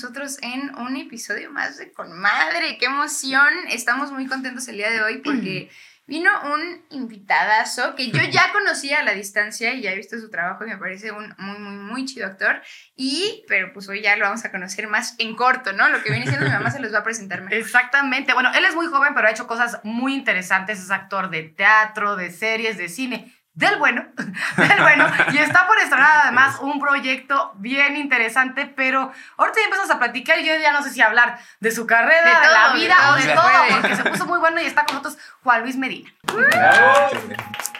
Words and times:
nosotros 0.00 0.38
en 0.42 0.76
un 0.76 0.96
episodio 0.96 1.50
más 1.50 1.76
de 1.76 1.92
Con 1.92 2.16
Madre. 2.16 2.78
¡Qué 2.78 2.86
emoción! 2.86 3.48
Estamos 3.68 4.12
muy 4.12 4.28
contentos 4.28 4.68
el 4.68 4.76
día 4.76 4.90
de 4.92 5.02
hoy 5.02 5.18
porque 5.24 5.70
vino 6.06 6.30
un 6.54 6.84
invitadazo 6.90 7.96
que 7.96 8.12
yo 8.12 8.22
ya 8.30 8.52
conocía 8.52 9.00
a 9.00 9.02
la 9.02 9.14
distancia 9.14 9.74
y 9.74 9.82
ya 9.82 9.90
he 9.90 9.96
visto 9.96 10.16
su 10.20 10.30
trabajo 10.30 10.64
y 10.64 10.68
me 10.68 10.78
parece 10.78 11.10
un 11.10 11.34
muy, 11.38 11.58
muy, 11.58 11.72
muy 11.72 12.04
chido 12.04 12.28
actor. 12.28 12.62
Y, 12.94 13.44
pero 13.48 13.72
pues 13.72 13.88
hoy 13.88 14.00
ya 14.00 14.14
lo 14.14 14.26
vamos 14.26 14.44
a 14.44 14.52
conocer 14.52 14.86
más 14.86 15.16
en 15.18 15.34
corto, 15.34 15.72
¿no? 15.72 15.88
Lo 15.88 16.00
que 16.00 16.10
viene 16.10 16.28
siendo 16.28 16.46
mi 16.46 16.52
mamá 16.52 16.70
se 16.70 16.78
los 16.78 16.94
va 16.94 16.98
a 16.98 17.04
presentar 17.04 17.40
mejor. 17.40 17.58
Exactamente. 17.58 18.34
Bueno, 18.34 18.52
él 18.54 18.64
es 18.66 18.76
muy 18.76 18.86
joven, 18.86 19.14
pero 19.16 19.26
ha 19.26 19.32
hecho 19.32 19.48
cosas 19.48 19.80
muy 19.82 20.14
interesantes. 20.14 20.78
Es 20.78 20.92
actor 20.92 21.28
de 21.28 21.42
teatro, 21.42 22.14
de 22.14 22.30
series, 22.30 22.78
de 22.78 22.88
cine 22.88 23.34
del 23.58 23.76
bueno, 23.76 24.06
del 24.56 24.80
bueno, 24.82 25.06
y 25.32 25.38
está 25.38 25.66
por 25.66 25.76
estrenar 25.78 26.20
además 26.22 26.58
un 26.60 26.78
proyecto 26.78 27.52
bien 27.56 27.96
interesante, 27.96 28.66
pero 28.66 29.12
ahorita 29.36 29.58
ya 29.58 29.64
empezamos 29.64 29.90
a 29.90 29.98
platicar 29.98 30.38
y 30.38 30.46
yo 30.46 30.54
ya 30.62 30.70
no 30.70 30.80
sé 30.80 30.90
si 30.90 31.02
hablar 31.02 31.40
de 31.58 31.72
su 31.72 31.84
carrera, 31.84 32.40
de, 32.40 32.46
la 32.46 32.72
vida 32.74 32.94
o 33.10 33.16
de 33.16 33.26
todo, 33.34 33.80
porque 33.80 33.96
se 33.96 34.04
puso 34.04 34.26
muy 34.26 34.38
bueno 34.38 34.60
y 34.60 34.66
está 34.66 34.84
con 34.84 34.94
nosotros 34.94 35.18
Juan 35.42 35.62
Luis 35.62 35.76
Medina. 35.76 36.08
Gracias, 36.32 37.72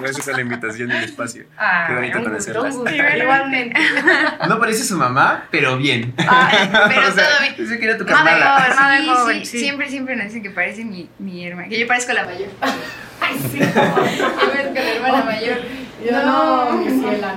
gracias 0.00 0.28
a 0.28 0.32
la 0.32 0.40
invitación 0.40 0.90
y 0.90 0.94
el 0.96 1.04
espacio. 1.04 1.44
Ah, 1.56 1.84
Qué 1.88 1.94
bonito 1.94 2.22
conocerlas. 2.22 2.74
Igualmente. 2.74 3.80
No 4.48 4.58
parece 4.58 4.84
su 4.84 4.96
mamá, 4.96 5.46
pero 5.50 5.76
bien. 5.78 6.12
pero 6.16 6.28
O 7.08 7.12
sea, 7.12 7.28
todo 7.28 7.40
bien. 7.40 7.54
Pensé 7.56 7.78
que 7.78 7.84
era 7.84 7.96
tu 7.98 8.04
Madre 8.04 8.16
carnala. 8.40 8.60
joven, 8.60 8.76
madre 8.76 8.98
Sí, 9.02 9.08
joven, 9.08 9.38
sí, 9.40 9.46
sí. 9.46 9.58
Siempre, 9.60 9.88
siempre 9.88 10.16
nos 10.16 10.26
dicen 10.26 10.42
que 10.42 10.50
parece 10.50 10.84
mi, 10.84 11.08
mi 11.18 11.46
hermana, 11.46 11.68
que 11.68 11.78
yo 11.78 11.86
parezco 11.86 12.12
la 12.12 12.24
mayor. 12.24 12.48
Ay, 13.20 13.38
sí. 13.50 13.58
Yo 13.58 13.66
parezco 14.36 14.74
la 14.74 14.92
hermana 14.94 15.24
mayor. 15.24 15.58
Yo 16.04 16.22
no, 16.24 16.82
ciela, 16.84 17.34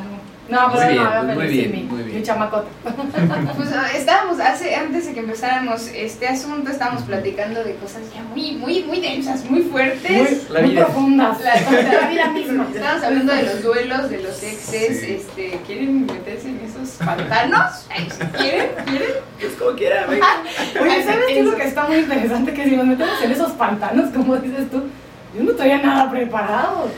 no. 0.49 0.61
No, 0.61 0.69
Muy 0.69 0.77
pero 0.79 0.91
bien, 0.91 1.03
no, 1.03 1.23
muy 1.23 1.35
feliz, 1.35 1.57
bien, 1.57 1.71
mi, 1.71 1.83
muy 1.83 2.03
bien. 2.03 2.17
mi 2.17 2.23
chamacote. 2.23 2.67
Pues 3.57 3.69
ah, 3.73 3.87
estábamos, 3.95 4.39
hace, 4.39 4.75
antes 4.75 5.07
de 5.07 5.13
que 5.13 5.19
empezáramos 5.19 5.87
este 5.93 6.27
asunto, 6.27 6.69
estábamos 6.71 7.03
platicando 7.03 7.63
de 7.63 7.75
cosas 7.75 8.01
ya 8.13 8.21
muy, 8.23 8.51
muy, 8.53 8.83
muy 8.83 8.99
densas, 9.01 9.43
muy 9.49 9.61
fuertes. 9.63 10.49
La 10.49 10.61
muy 10.61 10.69
vida. 10.71 10.85
profundas. 10.85 11.37
La, 11.41 11.53
La 12.01 12.07
vida 12.09 12.29
misma. 12.29 12.67
Estábamos 12.73 13.03
hablando 13.03 13.33
de 13.33 13.43
los 13.43 13.63
duelos, 13.63 14.09
de 14.09 14.17
los 14.19 14.43
exes, 14.43 14.99
Sí. 15.01 15.13
este, 15.15 15.59
¿quieren 15.65 16.05
meterse 16.05 16.49
en 16.49 16.61
esos 16.65 16.89
pantanos? 17.05 17.85
¿Quieren? 18.37 18.67
¿Quieren? 18.85 19.09
Es 19.39 19.53
como 19.59 19.71
quiera, 19.71 20.05
güey. 20.05 20.19
Oye, 20.81 21.03
¿sabes 21.03 21.25
qué 21.27 21.39
es 21.39 21.45
lo 21.45 21.55
que 21.55 21.63
está 21.63 21.85
muy 21.87 21.97
interesante? 21.97 22.53
Que 22.53 22.63
si 22.65 22.75
nos 22.75 22.85
metemos 22.85 23.21
en 23.21 23.31
esos 23.31 23.51
pantanos, 23.53 24.11
como 24.13 24.37
dices 24.37 24.69
tú, 24.69 24.83
yo 25.37 25.43
no 25.43 25.51
traía 25.53 25.77
nada 25.79 26.09
preparado. 26.09 26.89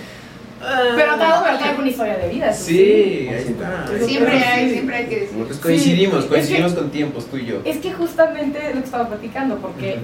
Pero 0.60 1.16
te 1.16 1.24
hago 1.24 1.44
verdad 1.44 1.80
una 1.80 1.88
historia 1.88 2.18
de 2.18 2.30
vida. 2.30 2.54
Sí, 2.54 3.28
ahí 3.30 3.46
está. 3.48 3.88
Siempre 4.06 4.38
sí. 4.38 4.44
hay, 4.44 4.70
siempre 4.72 4.96
hay 4.98 5.06
que 5.06 5.20
decir. 5.22 5.38
Pues 5.46 5.58
coincidimos, 5.60 6.24
Sí, 6.24 6.30
coincidimos 6.30 6.74
con 6.74 6.90
tiempos 6.92 7.26
tú 7.28 7.38
y 7.38 7.46
yo. 7.46 7.62
Es 7.66 7.78
que 7.78 7.94
justamente 7.94 8.60
es 8.60 8.76
lo 8.76 8.82
que 8.82 8.86
estaba 8.86 9.08
platicando, 9.08 9.58
porque 9.58 10.00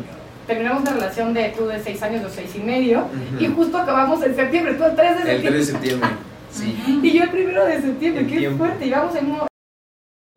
terminamos 0.48 0.84
una 0.84 0.94
relación 0.94 1.34
de 1.34 1.50
tú 1.50 1.66
de 1.68 1.82
seis 1.84 2.02
años, 2.02 2.22
yo 2.22 2.30
seis 2.30 2.52
y 2.56 2.60
medio, 2.60 3.08
y 3.40 3.48
justo 3.48 3.78
acabamos 3.78 4.24
en 4.24 4.36
septiembre, 4.36 4.76
tú 4.76 4.86
el 4.86 4.96
3 4.96 5.24
de 5.26 5.32
El 5.32 5.42
septiembre. 5.42 5.50
3 5.50 5.54
de 5.68 5.74
septiembre. 5.74 6.10
Sí. 6.52 7.00
Y 7.04 7.12
yo 7.12 7.24
el 7.24 7.30
primero 7.32 7.66
de 7.66 7.82
septiembre, 7.82 8.22
El 8.24 8.30
qué 8.30 8.38
tiempo. 8.38 8.58
fuerte, 8.66 8.86
íbamos 8.86 9.16
en 9.16 9.32
un... 9.32 9.40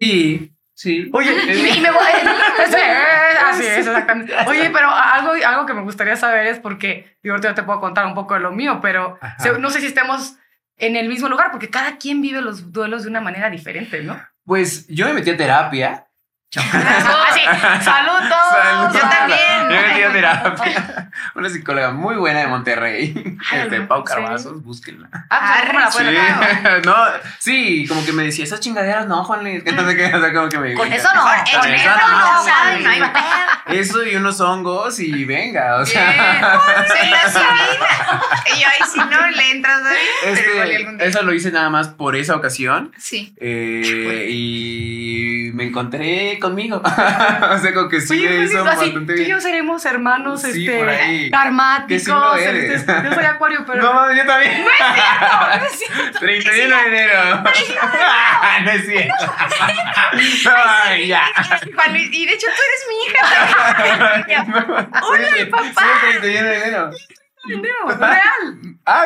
Sí, 0.00 0.53
sí. 0.79 1.11
Oye, 1.12 1.33
y 1.33 1.62
me, 1.62 1.77
y 1.77 1.81
me 1.81 1.91
voy... 1.91 2.03
Sí, 2.69 2.77
así 3.47 3.67
es, 3.67 3.87
exactamente. 3.87 4.33
Oye, 4.47 4.71
pero 4.71 4.89
algo, 4.91 5.33
algo 5.33 5.67
que 5.67 5.75
me 5.75 5.83
gustaría 5.83 6.17
saber 6.17 6.47
es 6.47 6.59
porque, 6.59 7.17
yo 7.23 7.33
ahorita 7.33 7.55
te 7.55 7.62
puedo 7.62 7.81
contar 7.81 8.07
un 8.07 8.15
poco 8.15 8.34
de 8.34 8.41
lo 8.41 8.53
mío, 8.53 8.79
pero 8.81 9.19
Ajá. 9.21 9.59
no 9.59 9.71
sé 9.71 9.81
si 9.81 9.87
estemos 9.87 10.37
en 10.77 10.97
el 10.97 11.09
mismo 11.09 11.29
lugar, 11.29 11.51
porque 11.51 11.71
cada 11.71 11.97
quien 11.99 12.22
vive 12.22 12.41
los 12.41 12.72
duelos 12.72 13.03
de 13.03 13.11
una 13.11 13.21
manera 13.21 13.50
diferente, 13.50 14.03
¿no? 14.03 14.21
Pues 14.44 14.87
yo 14.88 15.06
me 15.06 15.15
metí 15.15 15.31
a 15.31 15.37
terapia. 15.37 16.07
Así, 16.56 17.41
saludos. 17.84 18.32
Salud. 18.50 18.94
Yo 18.94 19.00
también. 19.00 19.38
Yo 19.64 19.69
me 19.69 19.82
metí 19.88 20.03
a 20.03 20.12
terapia. 20.12 21.10
Una 21.34 21.50
psicóloga 21.50 21.91
muy 21.91 22.16
buena 22.16 22.41
de 22.41 22.47
Monterrey. 22.47 23.36
Ay, 23.50 23.60
Este, 23.60 23.82
Pau 23.82 24.00
sí. 24.06 24.14
Carbazos, 24.14 24.62
búsquenla. 24.62 25.08
Ah, 25.28 25.56
pues, 25.60 25.66
¿cómo 25.66 25.81
la 25.81 25.91
Sí, 25.91 26.04
no, 26.87 26.94
sí, 27.38 27.87
como 27.87 28.04
que 28.06 28.12
me 28.12 28.22
decía, 28.25 28.44
esas 28.44 28.60
chingaderas 28.60 29.06
no, 29.06 29.25
Juanle, 29.25 29.62
que 29.62 29.72
no 29.72 29.87
sé 29.87 29.94
qué, 29.97 30.06
o 30.06 30.20
sea, 30.20 30.32
como 30.32 30.48
que 30.48 30.58
me 30.58 30.75
Con 30.75 30.91
eso 30.91 31.08
no, 31.14 31.22
con 31.22 31.70
eso 31.70 31.91
no, 31.91 32.19
no 32.19 32.42
güey. 32.42 32.53
sabe, 32.54 32.81
no 32.81 32.91
hay 32.91 33.03
Eso 33.78 34.03
y 34.06 34.16
unos 34.16 34.41
hongos 34.41 34.98
y 35.00 35.25
venga, 35.26 35.76
o 35.76 35.84
sea. 35.84 36.60
se 36.87 37.10
la 37.10 37.31
subida. 37.31 38.22
Y 38.56 38.60
yo, 38.60 38.69
ay, 38.69 38.88
si 38.91 38.98
no 39.00 39.28
le 39.28 39.50
entras 39.50 39.82
Este, 40.25 41.06
eso 41.06 41.22
lo 41.22 41.34
hice 41.34 41.53
nada 41.53 41.69
más 41.69 41.88
por 41.88 42.16
esa 42.16 42.34
ocasión. 42.37 42.92
Sí. 42.97 43.34
eh, 43.38 44.28
y 44.31 45.50
me 45.53 45.64
encontré 45.64 46.38
conmigo. 46.38 46.82
o 46.84 47.59
sea, 47.59 47.75
como 47.75 47.88
que 47.88 48.00
sí 48.00 48.15
Oye, 48.15 48.38
me 48.38 48.44
hizo 48.44 48.59
así, 48.66 48.91
bastante 48.91 49.15
tú 49.15 49.21
y 49.22 49.26
yo 49.26 49.41
seremos 49.41 49.84
hermanos 49.84 50.43
Sí, 50.43 50.66
este, 50.66 50.78
por 50.78 50.88
ahí. 50.88 51.31
karmáticos. 51.31 52.38
Sí 52.38 52.44
eres. 52.44 52.81
este, 52.81 52.93
yo 53.04 53.15
soy 53.15 53.25
acuario, 53.25 53.65
pero. 53.66 53.82
No, 53.82 54.15
yo 54.15 54.26
también. 54.26 54.65
no 54.65 55.66
es 55.66 55.72
cierto. 55.78 56.19
31 56.21 56.76
de 56.76 56.87
enero. 56.87 57.43
no 58.65 58.71
es 58.71 58.87
cierto. 58.87 59.15
No, 60.44 60.97
ya. 61.06 61.22
Y 62.10 62.26
de 62.26 62.32
hecho 62.32 62.47
tú 62.47 62.62
eres 62.69 62.87
mi 62.88 62.97
hija. 63.05 64.47
Hola, 65.03 65.28
papá. 65.50 65.65
Sí, 65.65 65.84
el 66.15 66.20
31 66.20 66.49
de 66.49 66.56
enero. 66.56 66.91
No, 67.49 67.94
real. 67.97 68.60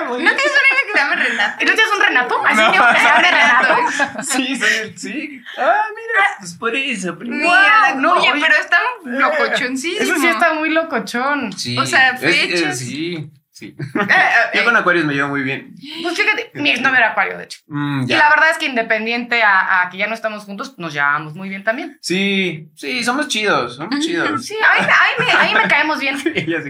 ¿No 0.09 0.17
tienes 0.17 0.53
que 0.93 0.99
se 0.99 1.05
llama 1.05 1.17
Renata? 1.17 1.57
¿Y 1.61 1.65
no 1.65 1.73
tienes 1.75 1.93
un 1.95 2.03
Renato? 2.03 2.47
Así 2.47 2.57
No. 2.61 2.73
que 2.73 2.99
se 2.99 3.05
llama 3.05 3.21
Renato. 3.23 4.23
Sí, 4.23 4.61
sí. 4.97 5.43
Ah, 5.59 5.83
mira, 5.91 6.27
pues 6.39 6.55
por 6.55 6.75
eso. 6.77 7.15
Mira, 7.21 7.95
no, 7.97 8.15
oye, 8.15 8.33
oye. 8.33 8.41
pero 8.41 8.55
está 8.61 8.79
locochoncísimo. 9.05 10.03
Eso 10.03 10.17
sí 10.21 10.27
está 10.29 10.55
muy 10.55 10.71
locochón. 10.71 11.53
Sí. 11.53 11.77
O 11.79 11.87
sea, 11.87 12.11
es- 12.11 12.23
es- 12.23 12.37
fechas. 12.37 12.79
sí, 12.79 13.31
sí. 13.51 13.77
Ah, 13.95 14.07
ah, 14.11 14.51
Yo 14.55 14.65
con 14.65 14.77
Acuarios 14.77 15.05
me 15.05 15.15
llevo 15.15 15.29
muy 15.29 15.43
bien. 15.43 15.75
Pues 16.03 16.17
fíjate, 16.17 16.51
mi 16.55 16.71
exnovio 16.71 16.99
era 16.99 17.11
acuario, 17.11 17.37
de 17.39 17.45
hecho. 17.45 17.61
Mm, 17.67 18.05
Y 18.09 18.15
la 18.15 18.29
verdad 18.31 18.51
es 18.51 18.59
que 18.59 18.67
independiente 18.67 19.43
a, 19.43 19.83
a 19.83 19.91
que 19.91 19.99
ya 19.99 20.07
no 20.07 20.15
estamos 20.15 20.45
juntos, 20.45 20.79
nos 20.79 20.93
llevamos 20.93 21.35
muy 21.35 21.49
bien 21.49 21.65
también. 21.65 21.99
Sí, 22.01 22.69
sí, 22.75 23.05
somos 23.05 23.29
chidos, 23.29 23.77
somos 23.77 24.01
chidos. 24.01 24.45
Sí, 24.47 24.55
ahí, 24.67 24.81
ahí, 24.87 25.25
me, 25.27 25.33
ahí 25.33 25.55
me 25.55 25.69
caemos 25.69 26.01
bien. 26.01 26.17
Ella 26.35 26.63
se 26.63 26.69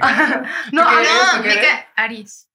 No. 0.73 0.83
No, 0.85 0.91
¿Tú 1.37 1.43
qué 1.43 1.49
me 1.49 1.55
cae 1.55 1.87
Aries. 1.97 2.49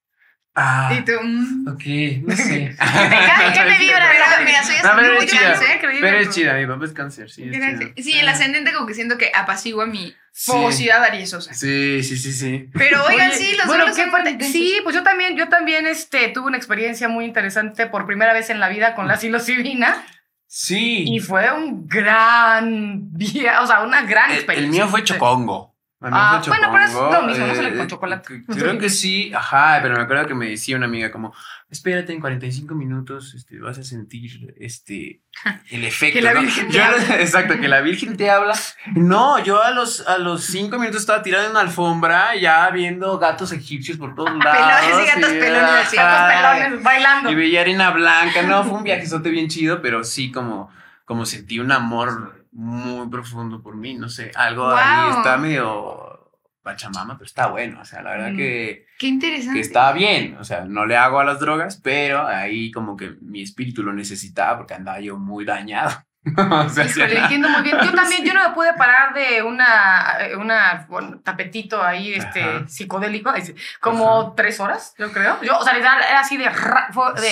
Ah, 0.60 0.92
Y 0.98 1.06
tú, 1.06 1.12
mm. 1.22 1.68
ok, 1.68 1.84
no 2.28 2.36
sé. 2.36 2.76
me 2.76 3.78
vibra? 3.80 4.08
Pero 4.12 4.44
mira, 4.44 4.64
soy 4.64 4.76
No, 4.84 4.90
pero 4.96 5.08
muy 5.14 5.18
eres 5.18 5.30
chida. 5.32 5.52
cáncer, 5.54 5.80
que 5.80 5.88
me 5.88 6.00
Pero 6.02 6.18
es 6.18 6.30
chida, 6.32 6.54
mi 6.56 6.66
papá 6.66 6.86
es 6.86 6.92
cáncer, 6.94 7.30
sí. 7.30 7.44
es. 7.54 8.04
Sí, 8.06 8.14
el 8.18 8.28
ascendente 8.28 8.74
como 8.74 8.88
que 8.88 8.96
siento 8.96 9.18
que 9.20 9.32
apacigua 9.36 9.86
mi 9.86 10.16
Sí. 10.32 10.52
fogosidad 10.52 11.04
ariesosa. 11.04 11.54
Sí, 11.54 12.02
sí, 12.04 12.18
sí, 12.18 12.32
sí. 12.34 12.70
Pero 12.74 13.04
oigan, 13.06 13.30
Oye, 13.32 13.38
sí, 13.38 13.56
los 13.56 13.66
bueno, 13.68 13.86
qué. 13.86 14.46
Sí, 14.46 14.80
pues 14.84 14.96
yo 14.96 15.04
también, 15.04 15.36
yo 15.36 15.48
también 15.50 15.86
este, 15.88 16.28
tuve 16.30 16.48
una 16.48 16.58
experiencia 16.58 17.08
muy 17.08 17.26
interesante 17.26 17.86
por 17.88 18.06
primera 18.08 18.34
vez 18.34 18.50
en 18.50 18.60
la 18.60 18.70
vida 18.70 18.94
con 18.96 19.08
la 19.08 19.18
psilocibina 19.18 20.04
Sí. 20.48 21.04
y 21.08 21.20
fue 21.20 21.52
un 21.52 21.88
gran 21.88 23.12
día, 23.14 23.62
o 23.62 23.68
sea, 23.68 23.82
una 23.84 24.04
gran 24.04 24.32
El, 24.32 24.38
experiencia. 24.38 24.66
el 24.66 24.72
mío 24.72 24.88
fue 24.88 25.04
chocongo. 25.04 25.76
Ah, 26.00 26.44
bueno, 26.48 26.70
pero 26.72 26.86
es 26.86 26.94
lo 26.94 27.22
mismo, 27.24 27.48
no 27.48 27.56
se 27.56 27.64
le 27.64 27.70
eh, 27.70 27.76
con 27.78 27.88
chocolate. 27.88 28.28
c- 28.28 28.44
Creo 28.60 28.78
que 28.78 28.88
sí, 28.88 29.32
ajá, 29.34 29.80
pero 29.82 29.96
me 29.96 30.04
acuerdo 30.04 30.28
que 30.28 30.36
me 30.36 30.48
decía 30.50 30.78
una 30.78 30.86
amiga 30.86 31.12
como, 31.12 31.34
espérate, 31.72 32.14
en 32.14 32.20
45 32.22 32.76
minutos 32.76 33.34
este, 33.34 33.60
vas 33.60 33.80
a 33.80 33.84
sentir 33.84 34.54
este, 34.60 35.24
el 35.72 35.84
efecto. 35.84 36.20
Que 36.20 36.22
la 36.22 36.36
¿no? 36.36 36.42
Virgen 36.42 36.68
te 36.68 36.74
Yo- 36.78 36.84
habla. 36.84 37.20
Exacto, 37.20 37.60
que 37.60 37.68
la 37.68 37.82
Virgen 37.82 38.16
te 38.16 38.30
habla. 38.30 38.54
No, 38.94 39.40
yo 39.44 39.60
a 39.64 39.72
los, 39.72 40.08
a 40.08 40.20
los 40.20 40.44
5 40.44 40.78
minutos 40.78 41.02
estaba 41.02 41.24
tirado 41.24 41.46
en 41.46 41.52
una 41.52 41.62
alfombra 41.62 42.36
ya 42.36 42.70
viendo 42.70 43.18
gatos 43.18 43.52
egipcios 43.52 43.98
por 43.98 44.14
todos 44.14 44.30
lados. 44.44 44.86
Pelones 44.86 45.04
y 45.04 45.08
gatos 45.16 45.34
y- 45.36 45.40
pelones, 45.40 45.98
ajá, 45.98 46.28
Gatos 46.28 46.60
pelones 46.60 46.84
bailando. 46.84 47.32
Y 47.32 47.36
veía 47.36 47.62
arena 47.62 47.90
blanca, 47.90 48.44
no, 48.44 48.64
fue 48.64 48.74
un 48.78 48.84
viajezote 48.84 49.32
bien 49.32 49.48
chido, 49.48 49.82
pero 49.82 50.04
sí 50.04 50.32
como, 50.32 50.70
como 51.06 51.26
sentí 51.26 51.60
un 51.60 51.72
amor 51.72 52.37
muy 52.52 53.08
profundo 53.10 53.62
por 53.62 53.76
mí, 53.76 53.94
no 53.96 54.10
sé, 54.10 54.32
algo 54.36 54.68
ahí 54.70 55.10
está 55.18 55.38
medio 55.38 56.14
pachamama, 56.62 57.14
pero 57.18 57.26
está 57.26 57.48
bueno, 57.48 57.80
o 57.82 57.86
sea, 57.86 58.02
la 58.02 58.12
verdad 58.12 58.32
Mm. 58.32 58.38
que, 58.38 58.86
Qué 59.00 59.08
interesante. 59.08 59.54
que 59.54 59.62
está 59.62 59.92
bien, 59.94 60.36
o 60.40 60.44
sea, 60.44 60.66
no 60.66 60.86
le 60.86 60.98
hago 60.98 61.20
a 61.20 61.24
las 61.24 61.40
drogas, 61.40 61.80
pero 61.82 62.28
ahí 62.28 62.72
como 62.72 62.98
que 62.98 63.16
mi 63.22 63.42
espíritu 63.42 63.84
lo 63.84 63.94
necesitaba 63.94 64.58
porque 64.58 64.74
andaba 64.74 65.00
yo 65.00 65.18
muy 65.18 65.46
dañado. 65.46 65.92
o 66.66 66.70
sea, 66.70 66.88
sí, 66.88 67.00
Híjole, 67.00 67.20
entiendo 67.20 67.50
muy 67.50 67.62
bien. 67.62 67.78
Yo 67.84 67.94
también, 67.94 68.24
yo 68.24 68.34
no 68.34 68.48
me 68.50 68.56
pude 68.56 68.74
parar 68.74 69.14
de 69.14 69.42
una, 69.44 70.18
eh, 70.20 70.36
una 70.36 70.86
bueno, 70.90 71.20
tapetito 71.24 71.82
ahí, 71.84 72.14
este, 72.14 72.42
Ajá. 72.44 72.68
psicodélico, 72.68 73.34
como 73.80 74.22
Ajá. 74.22 74.34
tres 74.36 74.60
horas, 74.60 74.94
yo 74.98 75.12
creo. 75.12 75.42
Yo, 75.42 75.58
o 75.58 75.64
sea, 75.64 75.78
era 75.78 76.20
así 76.20 76.38
de, 76.38 76.50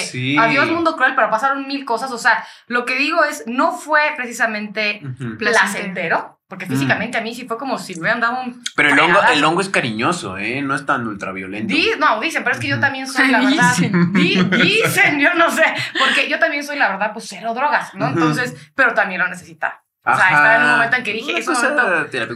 Sí. 0.06 0.38
adiós 0.38 0.70
mundo 0.70 0.96
cruel, 0.96 1.16
pero 1.16 1.30
pasaron 1.30 1.68
mil 1.68 1.86
cosas. 1.86 2.12
O 2.12 2.18
sea, 2.18 2.46
lo 2.68 2.86
que 2.86 2.96
digo 2.96 3.24
es, 3.24 3.44
no 3.48 3.72
fue 3.72 4.14
precisamente 4.16 5.02
placentero. 5.38 6.35
Porque 6.48 6.68
físicamente 6.68 7.18
a 7.18 7.22
mí 7.22 7.34
sí 7.34 7.48
fue 7.48 7.58
como 7.58 7.80
si 7.80 7.96
me 7.96 8.02
hubieran 8.02 8.20
dado 8.22 8.42
un. 8.44 8.64
Pero 8.76 8.90
el 8.94 9.00
hongo, 9.00 9.20
el 9.34 9.44
hongo 9.44 9.62
es 9.62 9.70
cariñoso, 9.70 10.38
¿eh? 10.38 10.62
No 10.62 10.76
es 10.76 10.86
tan 10.86 11.08
ultraviolento. 11.08 11.74
Di- 11.74 11.90
no, 11.98 12.20
dicen, 12.20 12.44
pero 12.44 12.56
es 12.56 12.62
que 12.62 12.68
yo 12.68 12.80
también 12.80 13.08
soy, 13.08 13.30
la 13.30 13.40
verdad. 13.42 13.76
Dicen. 13.76 14.14
Di- 14.14 14.44
dicen, 14.62 15.20
yo 15.20 15.34
no 15.34 15.50
sé. 15.50 15.64
Porque 15.98 16.30
yo 16.30 16.38
también 16.38 16.64
soy, 16.64 16.78
la 16.78 16.90
verdad, 16.90 17.14
pues 17.14 17.26
cero 17.28 17.54
drogas, 17.56 17.96
¿no? 17.96 18.10
Entonces, 18.10 18.56
pero 18.76 18.94
también 18.94 19.22
lo 19.22 19.28
necesitaba. 19.28 19.82
O 20.08 20.16
sea, 20.16 20.24
Ajá. 20.28 20.36
estaba 20.36 20.56
en 20.58 20.62
un 20.66 20.70
momento 20.74 20.98
en 20.98 21.04
que 21.04 21.14
dije, 21.14 21.40
es 21.40 21.50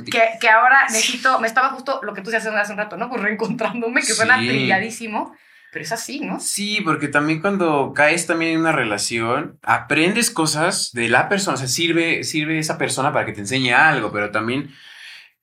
que, 0.09 0.23
que 0.41 0.49
ahora 0.49 0.85
necesito, 0.89 1.39
me 1.39 1.47
estaba 1.47 1.69
justo 1.69 1.99
lo 2.01 2.15
que 2.15 2.21
tú 2.21 2.31
decías 2.31 2.51
hace 2.55 2.71
un 2.71 2.79
rato, 2.79 2.97
¿no? 2.97 3.09
Pues 3.09 3.21
reencontrándome, 3.21 4.01
que 4.01 4.07
suena 4.13 4.39
Sí. 4.39 4.47
trilladísimo, 4.47 5.35
pero 5.71 5.83
es 5.83 5.91
así, 5.91 6.19
¿no? 6.21 6.39
Sí, 6.39 6.81
porque 6.83 7.07
también 7.07 7.41
cuando 7.41 7.93
caes 7.93 8.25
también 8.25 8.53
en 8.53 8.61
una 8.61 8.71
relación, 8.71 9.59
aprendes 9.61 10.31
cosas 10.31 10.91
de 10.93 11.09
la 11.09 11.29
persona, 11.29 11.55
o 11.55 11.57
sea, 11.57 11.67
sirve, 11.67 12.23
sirve 12.23 12.57
esa 12.59 12.77
persona 12.77 13.13
para 13.13 13.25
que 13.25 13.33
te 13.33 13.41
enseñe 13.41 13.71
algo, 13.71 14.11
pero 14.11 14.31
también 14.31 14.71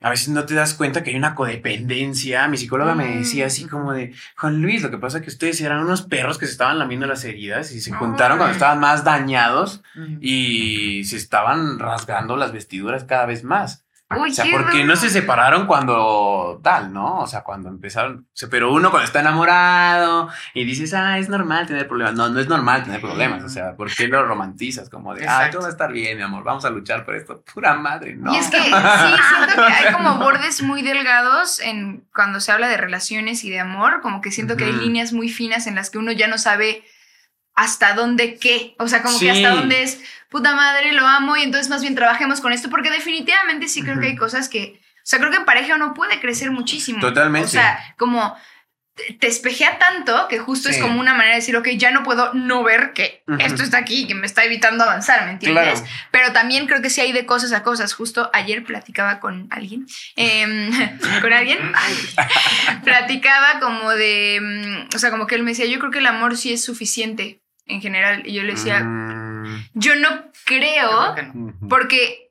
a 0.01 0.11
veces 0.11 0.29
no 0.29 0.45
te 0.45 0.55
das 0.55 0.75
cuenta 0.75 1.03
que 1.03 1.11
hay 1.11 1.17
una 1.17 1.35
codependencia. 1.35 2.47
Mi 2.49 2.59
psicóloga 2.59 2.95
me 2.95 3.17
decía 3.19 3.47
así 3.47 3.67
como 3.67 3.93
de, 3.93 4.13
Juan 4.37 4.61
Luis, 4.61 4.83
lo 4.83 4.91
que 4.91 4.99
pasa 4.99 5.19
es 5.19 5.25
que 5.25 5.31
ustedes 5.31 5.61
eran 5.61 5.81
unos 5.81 6.03
perros 6.03 6.39
que 6.39 6.47
se 6.47 6.53
estaban 6.53 6.79
lamiendo 6.79 7.07
las 7.07 7.25
heridas 7.25 7.73
y 7.73 7.81
se 7.81 7.93
juntaron 7.93 8.37
cuando 8.37 8.53
estaban 8.53 8.79
más 8.79 9.05
dañados 9.05 9.83
y 10.21 11.05
se 11.05 11.17
estaban 11.17 11.79
rasgando 11.79 12.37
las 12.37 12.53
vestiduras 12.53 13.05
cada 13.05 13.27
vez 13.27 13.43
más. 13.43 13.86
O 14.09 14.31
sea, 14.31 14.45
porque 14.53 14.85
no 14.85 14.95
se 14.95 15.11
separaron 15.11 15.67
cuando 15.67 16.61
tal, 16.63 16.93
¿no? 16.93 17.19
O 17.19 17.27
sea, 17.27 17.43
cuando 17.43 17.69
empezaron. 17.69 18.19
o 18.19 18.37
sea, 18.37 18.49
pero 18.49 18.73
uno 18.73 18.91
cuando 18.91 19.05
está 19.05 19.19
enamorado 19.19 20.29
y 20.55 20.65
dices, 20.65 20.95
ah, 20.95 21.19
es 21.19 21.29
normal 21.29 21.67
tener 21.67 21.89
problemas. 21.89 22.15
No, 22.15 22.29
no 22.29 22.39
es 22.39 22.47
normal 22.49 22.85
tener 22.85 23.01
problemas. 23.01 23.43
O 23.43 23.49
sea, 23.49 23.75
¿por 23.75 23.93
qué 23.93 24.07
lo 24.07 24.25
romantizas? 24.25 24.91
Como 24.91 25.13
de, 25.13 25.27
ah, 25.27 25.49
todo 25.51 25.63
va 25.63 25.67
a 25.69 25.71
estar 25.73 25.91
bien, 25.93 26.17
mi 26.19 26.23
amor, 26.23 26.45
vamos 26.45 26.65
a 26.65 26.71
luchar 26.71 27.05
por 27.05 27.17
esto. 27.17 27.43
Pura 27.53 27.75
madre, 27.75 28.15
¿no? 28.15 28.33
Y 28.33 28.37
es 28.37 28.49
que 28.49 28.59
sí, 28.59 28.65
siento 28.71 29.55
que 29.67 29.73
hay 29.73 29.93
como 29.93 30.19
bordes 30.19 30.63
muy 30.63 30.83
delgados 30.83 31.59
en 31.59 32.05
cuando 32.15 32.39
se 32.39 32.53
habla 32.53 32.69
de 32.69 32.77
relaciones 32.77 33.43
y 33.43 33.51
de 33.51 33.59
amor, 33.59 34.03
como 34.03 34.21
que 34.21 34.31
siento 34.31 34.57
que 34.57 34.65
hay 34.65 34.73
líneas 34.73 35.13
muy 35.13 35.29
finas 35.29 35.67
en 35.67 35.75
las 35.75 35.91
que 35.91 35.99
uno 35.99 36.13
ya 36.13 36.29
no 36.29 36.39
sabe 36.39 36.85
hasta 37.57 37.95
dónde 37.95 38.37
qué, 38.39 38.77
o 38.79 38.87
sea, 38.87 39.03
como 39.03 39.19
Sí. 39.19 39.25
que 39.25 39.31
hasta 39.33 39.51
dónde 39.51 39.83
es 39.83 40.01
puta 40.31 40.55
madre, 40.55 40.93
lo 40.93 41.07
amo 41.07 41.37
y 41.37 41.43
entonces 41.43 41.69
más 41.69 41.83
bien 41.83 41.95
trabajemos 41.95 42.41
con 42.41 42.53
esto, 42.53 42.71
porque 42.71 42.91
definitivamente 42.91 43.69
sí 43.69 43.83
creo 43.83 44.01
que 44.01 44.07
hay 44.07 44.17
cosas 44.17 44.49
que, 44.49 44.81
o 44.81 45.01
sea, 45.03 45.19
creo 45.19 45.31
que 45.31 45.39
en 45.39 45.45
pareja 45.45 45.75
uno 45.75 45.95
puede 45.95 46.21
crecer 46.21 46.51
muchísimo. 46.51 47.01
Totalmente. 47.01 47.49
O 47.49 47.51
sea, 47.51 47.79
como 47.97 48.37
te, 49.21 49.27
espejea 49.27 49.79
tanto 49.79 50.27
que 50.29 50.39
justo 50.39 50.71
es 50.71 50.79
como 50.79 50.99
una 50.99 51.13
manera 51.13 51.35
de 51.35 51.41
decir, 51.41 51.57
ok, 51.57 51.69
ya 51.77 51.91
no 51.91 52.03
puedo 52.03 52.33
no 52.33 52.63
ver 52.63 52.93
que 52.95 53.23
esto 53.41 53.63
está 53.63 53.79
aquí 53.79 54.03
y 54.03 54.07
que 54.07 54.15
me 54.15 54.27
está 54.27 54.45
evitando 54.45 54.85
avanzar, 54.85 55.27
¿me 55.27 55.33
entiendes? 55.33 55.81
Claro. 55.81 55.97
Pero 56.11 56.33
también 56.33 56.67
creo 56.67 56.81
que 56.81 56.89
sí 56.89 57.03
hay 57.03 57.13
de 57.13 57.27
cosas 57.27 57.53
a 57.53 57.63
cosas. 57.63 57.93
Justo 57.93 58.31
ayer 58.33 58.65
platicaba 58.65 59.21
con 59.21 59.49
alguien, 59.51 59.87
em, 60.17 60.71
con 61.21 61.33
alguien, 61.33 61.59
platicaba 62.85 63.61
como 63.61 63.91
de, 63.91 64.39
mm, 64.41 64.97
o 64.97 64.99
sea, 64.99 65.11
como 65.11 65.27
que 65.27 65.35
él 65.35 65.43
me 65.43 65.51
decía, 65.51 65.67
yo 65.67 65.79
creo 65.79 65.91
que 65.91 65.99
el 65.99 66.07
amor 66.07 66.37
sí 66.37 66.53
es 66.53 66.65
suficiente 66.65 67.43
en 67.67 67.83
general. 67.83 68.23
Y 68.25 68.33
yo 68.33 68.43
le 68.45 68.55
decía, 68.55 68.83
Mm, 68.83 69.26
yo 69.75 69.95
no 69.97 70.11
Yo 70.11 70.33
creo, 70.45 70.89
creo 70.89 71.15
que 71.15 71.23
no. 71.25 71.47
ujú. 71.49 71.69
porque 71.69 72.29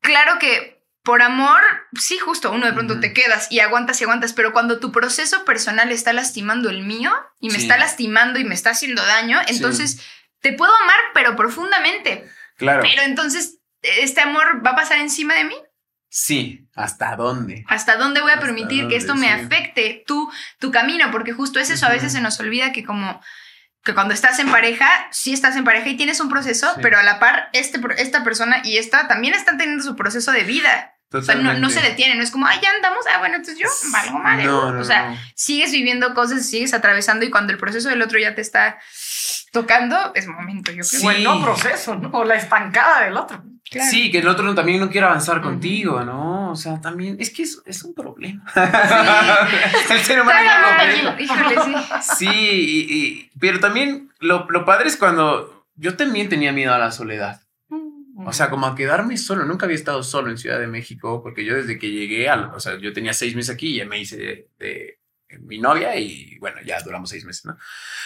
claro 0.00 0.38
que 0.38 0.76
por 1.02 1.22
amor, 1.22 1.60
sí, 1.96 2.18
justo, 2.18 2.50
uno 2.50 2.66
de 2.66 2.72
pronto 2.72 2.98
te 2.98 3.12
quedas 3.12 3.46
y 3.52 3.60
aguantas 3.60 4.00
y 4.00 4.04
aguantas, 4.04 4.32
pero 4.32 4.52
cuando 4.52 4.80
tu 4.80 4.90
proceso 4.90 5.44
personal 5.44 5.92
está 5.92 6.12
lastimando 6.12 6.68
el 6.68 6.82
mío 6.82 7.12
y 7.38 7.48
me 7.50 7.56
Sí. 7.56 7.62
está 7.62 7.78
lastimando 7.78 8.40
y 8.40 8.44
me 8.44 8.54
está 8.56 8.70
haciendo 8.70 9.04
daño, 9.06 9.38
Sí. 9.46 9.54
entonces 9.54 10.00
te 10.40 10.52
puedo 10.52 10.74
amar, 10.74 10.96
pero 11.14 11.36
profundamente. 11.36 12.28
Claro. 12.56 12.82
Pero 12.82 13.02
entonces, 13.02 13.58
¿este 13.82 14.20
amor 14.20 14.66
va 14.66 14.70
a 14.70 14.76
pasar 14.76 14.98
encima 14.98 15.34
de 15.34 15.44
mí? 15.44 15.54
Sí, 16.08 16.66
¿hasta 16.74 17.14
dónde? 17.14 17.64
¿Hasta 17.68 17.96
dónde 17.96 18.20
voy 18.20 18.30
a 18.30 18.34
¿Hasta 18.34 18.46
permitir 18.46 18.88
que 18.88 18.96
esto 18.96 19.14
me 19.14 19.26
Sí. 19.28 19.32
afecte 19.44 20.02
tu, 20.08 20.28
tu 20.58 20.72
camino? 20.72 21.10
Porque 21.12 21.32
justo 21.32 21.60
es 21.60 21.70
eso, 21.70 21.86
a 21.86 21.90
veces 21.90 22.12
se 22.12 22.20
nos 22.20 22.40
olvida 22.40 22.72
que 22.72 22.82
como 22.84 23.20
que 23.86 23.94
cuando 23.94 24.12
estás 24.12 24.38
en 24.40 24.50
pareja, 24.50 24.86
sí 25.10 25.32
estás 25.32 25.56
en 25.56 25.64
pareja 25.64 25.88
y 25.88 25.96
tienes 25.96 26.20
un 26.20 26.28
proceso, 26.28 26.68
Sí. 26.74 26.80
pero 26.82 26.98
a 26.98 27.02
la 27.02 27.18
par, 27.18 27.48
este, 27.54 27.80
esta 27.96 28.22
persona 28.24 28.60
y 28.64 28.76
esta 28.76 29.08
también 29.08 29.32
están 29.32 29.56
teniendo 29.56 29.82
su 29.82 29.96
proceso 29.96 30.32
de 30.32 30.42
vida. 30.42 30.95
O 31.12 31.22
sea, 31.22 31.36
no, 31.36 31.54
no 31.54 31.70
se 31.70 31.80
detiene, 31.80 32.14
no 32.16 32.22
es 32.22 32.30
como, 32.30 32.46
ay, 32.46 32.58
ya 32.62 32.70
andamos, 32.70 33.04
ah, 33.14 33.18
bueno, 33.18 33.36
entonces 33.36 33.58
yo 33.62 33.68
valgo 33.92 34.18
madre. 34.18 34.44
No, 34.44 34.72
no, 34.72 34.80
o 34.80 34.84
sea, 34.84 35.10
no. 35.10 35.16
sigues 35.34 35.70
viviendo 35.72 36.12
cosas, 36.14 36.44
sigues 36.46 36.74
atravesando 36.74 37.24
y 37.24 37.30
cuando 37.30 37.52
el 37.52 37.58
proceso 37.58 37.88
del 37.88 38.02
otro 38.02 38.18
ya 38.18 38.34
te 38.34 38.40
está 38.40 38.78
tocando, 39.52 40.12
es 40.14 40.26
momento, 40.26 40.72
yo 40.72 40.82
creo. 40.82 41.00
Sí. 41.00 41.06
O 41.06 41.10
el 41.10 41.24
no 41.24 41.42
proceso, 41.42 41.94
¿no? 41.94 42.10
O 42.10 42.24
la 42.24 42.34
estancada 42.34 43.04
del 43.04 43.16
otro. 43.16 43.42
Claro. 43.70 43.90
Sí, 43.90 44.10
que 44.12 44.18
el 44.18 44.28
otro 44.28 44.54
también 44.54 44.78
no 44.80 44.90
quiere 44.90 45.06
avanzar 45.06 45.40
contigo, 45.40 46.04
¿no? 46.04 46.50
O 46.52 46.56
sea, 46.56 46.80
también 46.80 47.16
es 47.18 47.30
que 47.30 47.42
es, 47.44 47.60
es 47.66 47.82
un 47.82 47.94
problema. 47.94 48.44
el 49.90 50.00
ser 50.00 50.20
humano 50.20 50.38
es 50.38 50.46
Tráigame 50.46 50.66
un 50.66 51.08
un 51.08 51.16
problema. 51.16 51.20
Híjole, 51.20 51.56
sí. 51.64 52.14
Sí, 52.16 52.28
y- 52.28 52.96
y- 52.96 53.30
pero 53.40 53.58
también 53.60 54.10
lo, 54.20 54.46
lo 54.50 54.64
padre 54.64 54.88
es 54.88 54.96
cuando 54.96 55.66
yo 55.76 55.96
también 55.96 56.28
tenía 56.28 56.52
miedo 56.52 56.74
a 56.74 56.78
la 56.78 56.92
soledad. 56.92 57.40
O 58.24 58.32
sea, 58.32 58.48
como 58.50 58.66
a 58.66 58.74
quedarme 58.74 59.16
solo. 59.16 59.44
Nunca 59.44 59.66
había 59.66 59.76
estado 59.76 60.02
solo 60.02 60.30
en 60.30 60.38
Ciudad 60.38 60.58
de 60.58 60.66
México 60.66 61.22
porque 61.22 61.44
yo 61.44 61.54
desde 61.54 61.78
que 61.78 61.90
llegué, 61.90 62.28
al, 62.28 62.54
o 62.54 62.60
sea, 62.60 62.78
yo 62.78 62.92
tenía 62.92 63.12
seis 63.12 63.34
meses 63.36 63.54
aquí 63.54 63.74
y 63.74 63.76
ya 63.78 63.86
me 63.86 64.00
hice 64.00 64.16
de, 64.16 64.48
de 64.58 65.00
mi 65.40 65.58
novia 65.58 65.96
y 65.96 66.38
bueno, 66.38 66.58
ya 66.64 66.80
duramos 66.80 67.10
seis 67.10 67.24
meses, 67.24 67.44
¿no? 67.46 67.58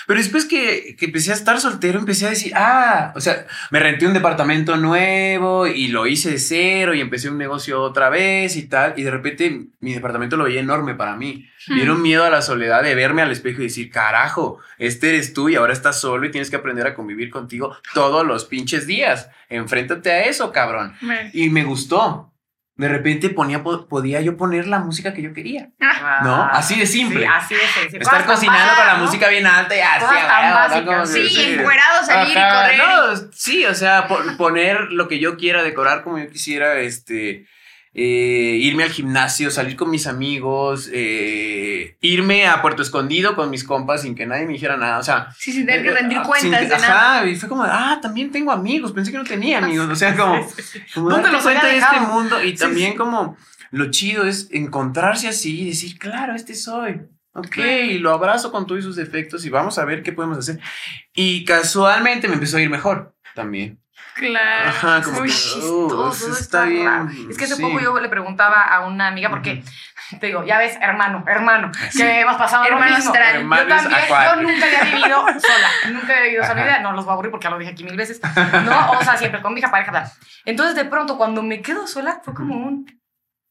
Pero 0.06 0.19
después 0.19 0.46
que, 0.46 0.96
que 0.96 1.06
empecé 1.06 1.32
a 1.32 1.34
estar 1.34 1.61
soltero, 1.61 1.99
empecé 1.99 2.26
a 2.26 2.31
decir, 2.31 2.52
ah, 2.56 3.12
o 3.14 3.20
sea, 3.20 3.46
me 3.70 3.78
renté 3.78 4.06
un 4.06 4.14
departamento 4.14 4.76
nuevo 4.76 5.67
y 5.67 5.88
lo 5.88 6.06
hice 6.06 6.31
de 6.31 6.38
cero 6.38 6.94
y 6.94 7.00
empecé 7.00 7.28
un 7.28 7.37
negocio 7.37 7.82
otra 7.82 8.08
vez 8.08 8.56
y 8.56 8.69
tal. 8.69 8.94
Y 8.96 9.02
de 9.02 9.11
repente 9.11 9.67
mi 9.81 9.93
departamento 9.93 10.37
lo 10.37 10.44
veía 10.44 10.61
enorme 10.61 10.94
para 10.94 11.17
mí. 11.17 11.49
Hmm. 11.67 11.75
Dieron 11.75 12.02
miedo 12.02 12.25
a 12.25 12.31
la 12.31 12.43
soledad 12.43 12.82
de 12.82 12.94
verme 12.94 13.23
al 13.23 13.31
espejo 13.31 13.61
y 13.61 13.64
decir, 13.64 13.90
carajo, 13.90 14.58
este 14.78 15.11
eres 15.11 15.34
tú 15.34 15.50
y 15.50 15.56
ahora 15.56 15.75
estás 15.75 16.00
solo 16.00 16.26
y 16.26 16.31
tienes 16.31 16.49
que 16.49 16.56
aprender 16.56 16.87
a 16.87 16.94
convivir 16.94 17.31
contigo 17.31 17.76
todos 17.93 18.26
los 18.26 18.46
pinches 18.46 18.87
días. 18.87 19.28
Enfréntate 19.50 20.11
a 20.11 20.25
eso, 20.25 20.52
cabrón. 20.52 20.94
Y 21.32 21.50
me 21.50 21.64
gustó. 21.64 22.32
De 22.80 22.88
repente 22.88 23.28
ponía, 23.28 23.62
po- 23.62 23.86
podía 23.86 24.20
yo 24.22 24.36
poner 24.38 24.66
la 24.66 24.78
música 24.78 25.12
que 25.12 25.20
yo 25.22 25.34
quería. 25.34 25.68
Ah, 25.80 26.20
¿No? 26.22 26.44
Así 26.50 26.78
de 26.78 26.86
simple. 26.86 27.20
Sí, 27.20 27.26
así 27.30 27.54
de 27.54 27.60
sencillo. 27.60 28.00
Estar 28.02 28.24
cocinando 28.24 28.74
con 28.74 28.86
la 28.86 28.94
música 28.94 29.28
bien 29.28 29.46
alta 29.46 29.76
y 29.76 29.80
así. 29.80 30.00
Tan 30.06 30.16
ah, 30.28 30.68
¿no? 30.82 31.00
que 31.02 31.06
Sí, 31.06 31.54
encuerado, 31.58 32.04
salir 32.06 32.30
y 32.30 32.40
correr. 32.40 32.78
No, 32.78 33.16
sí, 33.32 33.66
o 33.66 33.74
sea, 33.74 34.06
po- 34.08 34.22
poner 34.38 34.80
lo 34.92 35.08
que 35.08 35.18
yo 35.18 35.36
quiera, 35.36 35.62
decorar 35.62 36.02
como 36.02 36.18
yo 36.18 36.28
quisiera, 36.30 36.78
este, 36.78 37.46
eh, 37.92 38.56
irme 38.60 38.84
al 38.84 38.90
gimnasio, 38.90 39.50
salir 39.50 39.75
con 39.76 39.90
mis 39.90 40.06
amigos, 40.06 40.88
eh, 40.92 41.97
irme 42.00 42.47
a 42.47 42.62
Puerto 42.62 42.82
Escondido 42.82 43.35
con 43.35 43.50
mis 43.50 43.64
compas 43.64 44.02
sin 44.02 44.14
que 44.14 44.26
nadie 44.26 44.47
me 44.47 44.52
dijera 44.52 44.76
nada, 44.76 44.99
o 44.99 45.02
sea, 45.02 45.28
Sí, 45.38 45.52
sin 45.52 45.66
tener 45.66 45.82
que 45.82 45.90
rendir 45.90 46.18
ah, 46.18 46.23
cuentas 46.23 46.61
sin- 46.61 46.68
de 46.68 46.78
nada. 46.78 47.18
Ajá, 47.18 47.26
y 47.26 47.35
fue 47.37 47.49
como, 47.49 47.64
ah, 47.64 47.99
también 48.00 48.30
tengo 48.30 48.52
amigos, 48.52 48.92
pensé 48.92 49.11
que 49.11 49.18
no 49.18 49.25
tenía 49.25 49.59
amigos, 49.59 49.88
o 49.88 49.97
sea, 49.97 50.16
como, 50.16 50.35
como 50.94 51.11
¿Dónde 51.11 51.30
darte 51.30 51.37
los 51.37 51.47
había 51.47 51.61
cuenta 51.61 51.66
de 51.66 51.78
este 51.97 52.00
mundo 52.12 52.42
y 52.44 52.50
Sí, 52.52 52.56
también 52.59 52.92
sí. 52.92 52.97
como 52.97 53.37
lo 53.73 53.90
chido 53.90 54.25
es 54.25 54.49
encontrarse 54.52 55.28
así 55.28 55.62
y 55.62 55.66
decir, 55.70 55.99
claro, 55.99 56.35
este 56.35 56.54
soy. 56.54 57.00
Ok, 57.32 57.59
y 57.59 57.99
lo 57.99 58.11
abrazo 58.12 58.50
con 58.50 58.66
todos 58.66 58.82
sus 58.82 58.97
defectos 58.97 59.44
y 59.44 59.50
vamos 59.50 59.78
a 59.78 59.85
ver 59.85 60.02
qué 60.02 60.11
podemos 60.12 60.37
hacer. 60.38 60.59
Y 61.14 61.44
casualmente 61.44 62.26
me 62.26 62.35
empezó 62.35 62.56
a 62.56 62.61
ir 62.62 62.68
mejor 62.70 63.14
también. 63.37 63.78
Claro. 64.20 64.68
Ajá, 64.68 65.02
como 65.02 65.18
Muy 65.20 65.28
que, 65.28 65.34
chistoso, 65.34 66.26
uh, 66.26 66.32
está, 66.32 66.40
está 66.40 66.64
bien, 66.64 66.86
raro. 66.86 67.08
Es 67.30 67.36
que 67.38 67.44
hace 67.44 67.56
sí. 67.56 67.62
poco 67.62 67.80
yo 67.80 67.98
le 67.98 68.08
preguntaba 68.08 68.62
a 68.62 68.80
una 68.86 69.08
amiga, 69.08 69.30
porque 69.30 69.62
te 70.20 70.26
digo, 70.26 70.44
ya 70.44 70.58
ves, 70.58 70.76
hermano, 70.80 71.24
hermano, 71.26 71.70
que 71.96 72.20
hemos 72.20 72.36
pasado 72.36 72.64
lo 72.64 72.70
Hermano 72.74 72.96
mismo. 72.96 73.10
astral. 73.12 73.32
Yo 73.34 73.40
Hermanos 73.40 73.68
también, 73.68 74.00
yo 74.08 74.42
nunca 74.42 74.66
había 74.66 74.82
vivido 74.94 75.26
sola, 75.40 75.68
nunca 75.92 76.12
había 76.12 76.22
vivido 76.24 76.44
sola. 76.44 76.78
No 76.80 76.92
los 76.92 77.04
voy 77.04 77.10
a 77.10 77.14
aburrir 77.14 77.30
porque 77.30 77.44
ya 77.44 77.50
lo 77.50 77.58
dije 77.58 77.72
aquí 77.72 77.84
mil 77.84 77.96
veces, 77.96 78.20
¿no? 78.64 78.90
O 78.92 79.02
sea, 79.02 79.16
siempre 79.16 79.40
con 79.40 79.54
mi 79.54 79.60
hija, 79.60 79.70
pareja, 79.70 79.90
bla. 79.90 80.12
Entonces, 80.44 80.74
de 80.76 80.84
pronto, 80.84 81.16
cuando 81.16 81.42
me 81.42 81.62
quedo 81.62 81.86
sola, 81.86 82.20
fue 82.24 82.34
como 82.34 82.54
un... 82.56 83.00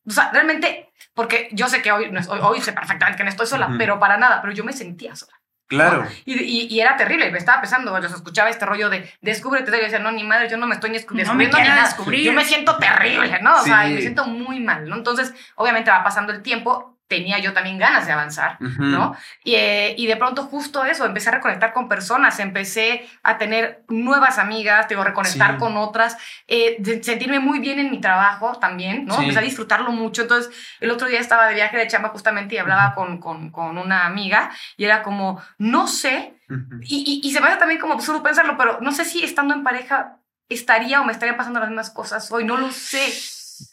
O 0.07 0.11
sea, 0.11 0.31
realmente, 0.31 0.91
porque 1.13 1.49
yo 1.51 1.67
sé 1.67 1.81
que 1.81 1.91
hoy, 1.91 2.11
es- 2.15 2.27
hoy, 2.27 2.39
hoy 2.41 2.61
sé 2.61 2.73
perfectamente 2.73 3.17
que 3.17 3.23
no 3.23 3.29
estoy 3.29 3.47
sola, 3.47 3.69
pero 3.77 3.99
para 3.99 4.17
nada, 4.17 4.41
pero 4.41 4.53
yo 4.53 4.63
me 4.63 4.73
sentía 4.73 5.15
sola. 5.15 5.33
Claro. 5.69 6.05
Y, 6.25 6.33
y, 6.33 6.67
y 6.67 6.79
era 6.81 6.97
terrible, 6.97 7.31
me 7.31 7.38
estaba 7.38 7.61
pensando, 7.61 7.97
yo 8.01 8.07
escuchaba 8.07 8.49
este 8.49 8.65
rollo 8.65 8.89
de 8.89 9.09
descúbrete, 9.21 9.69
y 9.71 9.75
yo 9.77 9.83
decía, 9.83 9.99
no, 9.99 10.11
ni 10.11 10.23
madre, 10.23 10.49
yo 10.49 10.57
no 10.57 10.67
me 10.67 10.73
estoy 10.75 10.89
ni 10.89 10.97
descu- 10.97 11.11
No 11.11 11.15
me 11.15 11.21
descubriendo 11.45 11.57
ni 11.59 11.63
nada. 11.67 11.83
descubrir. 11.83 12.23
Yo 12.25 12.33
me 12.33 12.43
siento 12.43 12.77
terrible, 12.77 13.39
¿no? 13.41 13.55
O 13.61 13.63
sea, 13.63 13.83
Sí. 13.85 13.91
y 13.91 13.95
me 13.95 14.01
siento 14.01 14.25
muy 14.25 14.59
mal, 14.59 14.89
¿no? 14.89 14.95
Entonces, 14.97 15.33
obviamente 15.55 15.91
va 15.91 16.03
pasando 16.03 16.33
el 16.33 16.41
tiempo, 16.41 16.99
tenía 17.10 17.39
yo 17.39 17.51
también 17.51 17.78
ganas 17.78 18.06
de 18.06 18.13
avanzar, 18.13 18.58
Ujú. 18.62 18.84
¿no? 18.84 19.16
Y, 19.44 19.56
eh, 19.56 19.96
y 19.98 20.06
de 20.08 20.16
pronto 20.16 20.44
justo 20.44 20.86
eso, 20.86 21.06
empecé 21.06 21.28
a 21.30 21.34
reconectar 21.34 21.74
con 21.74 21.89
personas, 21.89 22.39
empecé 22.39 23.10
a 23.24 23.38
tener 23.38 23.84
nuevas 23.89 24.38
amigas, 24.38 24.88
digo, 24.88 25.04
reconectar 25.04 25.54
Sí. 25.54 25.58
con 25.58 25.75
otras, 25.75 26.16
eh, 26.48 26.78
de- 26.80 27.04
sentirme 27.04 27.39
muy 27.39 27.60
bien 27.60 27.80
en 27.80 27.89
mi 27.92 28.00
trabajo 28.00 28.58
también, 28.60 29.06
¿no? 29.06 29.16
Sí. 29.16 29.22
Empecé 29.24 29.39
a 29.39 29.42
disfrutarlo 29.42 29.92
mucho. 29.92 30.22
Entonces, 30.22 30.54
el 30.80 30.92
otro 30.92 31.08
día 31.08 31.20
estaba 31.20 31.48
de 31.48 31.56
viaje 31.56 31.75
de 31.78 31.88
chamba 31.88 32.10
justamente 32.10 32.56
y 32.56 32.58
hablaba 32.60 32.94
con, 32.94 33.20
con, 33.20 33.50
con 33.50 33.78
una 33.80 34.06
amiga 34.06 34.51
y 34.78 34.86
era 34.86 35.01
como, 35.01 35.42
no 35.58 35.88
sé, 35.88 36.36
Ujú. 36.50 36.80
y, 36.84 37.22
y, 37.24 37.28
y 37.28 37.34
se 37.34 37.42
me 37.42 37.48
hace 37.48 37.58
también 37.58 37.82
como 37.82 37.94
absurdo 37.96 38.22
pensarlo, 38.24 38.56
pero 38.56 38.78
no 38.82 38.92
sé 38.92 39.04
si 39.04 39.24
estando 39.24 39.54
en 39.56 39.63
pareja 39.63 40.18
estaría 40.48 41.01
o 41.01 41.06
me 41.06 41.12
estarían 41.12 41.38
pasando 41.38 41.60
las 41.60 41.70
mismas 41.70 41.89
cosas 41.89 42.32
hoy, 42.32 42.44
no 42.44 42.56
lo 42.58 42.72
sé. 42.72 43.12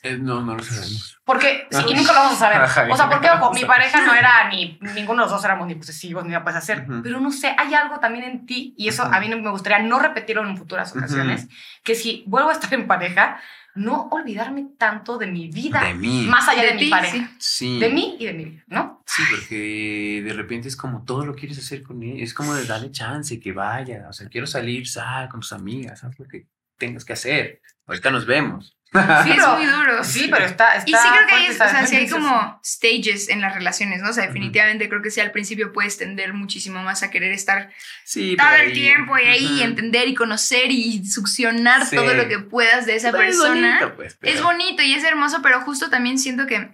Eh, 0.02 0.16
no, 0.19 0.43
no 0.43 0.57
lo 0.57 0.62
sabemos. 0.62 1.19
Porque, 1.25 1.66
sí, 1.71 1.83
y 1.88 1.95
nunca 1.95 2.12
lo 2.12 2.19
vamos 2.21 2.35
a 2.35 2.38
saber. 2.38 2.62
Ajá. 2.62 2.87
O 2.90 2.97
sea, 2.97 3.09
porque 3.11 3.28
ojo, 3.31 3.52
mi 3.52 3.64
pareja 3.64 4.05
no 4.05 4.14
era 4.14 4.49
ni, 4.50 4.78
ninguno 4.95 5.23
de 5.23 5.26
los 5.26 5.31
dos 5.31 5.45
éramos 5.45 5.66
ni 5.66 5.75
posesivos 5.75 6.25
ni 6.25 6.31
nada 6.31 6.43
puedes 6.45 6.59
hacer. 6.59 6.83
Ujú. 6.88 7.02
Pero 7.02 7.21
no 7.21 7.31
sé, 7.33 7.55
hay 7.59 7.75
algo 7.75 7.99
también 7.99 8.25
en 8.25 8.47
ti, 8.47 8.75
y 8.76 8.88
eso 8.88 9.05
Ujú. 9.05 9.14
a 9.14 9.21
mí 9.21 9.28
me 9.28 9.50
gustaría 9.50 9.78
no 9.87 9.99
repetirlo 9.99 10.47
en 10.49 10.57
futuras 10.57 10.95
ocasiones, 10.97 11.49
que 11.83 11.95
si 11.95 12.25
vuelvo 12.26 12.50
a 12.50 12.52
estar 12.52 12.73
en 12.75 12.87
pareja, 12.87 13.40
no 13.75 14.09
olvidarme 14.11 14.69
tanto 14.78 15.19
de 15.19 15.26
mi 15.26 15.49
vida, 15.49 15.81
De 15.85 15.93
mí. 15.95 16.26
más 16.28 16.49
allá 16.49 16.62
de, 16.62 16.69
De 16.69 16.75
mi 16.75 16.81
ti, 16.81 16.88
pareja. 16.90 17.16
sí. 17.16 17.28
Sí. 17.38 17.78
De 17.78 17.90
mí 17.90 18.16
y 18.19 18.25
de 18.26 18.33
mi 18.33 18.45
vida, 18.47 18.62
¿no? 18.69 19.02
Sí, 19.07 19.23
porque 19.31 20.23
de 20.25 20.33
repente 20.33 20.69
es 20.69 20.76
como 20.76 21.05
todo 21.05 21.26
lo 21.26 21.35
quieres 21.35 21.59
hacer 21.59 21.83
con 21.83 22.02
él. 22.02 22.21
Es 22.23 22.33
como 22.33 22.55
de 22.55 22.64
darle 22.64 22.90
chance, 22.90 23.38
que 23.38 23.52
vaya. 23.52 24.07
O 24.09 24.12
sea, 24.14 24.28
quiero 24.28 24.47
salir, 24.47 24.88
sal 24.88 25.28
con 25.28 25.40
tus 25.40 25.52
amigas, 25.52 26.02
haz 26.05 26.19
lo 26.19 26.26
que 26.26 26.47
tengas 26.78 27.05
que 27.05 27.12
hacer. 27.12 27.61
Ahorita 27.87 28.11
nos 28.11 28.25
vemos. 28.26 28.76
Sí, 29.24 29.30
es 29.30 29.36
pero- 29.36 29.56
muy 29.56 29.66
duro. 29.66 30.04
Sí, 30.04 30.28
pero 30.30 30.44
está. 30.44 30.76
está 30.76 30.88
Y 30.90 30.92
sí 30.92 31.08
creo 31.12 31.26
que 31.26 31.34
hay, 31.34 31.48
o 31.48 31.52
sea, 31.52 31.86
sí 31.86 31.96
hay 31.96 32.08
como 32.08 32.60
stages 32.64 33.28
en 33.28 33.40
las 33.40 33.54
relaciones, 33.54 34.02
¿no? 34.02 34.10
O 34.10 34.12
sea, 34.12 34.26
definitivamente 34.26 34.88
creo 34.88 35.02
que 35.02 35.10
sí 35.10 35.20
al 35.20 35.32
principio 35.32 35.72
puedes 35.72 35.98
tender 35.98 36.32
muchísimo 36.34 36.82
más 36.82 37.02
a 37.02 37.10
querer 37.10 37.32
estar 37.32 37.70
Sí, 38.04 38.36
todo 38.36 38.48
el 38.54 38.72
tiempo 38.72 39.16
y 39.18 39.22
ahí 39.26 39.46
Ujú. 39.56 39.64
entender 39.64 40.08
y 40.08 40.14
conocer 40.14 40.70
y 40.70 41.04
succionar 41.04 41.86
Sí. 41.86 41.96
todo 41.96 42.14
lo 42.14 42.28
que 42.28 42.38
puedas 42.38 42.86
de 42.86 42.96
esa 42.96 43.10
Pero 43.12 43.24
es 43.24 43.36
persona. 43.36 43.78
bonito, 43.80 43.96
pues, 43.96 44.18
Es 44.22 44.42
bonito 44.42 44.82
y 44.82 44.94
es 44.94 45.04
hermoso, 45.04 45.40
pero 45.42 45.60
justo 45.62 45.90
también 45.90 46.18
siento 46.18 46.46
que 46.46 46.70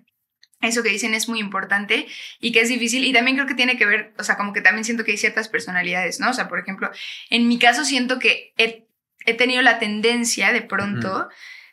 eso 0.60 0.84
que 0.84 0.90
dicen 0.90 1.12
es 1.14 1.28
muy 1.28 1.40
importante 1.40 2.06
y 2.38 2.52
que 2.52 2.60
es 2.60 2.68
difícil 2.68 3.04
y 3.04 3.12
también 3.12 3.36
creo 3.36 3.48
que 3.48 3.54
tiene 3.54 3.76
que 3.76 3.84
ver, 3.84 4.14
o 4.18 4.22
sea, 4.22 4.36
como 4.36 4.52
que 4.52 4.60
también 4.60 4.84
siento 4.84 5.04
que 5.04 5.10
hay 5.10 5.16
ciertas 5.18 5.48
personalidades, 5.48 6.20
¿no? 6.20 6.30
O 6.30 6.34
sea, 6.34 6.46
por 6.48 6.60
ejemplo, 6.60 6.88
en 7.30 7.48
mi 7.48 7.58
caso 7.58 7.84
siento 7.84 8.20
que 8.20 8.52
he, 8.58 8.86
he 9.26 9.34
tenido 9.34 9.60
la 9.62 9.80
tendencia 9.80 10.52
de 10.52 10.62
pronto 10.62 11.28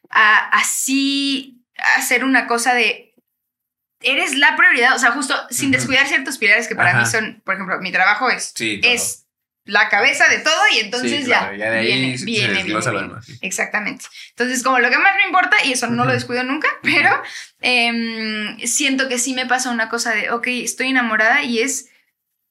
a 0.10 0.50
así 0.60 1.64
hacer 1.98 2.24
una 2.24 2.48
cosa 2.48 2.74
de 2.74 3.14
eres 4.02 4.36
la 4.36 4.56
prioridad, 4.56 4.96
o 4.96 5.00
sea, 5.00 5.12
justo 5.12 5.36
sin 5.50 5.72
descuidar 5.72 6.08
ciertos 6.08 6.38
pilares 6.38 6.68
que 6.68 6.76
para 6.76 6.92
Ajá. 6.92 7.00
mí 7.02 7.06
son, 7.06 7.42
por 7.46 7.56
ejemplo, 7.56 7.80
mi 7.82 7.92
trabajo 7.92 8.30
es 8.30 8.54
Sí, 8.56 8.80
es 8.84 9.26
la 9.66 9.90
cabeza 9.90 10.28
de 10.30 10.40
todo 10.40 10.62
y 10.74 10.80
entonces 10.80 11.12
Sí, 11.26 11.30
ya, 11.30 11.40
claro, 11.40 11.56
ya 11.58 11.70
de 11.70 11.80
ahí 11.80 11.86
viene, 11.86 12.18
se- 12.18 12.26
viene, 12.26 12.48
se 12.62 12.64
viene, 12.64 12.80
viene. 12.92 13.22
sí. 13.22 13.38
Exactamente. 13.42 14.06
Entonces, 14.30 14.64
como 14.64 14.80
lo 14.80 14.90
que 14.90 14.98
más 14.98 15.16
me 15.16 15.24
importa, 15.24 15.58
y 15.66 15.74
eso 15.74 15.88
no 15.88 16.06
lo 16.06 16.14
descuido 16.14 16.44
nunca, 16.44 16.70
pero 16.82 17.10
em, 17.62 18.58
siento 18.66 19.08
que 19.10 19.20
sí 19.20 19.34
me 19.34 19.46
pasa 19.46 19.70
una 19.70 19.90
cosa 19.90 20.12
de, 20.16 20.32
ok, 20.32 20.48
estoy 20.48 20.88
enamorada 20.88 21.44
y 21.44 21.60
es, 21.60 21.90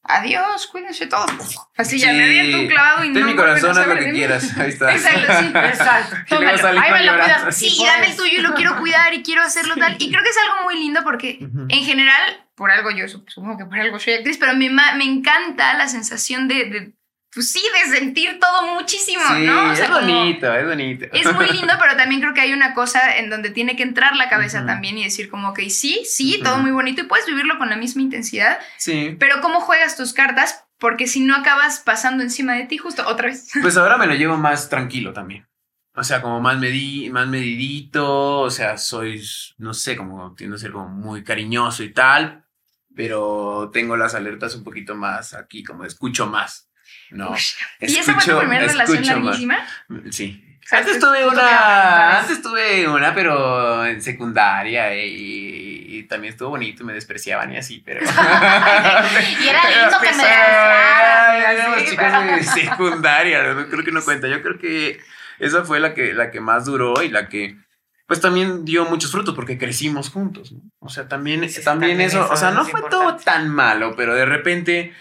adiós, 0.08 0.66
cuídense 0.66 1.06
todos. 1.06 1.30
Así 1.76 1.98
ya 1.98 2.12
me 2.12 2.24
aviento 2.24 2.58
un 2.58 2.66
clavado 2.68 3.04
y 3.04 3.12
Ten 3.12 3.22
no 3.22 3.26
mi 3.28 3.36
corazón, 3.36 3.76
haz 3.78 3.86
lo 3.86 3.96
que 3.96 4.10
quieras. 4.12 4.56
Ahí 4.58 4.70
está. 4.70 4.92
Exacto, 4.94 5.32
sí. 5.40 5.46
Exacto. 5.54 6.16
Y 6.26 6.28
Tómalo. 6.28 6.80
Ahí 6.80 6.92
me 6.92 7.04
lo 7.04 7.12
cuidas. 7.18 7.56
Sí, 7.56 7.70
Sí, 7.70 7.84
dame 7.84 8.06
el 8.10 8.16
tuyo 8.16 8.38
y 8.38 8.42
lo 8.42 8.54
quiero 8.54 8.76
cuidar 8.78 9.14
y 9.14 9.22
quiero 9.22 9.42
hacerlo 9.42 9.74
tal. 9.76 9.96
Y 9.98 10.10
creo 10.10 10.22
que 10.22 10.30
es 10.30 10.36
algo 10.50 10.64
muy 10.64 10.78
lindo 10.78 11.02
porque 11.04 11.38
en 11.40 11.84
general, 11.84 12.44
por 12.56 12.70
algo 12.70 12.90
yo 12.90 13.04
sup- 13.06 13.28
supongo 13.28 13.56
que 13.58 13.64
por 13.66 13.78
algo 13.78 13.98
soy 14.00 14.14
actriz, 14.14 14.36
pero 14.38 14.54
me, 14.54 14.68
me 14.70 15.04
encanta 15.04 15.74
la 15.74 15.86
sensación 15.88 16.48
de, 16.48 16.54
de, 16.64 16.92
pues 17.34 17.50
sí, 17.52 17.62
de 17.84 17.96
sentir 17.96 18.38
todo 18.40 18.74
muchísimo, 18.74 19.22
Sí, 19.34 19.44
¿no? 19.44 19.70
O 19.70 19.74
sea, 19.74 19.84
es 19.84 19.90
bonito, 19.90 20.54
es 20.54 20.66
bonito. 20.66 21.06
Es 21.12 21.34
muy 21.34 21.46
lindo, 21.50 21.74
pero 21.80 21.96
también 21.96 22.20
creo 22.20 22.34
que 22.34 22.40
hay 22.40 22.52
una 22.52 22.74
cosa 22.74 23.16
en 23.18 23.28
donde 23.30 23.50
tiene 23.50 23.76
que 23.76 23.82
entrar 23.82 24.16
la 24.16 24.28
cabeza 24.28 24.64
también 24.64 24.96
y 24.98 25.04
decir 25.04 25.28
como, 25.28 25.50
ok, 25.50 25.60
sí, 25.68 26.02
sí, 26.04 26.40
todo 26.42 26.58
muy 26.58 26.70
bonito 26.70 27.02
y 27.02 27.04
puedes 27.04 27.26
vivirlo 27.26 27.58
con 27.58 27.68
la 27.68 27.76
misma 27.76 28.02
intensidad, 28.02 28.58
Sí. 28.78 29.16
pero 29.20 29.40
¿cómo 29.40 29.60
juegas 29.60 29.96
tus 29.96 30.12
cartas? 30.12 30.64
Porque 30.78 31.06
si 31.06 31.20
no 31.20 31.34
acabas 31.34 31.80
pasando 31.80 32.22
encima 32.22 32.54
de 32.54 32.64
ti 32.64 32.78
justo 32.78 33.06
otra 33.06 33.26
vez. 33.28 33.50
Pues 33.62 33.76
ahora 33.76 33.98
me 33.98 34.06
lo 34.06 34.14
llevo 34.14 34.36
más 34.36 34.68
tranquilo 34.68 35.12
también. 35.12 35.46
O 35.94 36.04
sea, 36.04 36.22
como 36.22 36.40
más, 36.40 36.56
medi 36.58 37.10
más 37.10 37.26
medidito, 37.26 38.40
o 38.40 38.50
sea, 38.50 38.78
soy, 38.78 39.20
no 39.58 39.74
sé, 39.74 39.96
como 39.96 40.34
tiendo 40.34 40.54
a 40.56 40.58
ser 40.58 40.70
como 40.70 40.88
muy 40.88 41.24
cariñoso 41.24 41.82
y 41.82 41.92
tal, 41.92 42.44
pero 42.94 43.70
tengo 43.72 43.96
las 43.96 44.14
alertas 44.14 44.54
un 44.54 44.62
poquito 44.64 44.94
más 44.94 45.34
aquí, 45.34 45.64
como 45.64 45.84
escucho 45.84 46.26
más, 46.26 46.67
¿no? 47.10 47.34
¿Y 47.80 47.96
esa 47.98 48.14
fue 48.14 48.32
tu 48.34 48.38
primera 48.38 48.66
relación 48.66 48.98
escucho 49.02 49.20
larguísima? 49.20 49.66
Sí. 50.10 50.44
O 50.64 50.68
sea, 50.68 50.80
Antes 50.80 50.96
es 50.96 51.00
tuve 51.00 51.26
una, 51.26 52.18
antes 52.20 52.42
tuve 52.42 52.86
una, 52.88 53.14
pero 53.14 53.86
en 53.86 54.02
secundaria 54.02 54.94
y, 55.02 55.86
y 55.88 56.02
también 56.02 56.32
estuvo 56.34 56.50
bonito 56.50 56.84
me 56.84 56.92
despreciaban 56.92 57.50
y 57.54 57.56
así, 57.56 57.82
pero... 57.84 58.00
Y 58.04 59.48
era 59.48 59.62
lindo 59.70 59.98
que 59.98 60.12
me 60.12 61.84
chicos 61.86 61.96
pero- 61.96 62.36
de 62.36 62.42
secundaria, 62.44 63.54
no 63.54 63.66
creo 63.68 63.82
que 63.84 63.92
no 63.92 64.02
cuenta. 64.02 64.28
Yo 64.28 64.42
creo 64.42 64.58
que 64.58 65.00
esa 65.38 65.64
fue 65.64 65.80
la 65.80 65.94
que, 65.94 66.12
la 66.12 66.30
que 66.30 66.40
más 66.40 66.66
duró 66.66 67.02
y 67.02 67.08
la 67.08 67.28
que 67.28 67.56
pues 68.06 68.20
también 68.22 68.64
dio 68.64 68.86
muchos 68.86 69.10
frutos 69.12 69.34
porque 69.34 69.58
crecimos 69.58 70.08
juntos, 70.10 70.52
¿no? 70.52 70.60
O 70.80 70.88
sea, 70.88 71.08
también, 71.08 71.48
Sí, 71.48 71.62
también, 71.62 71.92
también 71.92 72.00
eso, 72.08 72.24
eso 72.24 72.32
o 72.32 72.36
sea, 72.38 72.50
no 72.52 72.64
fue 72.64 72.80
importante. 72.80 72.90
todo 72.90 73.16
tan 73.16 73.48
malo, 73.50 73.94
pero 73.96 74.14
de 74.14 74.24
repente 74.24 74.94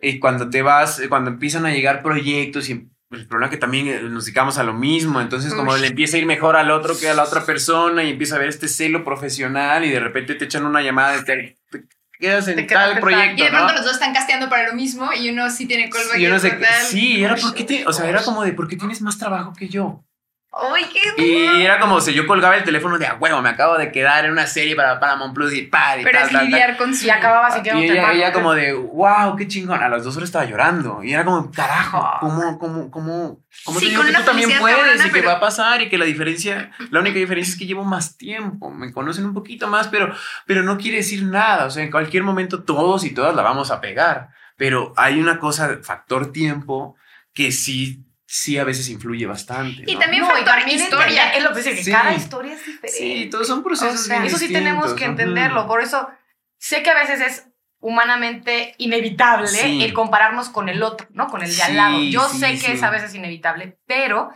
eh, 0.00 0.20
cuando 0.20 0.48
te 0.50 0.62
vas, 0.62 1.00
eh, 1.00 1.08
cuando 1.08 1.30
empiezan 1.30 1.66
a 1.66 1.70
llegar 1.72 2.02
proyectos 2.02 2.68
y 2.68 2.88
el 3.10 3.26
problema 3.26 3.46
es 3.46 3.50
que 3.52 3.56
también 3.58 3.88
eh, 3.88 4.00
nos 4.02 4.26
dedicamos 4.26 4.58
a 4.58 4.62
lo 4.64 4.74
mismo, 4.74 5.20
entonces 5.20 5.54
como 5.54 5.72
Uy. 5.72 5.80
le 5.80 5.86
empieza 5.88 6.16
a 6.16 6.20
ir 6.20 6.26
mejor 6.26 6.56
al 6.56 6.70
otro 6.70 6.98
que 6.98 7.08
a 7.08 7.14
la 7.14 7.24
otra 7.24 7.44
persona 7.44 8.04
y 8.04 8.10
empieza 8.10 8.36
a 8.36 8.38
ver 8.38 8.48
este 8.50 8.68
celo 8.68 9.02
profesional 9.04 9.84
y 9.84 9.90
de 9.90 10.00
repente 10.00 10.34
te 10.34 10.44
echan 10.44 10.64
una 10.66 10.82
llamada 10.82 11.12
de 11.16 11.22
te, 11.22 11.56
te 11.70 11.84
quedas 12.18 12.48
en 12.48 12.56
Te 12.56 12.62
tal 12.64 13.00
proyecto, 13.00 13.42
Y 13.42 13.46
de 13.46 13.50
¿no? 13.50 13.58
pronto 13.58 13.72
los 13.74 13.84
dos 13.84 13.94
están 13.94 14.12
casteando 14.12 14.48
para 14.50 14.68
lo 14.68 14.74
mismo 14.74 15.10
y 15.12 15.30
uno 15.30 15.48
sí 15.50 15.66
tiene 15.66 15.88
colva 15.88 16.14
Sí, 16.16 16.20
yo 16.22 16.28
no 16.30 16.38
sé, 16.38 16.50
total. 16.50 16.84
sí, 16.86 17.24
era 17.24 17.36
porque 17.36 17.64
te, 17.64 17.86
o 17.86 17.92
sea, 17.92 18.08
era 18.08 18.22
como 18.22 18.44
de, 18.44 18.52
¿por 18.52 18.68
qué 18.68 18.76
tienes 18.76 19.00
más 19.00 19.16
trabajo 19.18 19.52
que 19.56 19.68
yo? 19.68 20.04
¡Ay, 20.50 20.86
qué 20.92 21.22
Y 21.22 21.62
era 21.62 21.78
como 21.78 22.00
si 22.00 22.14
yo 22.14 22.26
colgaba 22.26 22.56
el 22.56 22.64
teléfono 22.64 22.98
de 22.98 23.06
a 23.06 23.14
huevo, 23.14 23.40
me 23.42 23.50
acabo 23.50 23.76
de 23.76 23.92
quedar 23.92 24.24
en 24.24 24.32
una 24.32 24.46
serie 24.46 24.74
para 24.74 24.98
Paramount 24.98 25.34
Plus 25.34 25.52
y 25.52 25.62
par 25.62 26.00
y 26.00 26.04
Pero 26.04 26.18
tal, 26.18 26.26
es 26.26 26.32
tal, 26.32 26.40
tal. 26.40 26.50
lidiar 26.50 26.76
con 26.78 26.94
su... 26.96 27.06
Y 27.06 27.10
acababa 27.10 27.48
Y 27.50 27.52
sintiéndote 27.52 27.92
ella, 27.92 28.02
mal, 28.02 28.16
ella 28.16 28.28
¿no? 28.28 28.32
como 28.34 28.54
de, 28.54 28.72
wow, 28.72 29.36
qué 29.36 29.46
chingón. 29.46 29.80
A 29.82 29.88
las 29.88 30.02
dos 30.04 30.16
horas 30.16 30.30
estaba 30.30 30.46
llorando. 30.46 31.04
Y 31.04 31.12
era 31.12 31.24
como, 31.24 31.50
carajo, 31.52 31.98
Ah. 32.02 32.16
¿cómo, 32.20 32.58
cómo, 32.58 32.90
cómo, 32.90 33.40
cómo 33.64 33.78
Sí, 33.78 33.86
te 33.86 33.90
digo 33.90 34.02
que 34.04 34.12
tú 34.12 34.22
también 34.22 34.50
puedes 34.58 34.76
cabrona, 34.78 35.02
y 35.02 35.06
que 35.06 35.12
pero- 35.12 35.28
va 35.28 35.34
a 35.34 35.40
pasar 35.40 35.82
y 35.82 35.88
que 35.90 35.98
la 35.98 36.06
diferencia, 36.06 36.72
la 36.90 37.00
única 37.00 37.18
diferencia 37.18 37.52
es 37.52 37.58
que 37.58 37.66
llevo 37.66 37.84
más 37.84 38.16
tiempo, 38.16 38.70
me 38.70 38.92
conocen 38.92 39.26
un 39.26 39.34
poquito 39.34 39.68
más, 39.68 39.88
pero, 39.88 40.12
pero 40.46 40.62
no 40.62 40.78
quiere 40.78 40.96
decir 40.98 41.22
nada. 41.24 41.66
O 41.66 41.70
sea, 41.70 41.84
en 41.84 41.90
cualquier 41.90 42.22
momento 42.24 42.64
todos 42.64 43.04
y 43.04 43.10
todas 43.10 43.36
la 43.36 43.42
vamos 43.42 43.70
a 43.70 43.80
pegar. 43.80 44.30
Pero 44.56 44.92
hay 44.96 45.20
una 45.20 45.38
cosa, 45.38 45.78
factor 45.82 46.32
tiempo, 46.32 46.96
que 47.32 47.52
sí, 47.52 48.02
sí 48.30 48.58
a 48.58 48.64
veces 48.64 48.90
influye 48.90 49.24
bastante. 49.26 49.84
Y 49.86 49.94
¿no? 49.94 50.00
también 50.00 50.22
No, 50.22 50.28
y 50.28 50.32
factor 50.32 50.54
también 50.56 50.78
historia. 50.78 51.30
Es 51.32 51.42
lo 51.42 51.54
que 51.54 51.62
Sí. 51.62 51.90
cada 51.90 52.12
historia 52.14 52.52
es 52.52 52.58
diferente. 52.66 52.88
Sí, 52.88 53.28
todos 53.30 53.46
son 53.46 53.62
procesos. 53.64 54.00
O 54.02 54.04
sea, 54.04 54.16
bien 54.18 54.26
Eso 54.28 54.36
sí 54.36 54.52
tenemos 54.52 54.92
que 54.92 55.06
entenderlo. 55.06 55.66
Por 55.66 55.80
eso 55.80 56.10
sé 56.58 56.82
que 56.82 56.90
a 56.90 56.94
veces 56.94 57.20
es 57.22 57.48
humanamente 57.80 58.74
inevitable 58.76 59.48
Sí. 59.48 59.82
el 59.82 59.94
compararnos 59.94 60.50
con 60.50 60.68
el 60.68 60.82
otro, 60.82 61.06
¿no? 61.12 61.28
Con 61.28 61.42
el 61.42 61.54
de 61.56 61.62
al 61.62 61.70
Sí, 61.70 61.74
lado. 61.74 62.02
Yo 62.02 62.28
sí, 62.28 62.38
sé 62.38 62.50
que 62.52 62.58
sí. 62.58 62.72
es 62.72 62.82
a 62.82 62.90
veces 62.90 63.14
inevitable, 63.14 63.78
pero 63.86 64.30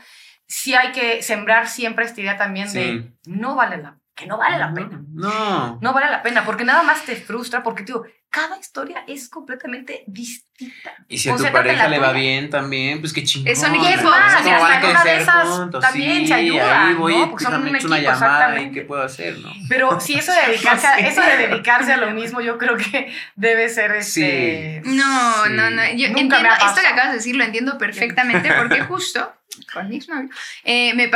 sí 0.47 0.75
hay 0.75 0.93
que 0.93 1.23
sembrar 1.23 1.69
siempre 1.69 2.07
esta 2.07 2.21
idea 2.23 2.39
también 2.39 2.71
Sí. 2.71 2.79
de 2.79 3.13
no 3.27 3.57
vale 3.57 3.77
la 3.77 3.99
que 4.15 4.27
no 4.27 4.39
vale 4.39 4.57
la 4.59 4.73
pena. 4.73 5.03
No. 5.13 5.79
No 5.83 5.93
vale 5.93 6.11
la 6.11 6.23
pena, 6.23 6.45
porque 6.47 6.65
nada 6.65 6.83
más 6.83 7.05
te 7.05 7.17
frustra, 7.17 7.63
porque 7.63 7.83
digo, 7.83 8.05
cada 8.33 8.59
historia 8.59 9.05
es 9.07 9.29
completamente 9.29 10.05
distinta. 10.07 10.93
Y 11.07 11.19
si 11.19 11.29
a 11.29 11.33
tu 11.33 11.37
Concéntrate 11.39 11.69
pareja 11.69 11.89
le 11.89 11.99
va 11.99 12.13
bien 12.13 12.49
también, 12.49 13.01
pues 13.01 13.13
qué 13.13 13.23
chingón. 13.25 13.53
Eso 13.53 13.69
ni 13.69 13.77
¿no? 13.79 13.87
es 13.89 13.97
¿Cómo 13.99 14.09
más, 14.11 14.35
hasta 14.35 14.89
una 14.91 15.05
de 15.05 15.17
esas 15.21 15.49
juntos? 15.49 15.81
también 15.83 16.27
se 16.27 16.33
Ahí 16.35 16.51
voy, 16.95 17.15
¿no? 17.15 17.31
Porque 17.31 17.45
son 17.45 17.53
déjame 17.53 17.71
un 17.71 17.77
echar 17.77 17.87
una 17.89 17.97
equipo, 17.99 18.13
llamada 18.13 18.39
y 18.39 18.41
exactamente. 18.41 18.81
qué 18.81 18.87
puedo 18.87 19.03
hacer, 19.03 19.39
¿no? 19.39 19.53
Pero 19.69 20.01
si 20.01 20.15
eso 20.15 20.33
de 20.33 20.41
dedicarse 20.49 20.87
a, 20.87 20.97
Sí. 20.97 21.05
eso 21.07 21.21
de 21.21 21.37
dedicarse 21.49 21.93
a 21.93 21.97
lo 21.99 22.11
mismo, 22.13 22.41
yo 22.41 22.57
creo 22.57 22.77
que 22.79 23.13
debe 23.37 23.69
ser 23.69 23.93
este. 23.93 24.81
No, 24.87 25.45
Sí. 25.45 25.51
no, 25.53 25.71
no. 25.71 25.83
Yo 25.95 26.09
Nunca 26.09 26.21
entiendo, 26.39 26.49
esto 26.67 26.81
que 26.81 26.87
acabas 26.87 27.11
de 27.11 27.17
decir 27.19 27.37
lo 27.37 27.45
entiendo 27.45 27.77
perfectamente 27.77 28.51
porque 28.59 28.81
justo 28.81 29.31
con 29.71 29.87
mi 29.91 29.97
exnovio, 29.97 30.31
eh, 30.65 30.95
me, 30.95 31.11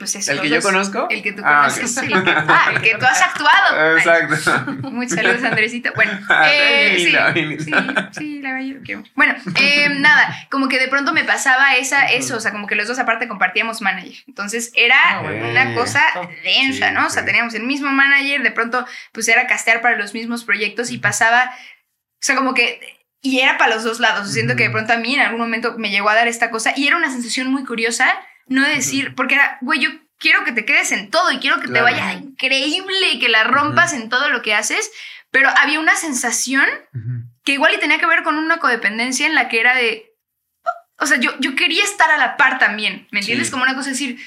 pues 0.00 0.12
eso, 0.16 0.32
¿El 0.32 0.38
los 0.38 0.42
que 0.42 0.48
yo 0.50 0.56
dos- 0.56 0.64
conozco? 0.64 1.06
El 1.10 1.22
que 1.22 1.32
tú 1.32 1.42
Ah, 1.44 1.68
conoces, 1.68 1.96
el, 1.98 2.08
que, 2.08 2.30
ah, 2.34 2.70
el 2.74 2.82
que 2.82 2.96
tú 2.96 3.06
has 3.06 3.22
actuado. 3.22 3.76
Ay, 3.80 3.98
Exacto. 3.98 4.90
muchos 4.90 5.12
saludos, 5.14 5.44
Andresito. 5.44 5.92
Bueno, 5.94 6.18
eh, 6.52 6.94
sí, 6.96 7.04
sí, 7.64 7.70
sí, 8.12 8.40
la 8.40 8.52
verdad 8.52 8.66
yo 8.66 8.74
lo 8.74 8.82
quiero. 8.82 9.04
Bueno, 9.14 9.34
eh, 9.60 9.88
nada, 9.90 10.46
como 10.50 10.68
que 10.68 10.78
de 10.78 10.88
pronto 10.88 11.12
me 11.12 11.24
pasaba 11.24 11.76
esa, 11.76 12.06
eso, 12.06 12.36
o 12.36 12.40
sea, 12.40 12.52
como 12.52 12.66
que 12.66 12.74
los 12.74 12.88
dos 12.88 12.98
aparte 12.98 13.28
compartíamos 13.28 13.80
manager. 13.80 14.16
Entonces 14.26 14.72
era 14.74 14.96
Ah, 15.04 15.20
una 15.20 15.74
cosa 15.74 16.02
densa, 16.44 16.88
sí, 16.88 16.94
¿no? 16.94 17.06
O 17.06 17.10
sea, 17.10 17.24
teníamos 17.24 17.54
el 17.54 17.64
mismo 17.64 17.90
manager, 17.90 18.42
de 18.42 18.50
pronto 18.50 18.86
pues 19.12 19.28
era 19.28 19.46
castear 19.46 19.80
para 19.80 19.96
los 19.96 20.14
mismos 20.14 20.44
proyectos 20.44 20.90
y 20.90 20.98
pasaba, 20.98 21.50
o 21.54 22.20
sea, 22.20 22.36
como 22.36 22.54
que... 22.54 22.96
Y 23.20 23.40
era 23.40 23.58
para 23.58 23.74
los 23.74 23.82
dos 23.82 23.98
lados. 23.98 24.32
Siento 24.32 24.54
que 24.54 24.64
de 24.64 24.70
pronto 24.70 24.92
a 24.92 24.96
mí 24.96 25.14
en 25.14 25.20
algún 25.20 25.40
momento 25.40 25.74
me 25.76 25.90
llegó 25.90 26.08
a 26.08 26.14
dar 26.14 26.28
esta 26.28 26.50
cosa 26.50 26.72
y 26.76 26.86
era 26.86 26.96
una 26.96 27.10
sensación 27.10 27.50
muy 27.50 27.64
curiosa, 27.64 28.16
no 28.46 28.62
de 28.62 28.76
decir, 28.76 29.16
porque 29.16 29.34
era, 29.34 29.58
güey, 29.60 29.80
yo 29.80 29.90
quiero 30.18 30.44
que 30.44 30.52
te 30.52 30.64
quedes 30.64 30.92
en 30.92 31.10
todo 31.10 31.32
y 31.32 31.38
quiero 31.38 31.60
que 31.60 31.68
te 31.68 31.80
vaya 31.80 32.12
increíble 32.12 33.12
y 33.12 33.18
que 33.18 33.28
la 33.28 33.44
rompas 33.44 33.92
en 33.92 34.08
todo 34.08 34.28
lo 34.28 34.42
que 34.42 34.54
haces, 34.54 34.90
pero 35.30 35.48
había 35.56 35.80
una 35.80 35.94
sensación 35.96 36.66
que 37.44 37.52
igual 37.52 37.74
y 37.74 37.78
tenía 37.80 37.98
que 37.98 38.06
ver 38.06 38.22
con 38.22 38.36
una 38.36 38.58
codependencia 38.58 39.26
en 39.26 39.34
la 39.34 39.48
que 39.48 39.60
era 39.60 39.74
de, 39.74 40.12
o 40.98 41.06
sea, 41.06 41.18
yo, 41.18 41.32
yo 41.40 41.54
quería 41.54 41.82
estar 41.84 42.10
a 42.10 42.18
la 42.18 42.36
par 42.36 42.58
también, 42.58 43.06
¿me 43.10 43.20
entiendes? 43.20 43.48
Sí. 43.48 43.52
Como 43.52 43.62
una 43.64 43.74
cosa 43.74 43.86
de 43.86 43.92
decir, 43.92 44.18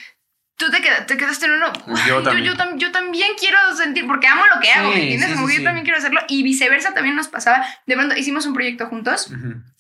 tú 0.58 0.70
te, 0.70 0.80
te 0.80 1.18
quedaste 1.18 1.46
en 1.48 1.54
uno. 1.54 1.74
Yo 1.74 1.96
"Ay, 1.96 2.04
yo, 2.08 2.24
también. 2.24 2.46
yo 2.46 2.54
tam- 2.56 2.78
yo 2.78 2.92
también 2.92 3.32
quiero 3.40 3.58
sentir, 3.76 4.06
porque 4.08 4.28
amo 4.28 4.44
lo 4.54 4.62
que 4.62 4.72
hago, 4.72 4.90
¿me 4.90 5.02
entiendes? 5.02 5.30
sí, 5.30 5.36
Como 5.36 5.50
yo 5.50 5.64
también 5.64 5.84
quiero 5.84 5.98
hacerlo. 5.98 6.22
Y 6.28 6.44
viceversa 6.44 6.94
también 6.94 7.16
nos 7.16 7.28
pasaba. 7.30 7.66
De 7.88 7.96
pronto 7.96 8.16
hicimos 8.16 8.46
un 8.46 8.54
proyecto 8.54 8.86
juntos. 8.88 9.32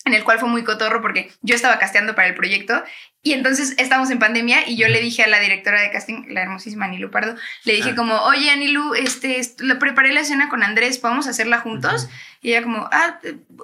En 0.06 0.14
el 0.14 0.24
cual 0.24 0.40
fue 0.40 0.50
muy 0.50 0.64
cotorro 0.64 1.02
porque 1.02 1.32
yo 1.42 1.56
estaba 1.56 1.78
casteando 1.80 2.16
para 2.16 2.28
el 2.28 2.36
proyecto 2.36 2.84
y 3.24 3.34
entonces 3.34 3.76
estábamos 3.78 4.10
en 4.10 4.18
pandemia 4.18 4.68
y 4.68 4.78
yo 4.78 4.88
le 4.88 5.00
dije 5.00 5.22
a 5.24 5.28
la 5.28 5.40
directora 5.40 5.80
de 5.80 5.92
casting, 5.92 6.24
la 6.30 6.42
hermosísima 6.42 6.86
Anilu 6.86 7.12
Pardo, 7.12 7.36
le 7.66 7.74
dije 7.74 7.92
Ah. 7.92 7.96
como, 7.96 8.16
oye 8.24 8.50
Anilu, 8.50 8.96
este, 8.96 9.40
est- 9.40 9.62
lo 9.62 9.78
preparé 9.78 10.12
la 10.12 10.22
escena 10.22 10.50
con 10.50 10.64
Andrés, 10.64 10.98
¿podemos 10.98 11.28
hacerla 11.28 11.60
juntos? 11.60 12.10
Y 12.42 12.50
ella 12.54 12.64
como, 12.64 12.90
ah, 12.92 13.20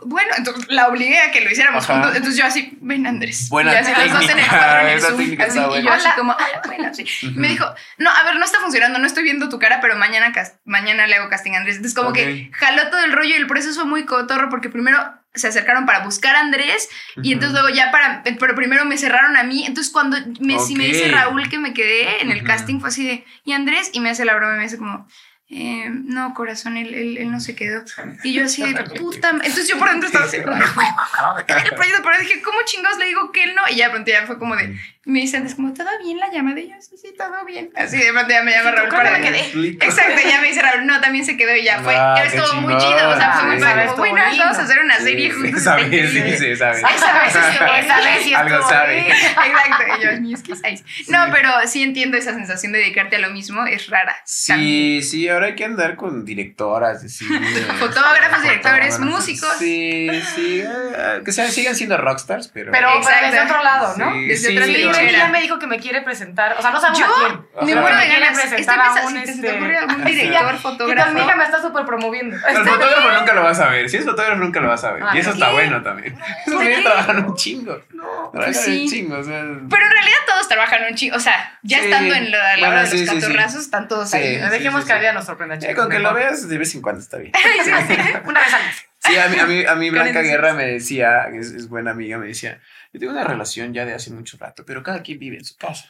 bueno, 0.05 0.31
entonces 0.37 0.65
la 0.69 0.87
obligué 0.87 1.17
a 1.19 1.31
que 1.31 1.41
lo 1.41 1.49
hiciéramos 1.49 1.83
Ajá. 1.85 1.93
juntos. 1.93 2.15
Entonces 2.15 2.37
yo 2.39 2.45
así, 2.45 2.77
ven 2.81 3.07
Andrés. 3.07 3.49
Buena 3.49 3.73
y 3.73 3.77
así 3.77 3.91
las 3.97 4.11
dos 4.13 4.21
en 4.21 4.29
el 4.29 4.35
técnica, 4.35 4.57
cuadro 4.57 4.79
en 4.81 4.87
el 4.93 5.01
Zoom, 5.01 5.17
técnica 5.17 5.43
así, 5.45 5.59
y 5.59 5.83
yo 5.83 5.91
así 5.91 6.09
como, 6.15 6.31
ah, 6.33 6.61
bueno, 6.67 6.93
sí. 6.93 7.05
Y 7.23 7.27
me 7.31 7.47
Ujú. 7.47 7.53
dijo, 7.53 7.75
no, 7.97 8.11
a 8.11 8.23
ver, 8.25 8.35
no 8.35 8.45
está 8.45 8.59
funcionando, 8.59 8.99
no 8.99 9.07
estoy 9.07 9.23
viendo 9.23 9.49
tu 9.49 9.57
cara, 9.57 9.81
pero 9.81 9.95
mañana, 9.97 10.31
mañana 10.65 11.07
le 11.07 11.15
hago 11.15 11.29
casting 11.29 11.53
a 11.53 11.57
Andrés. 11.57 11.77
Entonces 11.77 11.97
como 11.97 12.13
que 12.13 12.47
Ok. 12.51 12.55
jaló 12.59 12.91
todo 12.91 13.03
el 13.03 13.11
rollo 13.11 13.29
y 13.29 13.33
el 13.39 13.47
proceso 13.47 13.73
fue 13.73 13.85
muy 13.89 14.05
cotorro 14.05 14.49
porque 14.49 14.69
primero 14.69 14.99
se 15.37 15.47
acercaron 15.47 15.85
para 15.85 15.99
buscar 16.03 16.35
a 16.35 16.41
Andrés 16.41 16.89
y 17.21 17.33
entonces 17.33 17.53
luego 17.59 17.75
ya 17.75 17.91
para, 17.91 18.23
pero 18.39 18.55
primero 18.55 18.85
me 18.85 18.97
cerraron 18.97 19.37
a 19.37 19.43
mí. 19.43 19.65
Entonces 19.65 19.91
cuando 19.91 20.17
me, 20.39 20.59
si 20.59 20.75
me 20.75 20.85
dice. 20.85 21.11
Raúl 21.11 21.49
que 21.49 21.57
me 21.59 21.73
quedé 21.73 22.21
en 22.21 22.31
el 22.31 22.43
casting 22.43 22.79
fue 22.79 22.89
así 22.89 23.05
de, 23.05 23.25
¿y 23.43 23.53
Andrés? 23.53 23.89
Y 23.93 23.99
me 23.99 24.09
hace 24.09 24.25
la 24.25 24.35
broma 24.35 24.53
y 24.55 24.57
me 24.57 24.63
dice 24.63 24.77
como... 24.77 25.07
eh, 25.49 25.87
no, 25.89 26.33
corazón, 26.33 26.75
él, 26.75 26.93
él, 26.93 27.17
él 27.17 27.31
no 27.31 27.39
se 27.39 27.55
quedó. 27.55 27.81
Y 28.23 28.33
yo 28.33 28.43
así 28.45 28.61
de 28.63 28.83
puta. 28.99 29.31
ma-". 29.31 29.43
Entonces 29.45 29.67
yo 29.69 29.77
por 29.79 29.89
dentro 29.89 30.07
estaba 30.07 30.25
así, 30.25 30.37
"Ay, 30.37 30.43
güey, 30.43 30.87
acabo 30.87 31.37
de 31.37 31.45
quedar 31.45 31.59
en 31.61 31.67
el 31.67 31.73
proyecto", 31.73 32.01
pero 32.03 32.19
dije, 32.19 32.41
¿cómo 32.41 32.57
chingados 32.65 32.97
le 32.99 33.05
digo 33.05 33.31
que 33.31 33.43
él 33.43 33.55
no? 33.55 33.61
Y 33.69 33.77
ya 33.77 33.85
de 33.85 33.91
pronto 33.91 34.11
ya 34.11 34.25
fue 34.25 34.37
como 34.39 34.57
de, 34.57 34.77
me 35.07 35.19
dice 35.21 35.37
antes, 35.37 35.55
como, 35.55 35.73
¿todo 35.73 35.87
bien 36.03 36.17
la 36.19 36.29
llamada? 36.31 36.59
Y 36.59 36.69
yo, 36.69 36.75
sí, 36.81 36.97
sí, 36.97 37.13
todo 37.17 37.43
bien. 37.45 37.69
Así 37.75 37.97
de 37.97 38.11
pronto 38.11 38.29
ya 38.29 38.43
me 38.43 38.51
llama 38.51 38.69
Sí, 38.71 38.75
Raúl 38.75 38.89
¿cuándo 38.89 39.05
para 39.11 39.19
me 39.19 39.25
quedé? 39.25 39.39
Exacto, 39.85 40.21
ya 40.29 40.41
me 40.41 40.47
dice 40.49 40.61
Raúl, 40.61 40.85
no, 40.85 40.99
también 41.01 41.25
se 41.25 41.37
quedó 41.37 41.55
y 41.55 41.63
ya 41.63 41.79
fue. 41.79 41.95
Ah, 41.95 42.21
estuvo 42.25 42.61
muy 42.61 42.75
chido, 42.77 43.09
o 43.09 43.15
sea, 43.17 43.31
fue 43.33 43.41
Sí, 43.41 43.47
muy 43.47 43.57
sí, 43.57 43.63
padre. 43.63 43.87
bueno, 43.97 44.25
lindo. 44.29 44.43
vamos 44.43 44.57
a 44.59 44.61
hacer 44.63 44.79
una 44.79 44.97
Sí, 44.97 45.03
serie 45.03 45.31
sí, 45.31 45.35
juntos. 45.41 45.65
vez, 45.89 46.11
sí, 46.11 46.37
sí, 46.37 46.45
esa 46.47 46.69
vez. 46.71 46.83
Esa 46.95 47.19
vez, 47.23 47.35
esa 47.85 47.97
vez 48.01 48.23
sí 48.23 48.33
Algo 48.33 48.69
sabe. 48.69 48.93
bien. 48.95 49.05
Exacto, 49.11 49.83
y 49.99 50.03
yo, 50.03 50.11
"Ni 50.19 50.33
es 50.33 50.43
que 50.43 50.55
seis". 50.55 50.83
No, 51.07 51.25
pero 51.31 51.49
sí 51.67 51.83
entiendo 51.83 52.17
esa 52.17 52.33
sensación 52.33 52.71
de 52.73 52.79
dedicarte 52.79 53.15
a 53.15 53.19
lo 53.19 53.29
mismo, 53.29 53.65
es 53.65 53.87
rara. 53.89 54.15
también. 54.47 55.01
Sí, 55.01 55.09
sí, 55.09 55.29
ahora 55.29 55.47
hay 55.47 55.55
que 55.55 55.65
andar 55.65 55.95
con 55.95 56.25
directoras 56.25 57.01
de 57.01 57.09
cine. 57.09 57.39
Fotógrafos, 57.79 58.41
directores, 58.43 58.99
músicos. 58.99 59.53
Sí, 59.57 60.09
sí, 60.35 60.61
eh, 60.65 61.21
que 61.23 61.31
sean, 61.31 61.51
sigan 61.51 61.75
siendo 61.75 61.97
rockstars, 61.97 62.49
pero... 62.49 62.71
Pero, 62.71 62.89
pero 63.05 63.27
desde 63.27 63.41
otro 63.45 63.63
lado, 63.63 63.95
¿no? 63.97 64.13
Sí, 64.13 64.27
Desde 64.27 64.47
sí, 64.49 64.57
otra 64.57 64.67
Wendy 64.97 65.13
ya 65.13 65.27
me 65.29 65.41
dijo 65.41 65.59
que 65.59 65.67
me 65.67 65.79
quiere 65.79 66.01
presentar. 66.01 66.55
O 66.57 66.61
sea, 66.61 66.71
no 66.71 66.79
sabemos 66.79 66.99
Yo 66.99 67.05
a 67.05 67.45
quién. 67.55 67.67
Me 67.75 67.81
muero 67.81 67.97
de 67.97 68.07
ganas. 68.07 68.29
presentar 68.39 68.79
Estoy 68.79 69.01
a 69.01 69.05
un, 69.05 69.11
si 69.13 69.17
este, 69.31 69.41
te 69.47 69.55
ocurre 69.55 69.77
algún 69.77 69.95
sí, 70.07 70.11
director, 70.13 70.57
fotógrafo. 70.57 71.11
tu 71.11 71.17
amiga 71.17 71.35
me 71.35 71.43
está 71.43 71.61
súper 71.61 71.85
promoviendo. 71.85 72.35
El 72.35 72.57
fotógrafo 72.57 73.11
nunca 73.11 73.33
lo 73.33 73.43
vas 73.43 73.59
a 73.59 73.69
ver. 73.69 73.89
Si 73.89 73.97
es 73.97 74.05
fotógrafo, 74.05 74.35
nunca 74.35 74.59
lo 74.59 74.67
vas 74.69 74.83
a 74.83 74.91
ver. 74.93 75.03
Ah, 75.03 75.11
y 75.13 75.19
eso 75.19 75.29
¿por 75.29 75.33
está 75.35 75.47
qué? 75.47 75.53
bueno 75.53 75.81
también. 75.83 76.17
Esos 76.41 76.53
¿por 76.55 76.63
niños 76.63 76.77
qué? 76.77 76.83
trabajan 76.83 77.25
un 77.25 77.35
chingo. 77.35 77.81
No. 77.93 78.29
Trabajan 78.31 78.53
sí. 78.55 78.83
un 78.83 78.89
chingo. 78.89 79.17
O 79.17 79.23
sea, 79.23 79.41
Pero 79.43 79.85
en 79.85 79.91
realidad 79.91 80.17
todos 80.27 80.47
trabajan 80.47 80.83
un 80.89 80.95
chingo. 80.95 81.15
O 81.15 81.19
sea, 81.19 81.59
ya 81.63 81.77
Sí. 81.79 81.85
estando 81.85 82.15
en 82.15 82.31
la, 82.31 82.37
la 82.37 82.53
Bueno, 82.59 82.67
hora 82.67 82.81
de 82.83 82.87
sí, 82.87 83.05
los 83.05 83.15
catorrazos, 83.15 83.61
están 83.61 83.87
todos 83.87 84.13
ahí. 84.13 84.37
Dejemos 84.37 84.85
que 84.85 84.97
vida 84.97 85.13
nos 85.13 85.25
sorprenda, 85.25 85.55
eh, 85.55 85.59
chicos. 85.59 85.75
con 85.75 85.89
que 85.89 85.99
lo 85.99 86.13
veas 86.13 86.47
de 86.47 86.57
vez 86.57 86.73
en 86.75 86.81
cuando 86.81 87.01
está 87.01 87.17
bien. 87.17 87.31
Una 88.25 88.39
vez 88.41 88.53
al 88.53 88.63
mes. 88.65 88.85
Sí, 88.99 89.15
a 89.17 89.27
mí, 89.29 89.39
a 89.39 89.45
mí, 89.45 89.63
a 89.65 89.75
mí 89.75 89.89
Blanca. 89.89 90.21
Guerra 90.21 90.53
me 90.53 90.65
decía, 90.65 91.27
es, 91.33 91.51
es 91.51 91.69
buena 91.69 91.91
amiga, 91.91 92.17
me 92.17 92.27
decía, 92.27 92.59
yo 92.93 92.99
tengo 92.99 93.13
una 93.13 93.23
relación 93.23 93.73
ya 93.73 93.85
de 93.85 93.93
hace 93.93 94.11
mucho 94.11 94.37
rato, 94.37 94.63
pero 94.65 94.83
cada 94.83 95.01
quien 95.01 95.19
vive 95.19 95.37
en 95.37 95.45
su 95.45 95.55
casa. 95.57 95.89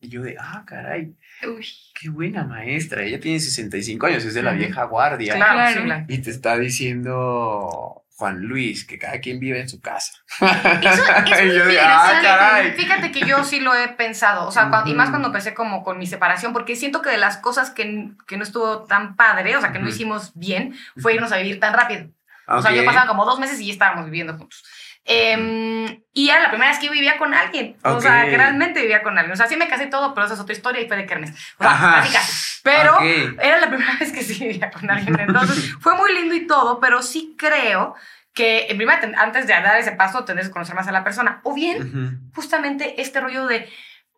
Y 0.00 0.08
yo 0.10 0.22
de, 0.22 0.36
ah, 0.38 0.62
caray, 0.66 1.16
Uy. 1.44 1.66
qué 2.00 2.08
buena 2.08 2.44
maestra. 2.44 3.02
Ella 3.02 3.18
tiene 3.18 3.40
65 3.40 4.06
años, 4.06 4.24
es 4.24 4.34
de 4.34 4.42
la 4.42 4.52
vieja 4.52 4.84
guardia. 4.84 5.34
Claro, 5.34 5.54
Claro. 5.54 5.80
sí, 5.80 5.84
claro. 5.86 6.04
Y 6.08 6.18
te 6.18 6.30
está 6.30 6.56
diciendo 6.56 8.04
Juan 8.16 8.40
Luis 8.42 8.84
que 8.84 8.98
cada 8.98 9.20
quien 9.20 9.40
vive 9.40 9.60
en 9.60 9.68
su 9.68 9.80
casa. 9.80 10.12
Eso, 10.40 11.02
eso 11.02 11.44
y 11.44 11.56
yo 11.56 11.66
de, 11.66 11.80
ah, 11.80 12.18
caray. 12.22 12.72
Fíjate 12.72 13.10
que 13.12 13.20
yo 13.26 13.42
sí 13.44 13.60
lo 13.60 13.74
he 13.74 13.88
pensado, 13.88 14.46
o 14.46 14.52
sea, 14.52 14.68
cuando- 14.68 14.90
y 14.90 14.94
más 14.94 15.10
cuando 15.10 15.28
empecé 15.28 15.54
como 15.54 15.82
con 15.82 15.98
mi 15.98 16.06
separación, 16.06 16.52
porque 16.52 16.76
siento 16.76 17.02
que 17.02 17.10
de 17.10 17.18
las 17.18 17.36
cosas 17.38 17.70
que, 17.70 18.10
que 18.26 18.36
no 18.36 18.42
estuvo 18.44 18.84
tan 18.84 19.16
padre, 19.16 19.56
o 19.56 19.60
sea, 19.60 19.72
que 19.72 19.78
no 19.78 19.86
Ujú. 19.86 19.94
hicimos 19.94 20.32
bien, 20.34 20.74
fue 20.96 21.14
irnos 21.14 21.32
a 21.32 21.38
vivir 21.38 21.58
tan 21.60 21.74
rápido. 21.74 22.08
O 22.46 22.56
Ok. 22.58 22.62
sea, 22.62 22.72
yo 22.72 22.84
pasaba 22.84 23.06
como 23.06 23.24
dos 23.24 23.38
meses 23.38 23.60
y 23.60 23.66
ya 23.66 23.72
estábamos 23.72 24.06
viviendo 24.06 24.34
juntos. 24.36 24.64
Em, 25.08 26.02
y 26.12 26.28
era 26.28 26.40
la 26.42 26.50
primera 26.50 26.70
vez 26.70 26.78
que 26.78 26.86
yo 26.86 26.92
vivía 26.92 27.16
con 27.16 27.32
alguien. 27.32 27.76
O 27.82 28.00
sea, 28.00 28.26
que 28.28 28.36
realmente 28.36 28.82
vivía 28.82 29.02
con 29.02 29.16
alguien. 29.18 29.32
O 29.32 29.36
sea, 29.36 29.46
sí 29.46 29.56
me 29.56 29.66
casé 29.68 29.86
todo, 29.86 30.12
pero 30.14 30.26
esa 30.26 30.34
es 30.34 30.40
otra 30.40 30.52
historia 30.54 30.82
y 30.82 30.86
fue 30.86 30.96
de 30.98 31.06
Kermes. 31.06 31.30
O 31.58 31.62
sea, 31.62 31.72
Ajá. 31.72 31.94
casi 32.00 32.12
casi. 32.12 32.60
Pero 32.62 32.94
Ok. 32.96 33.02
era 33.40 33.58
la 33.58 33.68
primera 33.68 33.96
vez 34.00 34.12
que 34.12 34.22
sí 34.22 34.38
vivía 34.46 34.70
con 34.70 34.90
alguien. 34.90 35.18
Entonces, 35.18 35.74
fue 35.80 35.96
muy 35.96 36.12
lindo 36.14 36.34
y 36.34 36.46
todo, 36.46 36.78
pero 36.78 37.02
sí 37.02 37.34
creo 37.38 37.94
que 38.34 38.66
en 38.68 38.76
primera, 38.76 39.00
ten- 39.00 39.16
antes 39.18 39.46
de 39.46 39.54
dar 39.54 39.78
ese 39.78 39.92
paso, 39.92 40.24
tendrás 40.24 40.48
que 40.48 40.52
conocer 40.52 40.74
más 40.74 40.86
a 40.86 40.92
la 40.92 41.02
persona. 41.04 41.40
O 41.42 41.54
bien, 41.54 41.80
Ujú. 41.88 42.32
justamente 42.34 43.00
este 43.00 43.20
rollo 43.20 43.46
de 43.46 43.68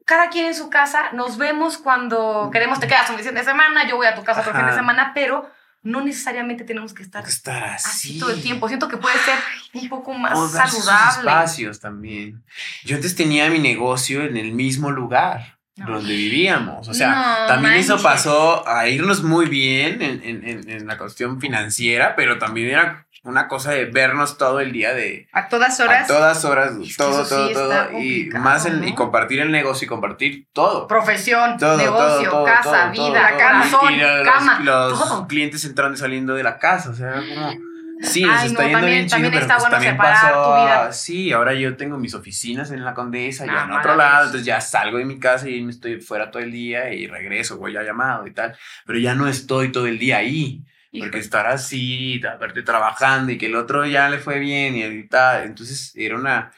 cada 0.06 0.28
quien 0.28 0.46
en 0.46 0.54
su 0.56 0.70
casa, 0.70 1.10
nos 1.12 1.38
vemos 1.38 1.78
cuando 1.78 2.50
queremos, 2.52 2.80
te 2.80 2.88
quedas 2.88 3.08
un 3.10 3.18
fin 3.18 3.32
de 3.32 3.44
semana, 3.44 3.86
yo 3.86 3.94
voy 3.96 4.08
a 4.08 4.14
tu 4.16 4.24
casa 4.24 4.40
otro 4.40 4.52
fin 4.52 4.62
de 4.62 4.70
Ajá. 4.70 4.76
semana, 4.80 5.12
pero 5.14 5.48
no 5.82 6.02
necesariamente 6.02 6.64
tenemos 6.64 6.92
que 6.92 7.02
estar 7.02 7.24
así. 7.24 7.40
así 7.74 8.18
todo 8.18 8.30
el 8.30 8.42
tiempo. 8.42 8.68
Siento 8.68 8.88
que 8.88 8.96
puede 8.98 9.16
ser 9.18 9.34
un 9.74 9.88
poco 9.88 10.12
más 10.14 10.36
O 10.38 10.48
saludable. 10.48 11.18
espacios 11.20 11.80
también. 11.80 12.42
Yo 12.84 12.96
antes 12.96 13.14
tenía 13.16 13.48
mi 13.48 13.58
negocio 13.58 14.22
en 14.24 14.36
el 14.36 14.52
mismo 14.52 14.90
lugar 14.90 15.58
No. 15.76 15.94
donde 15.94 16.12
vivíamos. 16.14 16.86
O 16.88 16.92
sea, 16.94 17.38
No 17.40 17.46
también 17.46 17.74
eso 17.74 18.00
pasó 18.02 18.68
a 18.68 18.88
irnos 18.88 19.22
muy 19.22 19.46
bien 19.46 20.02
en, 20.02 20.22
en- 20.22 20.44
en- 20.46 20.68
en 20.70 20.86
la 20.86 20.98
cuestión 20.98 21.40
financiera, 21.40 22.14
pero 22.14 22.38
también 22.38 22.68
era 22.70 23.06
una 23.22 23.48
cosa 23.48 23.72
de 23.72 23.84
vernos 23.86 24.38
todo 24.38 24.60
el 24.60 24.72
día 24.72 24.94
de 24.94 25.28
A 25.32 25.48
todas 25.48 25.78
horas. 25.80 26.04
a 26.04 26.06
todas 26.14 26.44
horas, 26.44 26.72
todo, 26.96 27.26
todo, 27.26 27.48
sí 27.48 27.54
todo. 27.54 28.00
Y 28.00 28.30
más 28.38 28.64
en- 28.66 28.82
y 28.86 28.94
compartir 28.94 29.40
el 29.40 29.50
negocio 29.50 29.84
y 29.84 29.88
compartir 29.88 30.46
todo. 30.52 30.86
Profesión, 30.86 31.56
Todo, 31.58 31.76
negocio, 31.76 32.30
todo, 32.30 32.44
todo, 32.44 32.44
casa, 32.46 32.90
vida, 32.90 33.30
corazón, 33.32 33.92
Y 33.92 33.96
los, 33.98 34.28
cama, 34.28 34.60
los 34.60 35.26
clientes 35.26 35.64
entrando 35.64 35.96
y 35.96 36.00
saliendo 36.00 36.34
de 36.34 36.42
la 36.42 36.58
casa, 36.58 36.90
o 36.90 36.94
sea, 36.94 37.14
como... 37.14 37.70
Sí, 38.02 38.22
Ay, 38.24 38.28
no, 38.30 38.32
está 38.32 38.44
yendo 38.46 38.60
también- 38.62 38.84
bien 38.86 39.00
chido, 39.04 39.10
también 39.10 39.32
pero 39.32 39.42
está 39.42 39.54
pues 39.56 39.62
bueno 39.64 39.74
también 39.76 39.92
separar 39.92 40.22
pasó 40.32 40.42
tu 40.44 40.62
vida. 40.62 40.92
Sí, 40.94 41.32
ahora 41.32 41.52
yo 41.52 41.76
tengo 41.76 41.98
mis 41.98 42.14
oficinas 42.14 42.70
en 42.70 42.82
la 42.82 42.94
Condesa, 42.94 43.44
Ah, 43.46 43.64
en 43.68 43.72
otro 43.72 43.94
lado, 43.94 44.24
entonces 44.24 44.46
ya 44.46 44.58
salgo 44.62 44.96
de 44.96 45.04
mi 45.04 45.18
casa 45.18 45.50
y 45.50 45.60
me 45.60 45.70
estoy 45.70 46.00
fuera 46.00 46.30
todo 46.30 46.42
el 46.42 46.50
día 46.50 46.90
y 46.94 47.06
regreso, 47.06 47.58
voy 47.58 47.76
a 47.76 47.82
llamado 47.82 48.26
y 48.26 48.32
tal, 48.32 48.56
pero 48.86 48.98
ya 48.98 49.14
no 49.14 49.28
estoy 49.28 49.70
todo 49.70 49.86
el 49.86 49.98
día 49.98 50.16
ahí. 50.16 50.64
Porque 50.92 51.06
Híjole. 51.06 51.18
estar 51.20 51.46
así, 51.46 52.20
verte 52.40 52.62
trabajando 52.62 53.30
y 53.30 53.38
que 53.38 53.46
el 53.46 53.54
otro 53.56 53.86
ya 53.86 54.08
le 54.08 54.18
fue 54.18 54.38
bien 54.40 54.74
y 54.76 55.06
tal. 55.08 55.44
Entonces 55.44 55.92
era 55.94 56.16
una, 56.16 56.50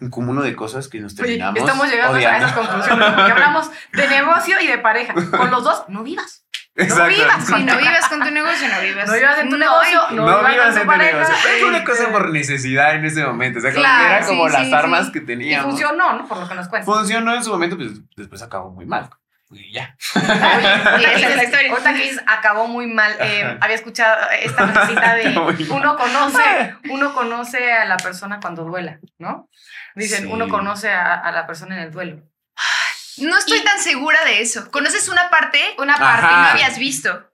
un 0.00 0.08
cúmulo 0.08 0.40
de 0.42 0.56
cosas 0.56 0.88
que 0.88 0.98
nos 0.98 1.12
Oye, 1.14 1.22
terminamos. 1.22 1.58
estamos 1.60 1.90
llegando 1.90 2.16
a 2.16 2.36
esas 2.38 2.52
conclusiones, 2.52 3.08
porque 3.14 3.32
hablamos 3.32 3.70
de 3.92 4.08
negocio 4.08 4.60
y 4.62 4.66
de 4.66 4.78
pareja. 4.78 5.12
Con 5.14 5.50
los 5.50 5.62
dos, 5.62 5.84
no 5.88 6.02
vivas. 6.02 6.42
Exacto. 6.78 7.08
vivas 7.08 7.46
Si 7.46 7.64
no 7.64 7.76
vivas 7.78 8.08
con 8.08 8.20
tu 8.22 8.30
negocio, 8.30 8.68
no 8.68 8.80
vivas. 8.82 9.08
No 9.08 9.14
vivas 9.14 9.38
en 9.38 9.48
tu 9.50 9.56
No, 9.56 9.64
negocio, 9.64 10.00
y- 10.10 10.14
no, 10.14 10.26
No, 10.26 10.38
vivas 10.38 10.52
vivas 10.52 10.66
con 10.66 10.74
tu 10.74 10.80
en 10.80 10.86
tu 10.86 10.90
pareja. 10.92 11.12
negocio. 11.18 11.34
Pero 11.42 11.58
fue 11.58 11.68
una 11.68 11.78
este, 11.78 11.90
cosa 11.90 12.08
por 12.12 12.30
necesidad 12.30 12.94
en 12.94 13.04
ese 13.06 13.24
momento. 13.26 13.58
O 13.58 13.62
sea, 13.62 13.70
como 13.72 13.82
Claro, 13.82 14.06
era 14.16 14.26
como 14.26 14.46
sí, 14.46 14.52
las 14.54 14.66
sí, 14.66 14.74
armas 14.74 15.06
sí. 15.06 15.12
que 15.12 15.18
Y 15.18 15.26
teníamos. 15.26 15.66
funcionó, 15.70 16.12
¿no? 16.18 16.26
Por 16.28 16.38
lo 16.38 16.48
que 16.48 16.54
nos 16.54 16.68
cuentas. 16.68 16.86
Funcionó 16.94 17.34
en 17.34 17.44
su 17.44 17.50
momento, 17.50 17.76
pues 17.76 17.90
después 18.16 18.42
acabó 18.42 18.70
muy 18.70 18.84
mal. 18.86 19.08
Y 19.50 19.72
ya. 19.72 19.96
Oye, 20.96 21.14
Esa 21.14 21.28
es 21.28 21.36
la 21.36 21.44
historia. 21.44 21.70
ahorita 21.70 21.94
que 21.94 22.16
acabó 22.26 22.66
muy 22.66 22.86
mal. 22.88 23.14
eh, 23.20 23.56
había 23.60 23.76
escuchado 23.76 24.28
esta 24.40 24.66
frasecita 24.68 25.14
de 25.14 25.28
uno 25.70 25.96
conoce, 25.96 26.74
uno 26.90 27.14
conoce 27.14 27.72
a 27.72 27.84
la 27.84 27.96
persona 27.96 28.40
cuando 28.40 28.64
duela, 28.64 28.98
¿no? 29.18 29.48
Dicen, 29.94 30.24
Sí. 30.24 30.30
uno 30.32 30.48
conoce 30.48 30.90
a, 30.90 31.14
a 31.14 31.30
la 31.32 31.46
persona 31.46 31.76
en 31.76 31.82
el 31.82 31.90
duelo. 31.92 32.22
No 33.18 33.38
estoy 33.38 33.58
Y- 33.58 33.64
tan 33.64 33.78
segura 33.80 34.24
de 34.24 34.42
eso. 34.42 34.70
¿Conoces 34.70 35.08
una 35.08 35.30
parte? 35.30 35.58
Una 35.78 35.94
Ajá. 35.94 36.04
parte. 36.04 36.26
que 36.26 36.32
no 36.34 36.48
habías 36.48 36.78
visto. 36.78 37.30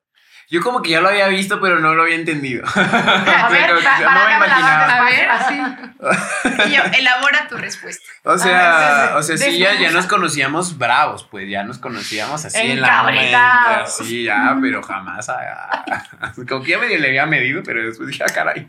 Yo 0.50 0.60
como 0.60 0.82
que 0.82 0.90
ya 0.90 1.00
lo 1.00 1.08
había 1.08 1.28
visto, 1.28 1.60
pero 1.60 1.78
no 1.80 1.94
lo 1.94 2.02
había 2.02 2.16
entendido. 2.16 2.64
A 2.74 3.48
ver, 3.48 3.66
que 3.66 3.72
no 3.74 3.80
para 4.04 4.24
me 4.24 4.28
que 4.28 4.36
imaginaba. 4.36 4.98
A 4.98 5.04
ver, 5.04 5.28
así. 5.30 5.62
Y 6.68 6.74
yo, 6.76 6.82
elabora 6.98 7.48
tu 7.48 7.56
respuesta. 7.56 8.04
O 8.24 8.36
sea, 8.38 9.06
ver, 9.08 9.16
o 9.16 9.22
sea, 9.22 9.36
sí, 9.38 9.58
ya, 9.58 9.74
ya 9.74 9.90
nos 9.90 10.06
conocíamos 10.06 10.76
bravos, 10.78 11.24
pues 11.30 11.48
ya 11.48 11.62
nos 11.64 11.78
conocíamos 11.78 12.44
así 12.44 12.58
en 12.58 12.80
la. 12.80 13.82
Así 13.82 14.24
ya, 14.24 14.56
pero 14.60 14.82
jamás. 14.82 15.28
ah, 15.28 15.84
ah, 16.20 16.32
como 16.48 16.62
que 16.62 16.72
ya 16.72 16.78
medio 16.78 16.98
le 16.98 17.08
había 17.08 17.26
medido, 17.26 17.62
pero 17.64 17.82
después 17.84 18.08
dije, 18.08 18.22
ah, 18.24 18.32
caray. 18.32 18.68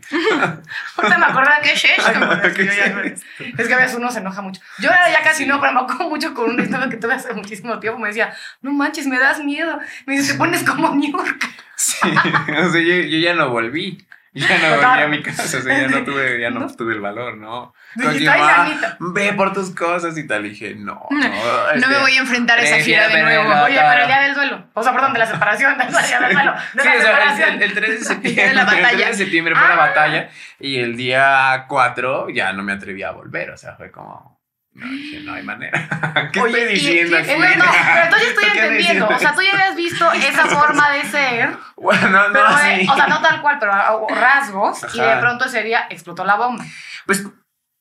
Ahorita 0.96 1.18
me 1.18 1.26
acuerdo 1.26 1.50
¿Qué 1.62 1.72
es 1.72 1.84
esto? 1.84 2.12
¿Qué 2.54 2.66
Yo 2.66 2.72
ya 2.72 2.88
no- 2.90 3.00
es 3.02 3.22
Es 3.58 3.68
que 3.68 3.74
a 3.74 3.78
veces 3.78 3.96
uno 3.96 4.10
se 4.10 4.18
enoja 4.18 4.42
mucho. 4.42 4.60
Yo 4.78 4.90
ahora 4.90 5.10
ya 5.10 5.22
casi 5.22 5.44
Sí. 5.44 5.46
no, 5.46 5.60
pero 5.60 5.72
me 5.72 5.80
acuerdo 5.80 6.08
mucho 6.08 6.32
con 6.34 6.50
una 6.50 6.62
historia 6.62 6.88
que 6.88 6.96
tuve 6.96 7.14
hace 7.14 7.32
muchísimo 7.32 7.78
tiempo. 7.80 7.98
Me 7.98 8.08
decía, 8.08 8.34
no 8.62 8.72
manches, 8.72 9.06
me 9.06 9.18
das 9.18 9.38
miedo. 9.40 9.78
Me 10.06 10.14
dice, 10.16 10.32
te 10.32 10.38
pones 10.38 10.62
como 10.64 10.94
New 10.94 11.12
York. 11.12 11.44
Sí, 11.76 11.98
o 12.08 12.70
sea, 12.70 12.80
yo, 12.80 12.94
yo 12.96 13.18
ya 13.18 13.34
no 13.34 13.50
volví. 13.50 14.06
Ya 14.36 14.58
no 14.58 14.68
volví 14.76 15.02
a 15.02 15.06
mi 15.06 15.22
casa, 15.22 15.58
o 15.58 15.62
sea, 15.62 15.80
ya 15.82 15.86
no 15.86 16.02
tuve, 16.04 16.40
ya 16.40 16.50
no 16.50 16.66
tuve 16.74 16.94
el 16.94 17.00
valor, 17.00 17.36
¿no? 17.36 17.72
Anita". 18.04 18.96
ve 18.98 19.32
por 19.34 19.52
tus 19.52 19.70
cosas 19.70 20.18
y 20.18 20.26
tal. 20.26 20.44
Y 20.46 20.50
dije, 20.50 20.74
no, 20.74 21.06
no. 21.10 21.18
No 21.18 21.72
este, 21.72 21.86
me 21.86 21.98
voy 22.00 22.16
a 22.16 22.18
enfrentar 22.20 22.58
a 22.58 22.62
esa 22.62 22.78
fiera 22.84 23.06
de 23.08 23.22
nuevo. 23.22 23.48
Oye, 23.64 23.78
pero 23.78 24.00
el 24.02 24.06
día 24.08 24.20
del 24.22 24.34
duelo. 24.34 24.66
O 24.74 24.82
sea, 24.82 24.92
perdón, 24.92 25.12
de 25.12 25.18
la 25.20 25.26
separación. 25.26 25.78
del 25.78 25.88
día 25.88 26.20
del 26.20 26.32
duelo. 26.34 26.54
De 26.74 26.82
Sí, 26.82 26.88
la 26.88 27.32
o 27.32 27.36
sea, 27.36 27.48
el, 27.54 27.62
el 27.62 27.74
3 27.74 27.90
de 27.90 28.04
septiembre, 28.04 28.48
De 28.48 28.54
la 28.54 28.60
el 28.62 28.66
3 28.68 28.82
batalla. 28.82 29.06
de 29.06 29.14
septiembre 29.14 29.54
fue 29.54 29.68
la 29.68 29.74
Ah. 29.74 29.76
batalla 29.76 30.28
y 30.58 30.78
el 30.80 30.96
día 30.96 31.64
4 31.68 32.30
ya 32.30 32.52
no 32.52 32.64
me 32.64 32.72
atreví 32.72 33.04
a 33.04 33.12
volver, 33.12 33.50
o 33.50 33.56
sea, 33.56 33.76
fue 33.76 33.92
como, 33.92 34.33
no, 34.74 34.86
dije, 34.88 35.20
no 35.20 35.34
hay 35.34 35.42
manera. 35.42 35.88
¿Qué 36.32 36.40
Oye, 36.40 36.60
estoy 36.62 36.74
diciendo 36.74 37.16
y- 37.16 37.20
aquí? 37.20 37.30
eh, 37.30 37.38
No, 37.56 37.64
no, 37.64 37.70
pero 37.72 38.16
estoy 38.16 38.34
¿Por 38.34 38.42
qué 38.52 38.60
me 38.60 38.62
entendiendo. 38.66 39.08
O 39.08 39.18
sea, 39.18 39.34
tú 39.34 39.42
ya 39.42 39.52
habías 39.52 39.76
visto 39.76 40.12
esa 40.12 40.46
forma 40.46 40.90
de 40.90 41.02
ser, 41.04 41.56
Bueno, 41.76 42.08
no, 42.28 42.32
pero, 42.32 42.50
eh, 42.58 42.78
sí. 42.80 42.88
o 42.90 42.94
sea, 42.96 43.06
no 43.06 43.22
tal 43.22 43.40
cual, 43.40 43.58
pero 43.60 43.72
ah, 43.72 44.00
rasgos, 44.08 44.84
y 44.94 45.00
de 45.00 45.16
pronto 45.18 45.44
ese 45.46 45.62
día 45.62 45.86
explotó 45.90 46.24
la 46.24 46.34
bomba. 46.36 46.64
Pues, 47.06 47.24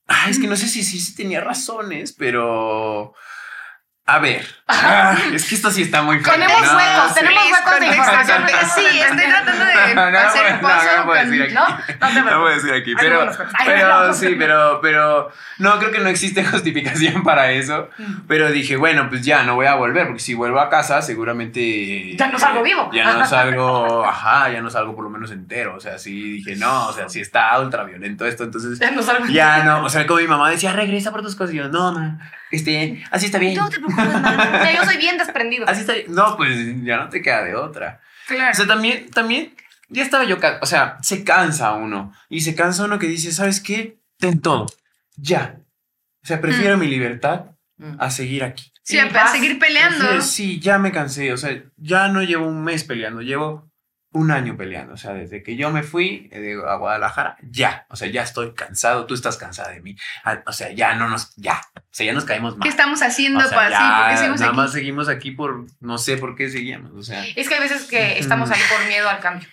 ah, 0.08 0.26
es 0.30 0.40
que 0.40 0.48
no 0.48 0.56
sé 0.56 0.68
si 0.68 0.84
sí 0.84 1.00
sí 1.00 1.16
tenía 1.16 1.42
razones, 1.42 2.14
pero... 2.18 3.14
A 4.06 4.20
ver, 4.20 4.46
ah, 4.68 5.16
es 5.32 5.48
que 5.48 5.56
esto 5.56 5.72
sí 5.72 5.84
está 5.84 6.02
muy. 6.02 6.22
Tenemos 6.22 6.62
No, 6.62 6.76
huecos, 6.76 7.14
tenemos 7.16 7.42
huecos 7.50 7.80
de 7.80 7.88
información. 7.88 8.44
Sí, 8.76 9.00
estoy 9.00 9.26
tratando 9.28 9.64
de 9.66 9.73
No, 9.96 10.06
no, 10.06 10.12
no, 10.12 10.20
no, 10.20 10.60
pozo 10.62 10.98
no 10.98 11.06
puedo 11.06 11.20
con- 11.22 11.30
decir 11.30 11.44
aquí. 11.44 11.54
¿No? 11.54 11.68
No 11.68 12.14
No 12.22 12.26
preocupes. 12.26 12.56
decir 12.64 12.74
aquí, 12.82 12.90
Ay, 12.92 12.96
pero, 13.00 13.26
no, 13.26 13.32
no, 13.32 13.38
ay, 13.60 13.66
pero 13.66 14.08
no. 14.08 14.14
sí, 14.14 14.36
pero, 14.38 14.80
pero 14.82 15.32
no 15.60 15.80
creo 15.80 15.92
que 15.92 16.00
no 16.00 16.10
existe 16.10 16.44
justificación 16.46 17.24
para 17.24 17.52
eso. 17.52 17.90
Mm. 17.98 18.14
Pero 18.28 18.52
dije, 18.52 18.76
bueno, 18.78 19.08
pues 19.10 19.24
ya 19.26 19.44
no 19.44 19.56
voy 19.56 19.66
a 19.68 19.76
volver, 19.76 20.06
porque 20.08 20.20
si 20.22 20.34
vuelvo 20.34 20.60
a 20.60 20.70
casa, 20.70 21.02
seguramente. 21.02 22.16
Ya 22.18 22.28
no 22.28 22.40
salgo 22.40 22.64
vivo. 22.64 22.90
Ya 22.94 23.14
no 23.14 23.26
salgo, 23.26 24.06
ajá, 24.06 24.50
ya 24.52 24.62
no 24.62 24.70
salgo 24.70 24.96
por 24.96 25.04
lo 25.04 25.10
menos 25.10 25.32
entero. 25.32 25.76
O 25.76 25.80
sea, 25.80 25.98
sí 25.98 26.34
dije, 26.34 26.56
no, 26.56 26.88
o 26.88 26.94
sea, 26.94 27.10
sí 27.10 27.22
está 27.22 27.60
ultra 27.60 27.84
violento 27.84 28.26
esto, 28.26 28.44
entonces. 28.44 28.80
Ya 28.80 28.92
no 28.92 29.02
salgo. 29.02 29.26
Ya 29.28 29.64
no, 29.64 29.84
o 29.84 29.90
sea, 29.90 30.06
como 30.08 30.20
mi 30.20 30.28
mamá 30.28 30.50
decía, 30.50 30.74
regresa 30.74 31.12
por 31.12 31.22
tus 31.22 31.36
cosas. 31.36 31.54
Y 31.54 31.58
yo, 31.58 31.68
no, 31.70 31.92
ma, 31.94 32.20
este, 32.52 33.04
así 33.12 33.26
está 33.28 33.38
bien. 33.40 33.56
No 33.56 33.70
te 33.70 33.78
preocupes, 33.78 34.06
mamá. 34.14 34.72
Yo 34.76 34.84
soy 34.86 34.98
bien 34.98 35.18
desprendido. 35.18 35.66
Así 35.68 35.82
está 35.82 35.94
bien. 35.94 36.06
No, 36.14 36.38
pues 36.38 36.56
ya 36.84 36.98
no 36.98 37.10
te 37.10 37.22
queda 37.22 37.44
de 37.44 37.56
otra. 37.56 38.00
O 38.26 38.28
Claro. 38.28 38.54
sea, 38.54 38.66
también, 38.68 39.10
también, 39.12 39.54
ya 39.94 40.04
estaba 40.04 40.24
yo, 40.26 40.38
o 40.62 40.66
sea, 40.66 40.98
se 41.02 41.24
cansa 41.24 41.74
uno. 41.74 42.14
Y 42.30 42.42
se 42.42 42.56
cansa 42.56 42.86
uno 42.86 43.00
que 43.00 43.08
dice, 43.08 43.32
¿sabes 43.32 43.62
qué? 43.62 44.00
Ten 44.20 44.42
todo. 44.42 44.66
Ya. 45.16 45.58
O 46.24 46.26
sea, 46.28 46.42
prefiero 46.42 46.78
mi 46.78 46.88
libertad 46.88 47.46
Mm. 47.78 47.96
a 48.00 48.12
seguir 48.12 48.44
aquí. 48.44 48.72
Sí, 48.84 49.00
a, 49.00 49.28
seguir 49.28 49.58
peleando. 49.58 49.98
Prefiero- 49.98 50.22
sí, 50.22 50.60
ya 50.60 50.78
me 50.78 50.92
cansé. 50.92 51.34
O 51.34 51.38
sea, 51.38 51.60
ya 51.78 52.08
no 52.10 52.22
llevo 52.22 52.46
un 52.48 52.64
mes 52.64 52.84
peleando, 52.84 53.22
llevo 53.22 53.72
un 54.12 54.30
año 54.30 54.56
peleando. 54.56 54.94
O 54.94 54.98
sea, 54.98 55.14
desde 55.14 55.42
que 55.42 55.56
yo 55.56 55.72
me 55.72 55.82
fui 55.82 56.30
eh, 56.32 56.40
de, 56.40 56.54
a 56.70 56.76
Guadalajara, 56.76 57.36
ya. 57.42 57.88
O 57.90 57.96
sea, 57.96 58.08
ya 58.10 58.22
estoy 58.22 58.54
cansado, 58.54 59.08
tú 59.08 59.16
estás 59.16 59.38
cansada 59.38 59.72
de 59.72 59.82
mí. 59.82 59.96
Ah, 60.24 60.44
O 60.46 60.52
sea, 60.52 60.72
ya 60.72 60.94
no 60.94 61.10
nos, 61.10 61.34
ya. 61.36 61.62
O 61.76 61.82
sea, 61.90 62.06
ya 62.06 62.14
nos 62.14 62.26
caemos 62.26 62.56
mal. 62.58 62.64
¿Qué 62.64 62.70
estamos 62.70 63.02
haciendo 63.02 63.40
O 63.40 63.44
sea, 63.44 63.56
para 63.58 63.70
ya, 63.72 63.80
nada 63.80 64.46
aquí? 64.48 64.56
más 64.56 64.72
seguimos 64.72 65.10
aquí 65.10 65.32
por, 65.32 65.66
no 65.80 65.98
sé 65.98 66.18
por 66.18 66.36
qué 66.36 66.50
seguíamos. 66.50 66.92
O 66.94 67.02
sea, 67.02 67.26
Es 67.36 67.50
que 67.50 67.56
hay 67.56 67.62
veces 67.62 67.86
que 67.86 68.20
estamos 68.20 68.52
ahí 68.52 68.62
por 68.70 68.88
miedo 68.88 69.10
al 69.10 69.20
cambio. 69.20 69.48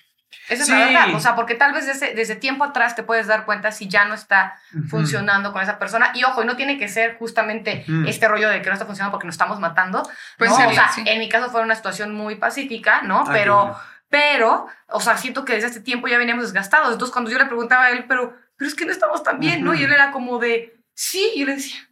Esa 0.51 0.63
es 0.65 0.69
la 0.69 0.77
Sí. 0.77 0.83
verdad. 0.95 1.15
O 1.15 1.21
sea, 1.21 1.35
porque 1.37 1.55
tal 1.55 1.73
vez 1.73 1.87
desde, 1.87 2.15
desde 2.15 2.37
tiempo 2.37 2.65
atrás 2.65 2.95
te 2.97 3.03
puedes 3.03 3.27
dar 3.27 3.45
cuenta 3.47 3.73
si 3.73 3.89
ya 3.89 4.05
no 4.05 4.15
está 4.15 4.59
funcionando 4.89 5.53
con 5.53 5.63
esa 5.63 5.79
persona. 5.79 6.11
Y 6.15 6.25
ojo, 6.25 6.43
y 6.43 6.47
no 6.47 6.57
tiene 6.57 6.77
que 6.79 6.89
ser 6.89 7.17
justamente 7.19 7.85
Ujú. 7.89 8.09
este 8.09 8.29
rollo 8.29 8.49
de 8.49 8.61
que 8.61 8.69
no 8.69 8.75
está 8.75 8.85
funcionando 8.87 9.13
porque 9.13 9.27
nos 9.27 9.35
estamos 9.35 9.61
matando. 9.61 10.03
Puede 10.37 10.51
¿no? 10.51 10.69
o 10.69 10.73
sea, 10.73 10.89
sí. 10.89 11.03
en 11.07 11.19
mi 11.19 11.29
caso 11.29 11.51
fue 11.51 11.63
una 11.63 11.75
situación 11.75 12.15
muy 12.15 12.35
pacífica, 12.35 13.03
¿no? 13.03 13.25
Qué 13.25 13.31
pero, 13.33 13.57
bueno. 13.63 13.79
pero, 14.09 14.67
o 14.89 15.01
sea, 15.01 15.17
siento 15.17 15.45
que 15.45 15.55
desde 15.55 15.69
este 15.69 15.81
tiempo 15.81 16.09
ya 16.09 16.19
veníamos 16.19 16.45
desgastados. 16.45 16.93
Entonces, 16.93 17.13
cuando 17.13 17.31
yo 17.31 17.39
le 17.39 17.47
preguntaba 17.47 17.85
a 17.87 17.91
él, 17.91 18.05
pero, 18.09 18.37
pero 18.57 18.69
es 18.69 18.75
que 18.75 18.85
no 18.85 18.93
estamos 18.93 19.23
tan 19.23 19.39
bien, 19.41 19.65
¿no? 19.65 19.73
Y 19.75 19.85
él 19.85 19.93
era 19.93 20.11
como 20.11 20.39
de, 20.39 20.77
sí, 20.95 21.33
y 21.35 21.41
yo 21.41 21.47
le 21.47 21.55
decía, 21.57 21.81
"Mm, 21.81 21.90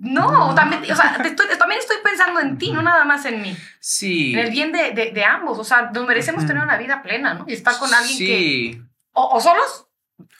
no, 0.00 0.54
también, 0.54 0.82
o 0.92 0.96
sea, 0.96 1.16
te 1.22 1.28
estoy- 1.28 1.46
también 1.58 1.80
estoy 1.80 1.96
pensando 2.04 2.40
en 2.40 2.58
ti, 2.58 2.70
no 2.72 2.82
nada 2.82 3.04
más 3.04 3.24
en 3.24 3.40
mí. 3.40 3.56
Sí. 3.80 4.32
En 4.34 4.40
el 4.40 4.50
bien 4.50 4.72
de, 4.72 4.90
de, 4.92 5.10
de 5.12 5.24
ambos. 5.24 5.58
O 5.58 5.64
sea, 5.64 5.90
nos 5.92 6.06
merecemos 6.06 6.46
tener 6.46 6.62
una 6.62 6.76
vida 6.76 7.02
plena, 7.02 7.34
¿no? 7.34 7.44
Y 7.48 7.54
estar 7.54 7.78
con 7.78 7.92
alguien 7.92 8.18
que. 8.18 8.24
Sí. 8.26 8.82
O, 9.12 9.36
o 9.36 9.40
solos, 9.40 9.86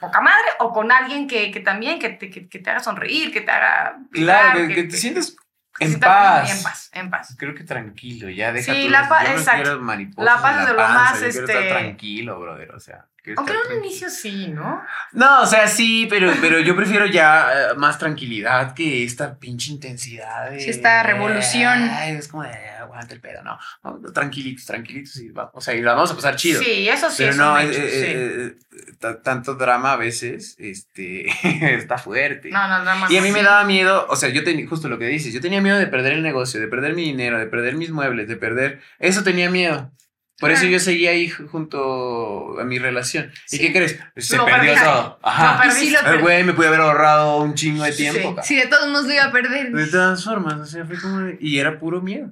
poca 0.00 0.20
madre, 0.20 0.44
o 0.58 0.72
con 0.72 0.90
alguien 0.92 1.26
que, 1.26 1.50
que 1.50 1.60
también 1.60 1.98
que 1.98 2.10
te, 2.10 2.28
que, 2.28 2.48
que 2.48 2.58
te 2.58 2.70
haga 2.70 2.80
sonreír, 2.80 3.32
que 3.32 3.40
te 3.40 3.50
haga. 3.50 3.98
Claro, 4.12 4.66
que, 4.68 4.74
que 4.74 4.82
te 4.84 4.96
sientes 4.96 5.36
que 5.78 5.86
en 5.86 5.98
paz. 6.00 6.50
En 6.50 6.62
paz, 6.62 6.90
en 6.92 7.10
paz. 7.10 7.34
Creo 7.38 7.54
que 7.54 7.64
tranquilo, 7.64 8.28
ya 8.28 8.52
deja 8.52 8.72
Sí, 8.74 8.84
tú 8.84 8.90
la 8.90 9.08
paz- 9.08 9.24
yo 9.26 9.32
no 9.32 9.38
exacto. 9.38 10.22
La 10.22 10.40
paz 10.40 10.60
es 10.60 10.66
de 10.66 10.72
lo 10.74 10.78
más, 10.80 11.22
este- 11.22 11.68
tranquilo, 11.68 12.38
brother, 12.40 12.70
o 12.72 12.80
sea. 12.80 13.06
Aunque 13.36 13.52
en 13.52 13.78
un 13.78 13.84
inicio 13.84 14.10
sí, 14.10 14.48
¿no? 14.48 14.82
No, 15.12 15.42
o 15.42 15.46
sea, 15.46 15.66
sí, 15.66 16.06
pero, 16.10 16.30
pero 16.40 16.60
yo 16.60 16.76
prefiero 16.76 17.06
ya 17.06 17.48
eh, 17.52 17.74
más 17.76 17.98
tranquilidad 17.98 18.74
que 18.74 19.02
esta 19.04 19.38
pinche 19.38 19.72
intensidad. 19.72 20.50
De, 20.50 20.60
Sí, 20.60 20.70
esta 20.70 21.02
revolución. 21.02 21.88
Ay, 21.90 22.16
es 22.16 22.28
como 22.28 22.42
de 22.42 22.50
aguanta 22.78 23.14
el 23.14 23.20
pedo, 23.20 23.42
no. 23.42 23.58
no, 23.82 24.12
tranquilitos, 24.12 24.66
tranquilitos 24.66 25.16
y 25.16 25.30
va- 25.30 25.50
o 25.54 25.60
sea, 25.60 25.74
y 25.74 25.80
la 25.80 25.94
vamos 25.94 26.10
a 26.10 26.14
pasar 26.16 26.36
chido. 26.36 26.62
Sí, 26.62 26.88
eso 26.88 27.08
sí. 27.10 27.16
Pero 27.18 27.30
es 27.30 27.36
no, 27.36 27.52
un 27.54 27.60
eh, 27.60 27.64
hecho, 27.64 27.80
eh, 27.82 27.90
sí. 27.90 28.76
eh, 28.78 28.92
ta- 29.00 29.22
tanto 29.22 29.54
drama 29.54 29.92
a 29.92 29.96
veces, 29.96 30.54
este, 30.58 31.26
está 31.74 31.96
fuerte. 31.98 32.50
No, 32.50 32.68
no, 32.68 32.84
más. 32.96 33.10
Y 33.10 33.16
a 33.16 33.22
mí 33.22 33.30
me 33.32 33.42
daba 33.42 33.64
miedo, 33.64 34.06
o 34.10 34.16
sea, 34.16 34.28
yo 34.28 34.44
tenía, 34.44 34.68
justo 34.68 34.88
lo 34.88 34.98
que 34.98 35.06
dices, 35.06 35.32
yo 35.32 35.40
tenía 35.40 35.60
miedo 35.62 35.78
de 35.78 35.86
perder 35.86 36.12
el 36.12 36.22
negocio, 36.22 36.60
de 36.60 36.68
perder 36.68 36.94
mi 36.94 37.02
dinero, 37.04 37.38
de 37.38 37.46
perder 37.46 37.74
mis 37.76 37.90
muebles, 37.90 38.28
de 38.28 38.36
perder, 38.36 38.80
eso 38.98 39.22
tenía 39.24 39.48
miedo. 39.50 39.90
Por 40.40 40.50
eso 40.50 40.62
Claro. 40.62 40.72
yo 40.72 40.80
seguía 40.80 41.10
ahí 41.10 41.28
ju- 41.30 41.48
junto 41.48 42.58
a 42.60 42.64
mi 42.64 42.78
relación. 42.78 43.30
Sí. 43.46 43.56
¿Y 43.56 43.58
qué 43.60 43.72
crees? 43.72 43.98
Se 44.16 44.36
Lo 44.36 44.44
perdió 44.46 44.74
todo. 44.74 45.20
Ajá. 45.22 45.64
Lo. 45.64 45.70
Y 45.72 45.74
sí 45.76 45.94
El 45.94 46.04
per- 46.04 46.20
güey 46.20 46.42
me 46.44 46.52
pude 46.54 46.66
haber 46.68 46.80
ahorrado 46.80 47.36
un 47.38 47.54
chingo 47.54 47.84
de 47.84 47.92
Sí. 47.92 47.98
tiempo. 48.02 48.30
cabrón. 48.30 48.44
Si 48.44 48.56
de 48.56 48.66
todos 48.66 48.88
modos 48.88 49.06
lo 49.06 49.12
iba 49.14 49.24
a 49.24 49.32
perder. 49.32 49.70
De 49.70 49.86
todas 49.86 50.24
formas, 50.24 50.54
o 50.54 50.66
sea, 50.66 50.84
fue 50.86 51.00
como 51.00 51.28
y 51.38 51.58
era 51.58 51.78
puro 51.78 52.02
miedo. 52.02 52.30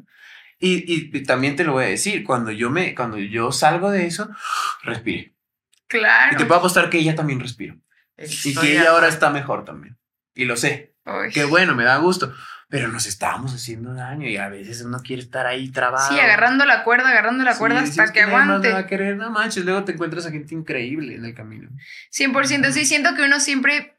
Y, 0.58 0.74
y- 0.92 1.10
y 1.16 1.22
también 1.22 1.54
te 1.56 1.64
lo 1.64 1.72
voy 1.72 1.84
a 1.84 1.88
decir, 1.88 2.24
cuando 2.24 2.50
yo 2.50 2.70
me, 2.70 2.94
cuando 2.94 3.18
yo 3.18 3.50
salgo 3.52 3.90
de 3.90 4.06
eso, 4.06 4.28
respiré. 4.82 5.18
Y 5.18 5.34
te 5.88 5.98
Claro. 5.98 6.36
puedo 6.48 6.54
apostar 6.56 6.88
que 6.90 6.98
ella 6.98 7.14
también 7.14 7.38
respiró. 7.40 7.74
Y 8.18 8.24
Estoy 8.24 8.54
que 8.54 8.60
de 8.68 8.72
ella 8.80 8.90
ahora 8.90 9.08
está 9.08 9.30
mejor 9.30 9.64
también. 9.64 9.96
Y 10.34 10.44
lo 10.46 10.56
sé. 10.56 10.94
Uy. 11.04 11.30
Qué 11.32 11.44
bueno, 11.44 11.74
me 11.74 11.84
da 11.84 11.96
gusto. 11.98 12.32
Pero 12.72 12.88
nos 12.88 13.04
estábamos 13.04 13.52
haciendo 13.52 13.92
daño 13.92 14.26
y 14.26 14.38
a 14.38 14.48
veces 14.48 14.80
uno 14.80 15.02
quiere 15.02 15.20
estar 15.20 15.46
ahí 15.46 15.68
trabado. 15.68 16.10
Sí, 16.10 16.18
agarrando 16.18 16.64
la 16.64 16.84
cuerda, 16.84 17.10
agarrando 17.10 17.44
la 17.44 17.58
cuerda 17.58 17.80
hasta 17.80 18.10
que 18.14 18.22
más 18.22 18.30
me 18.30 18.34
va 18.34 18.42
aguante. 18.44 18.72
a 18.72 18.86
querer, 18.86 19.18
no 19.18 19.30
manches, 19.30 19.66
luego 19.66 19.84
te 19.84 19.92
encuentras 19.92 20.24
a 20.24 20.30
gente 20.30 20.54
increíble 20.54 21.16
en 21.16 21.26
el 21.26 21.34
camino. 21.34 21.68
100%. 22.10 22.72
Sí, 22.72 22.86
siento 22.86 23.14
que 23.14 23.24
uno 23.24 23.40
siempre, 23.40 23.98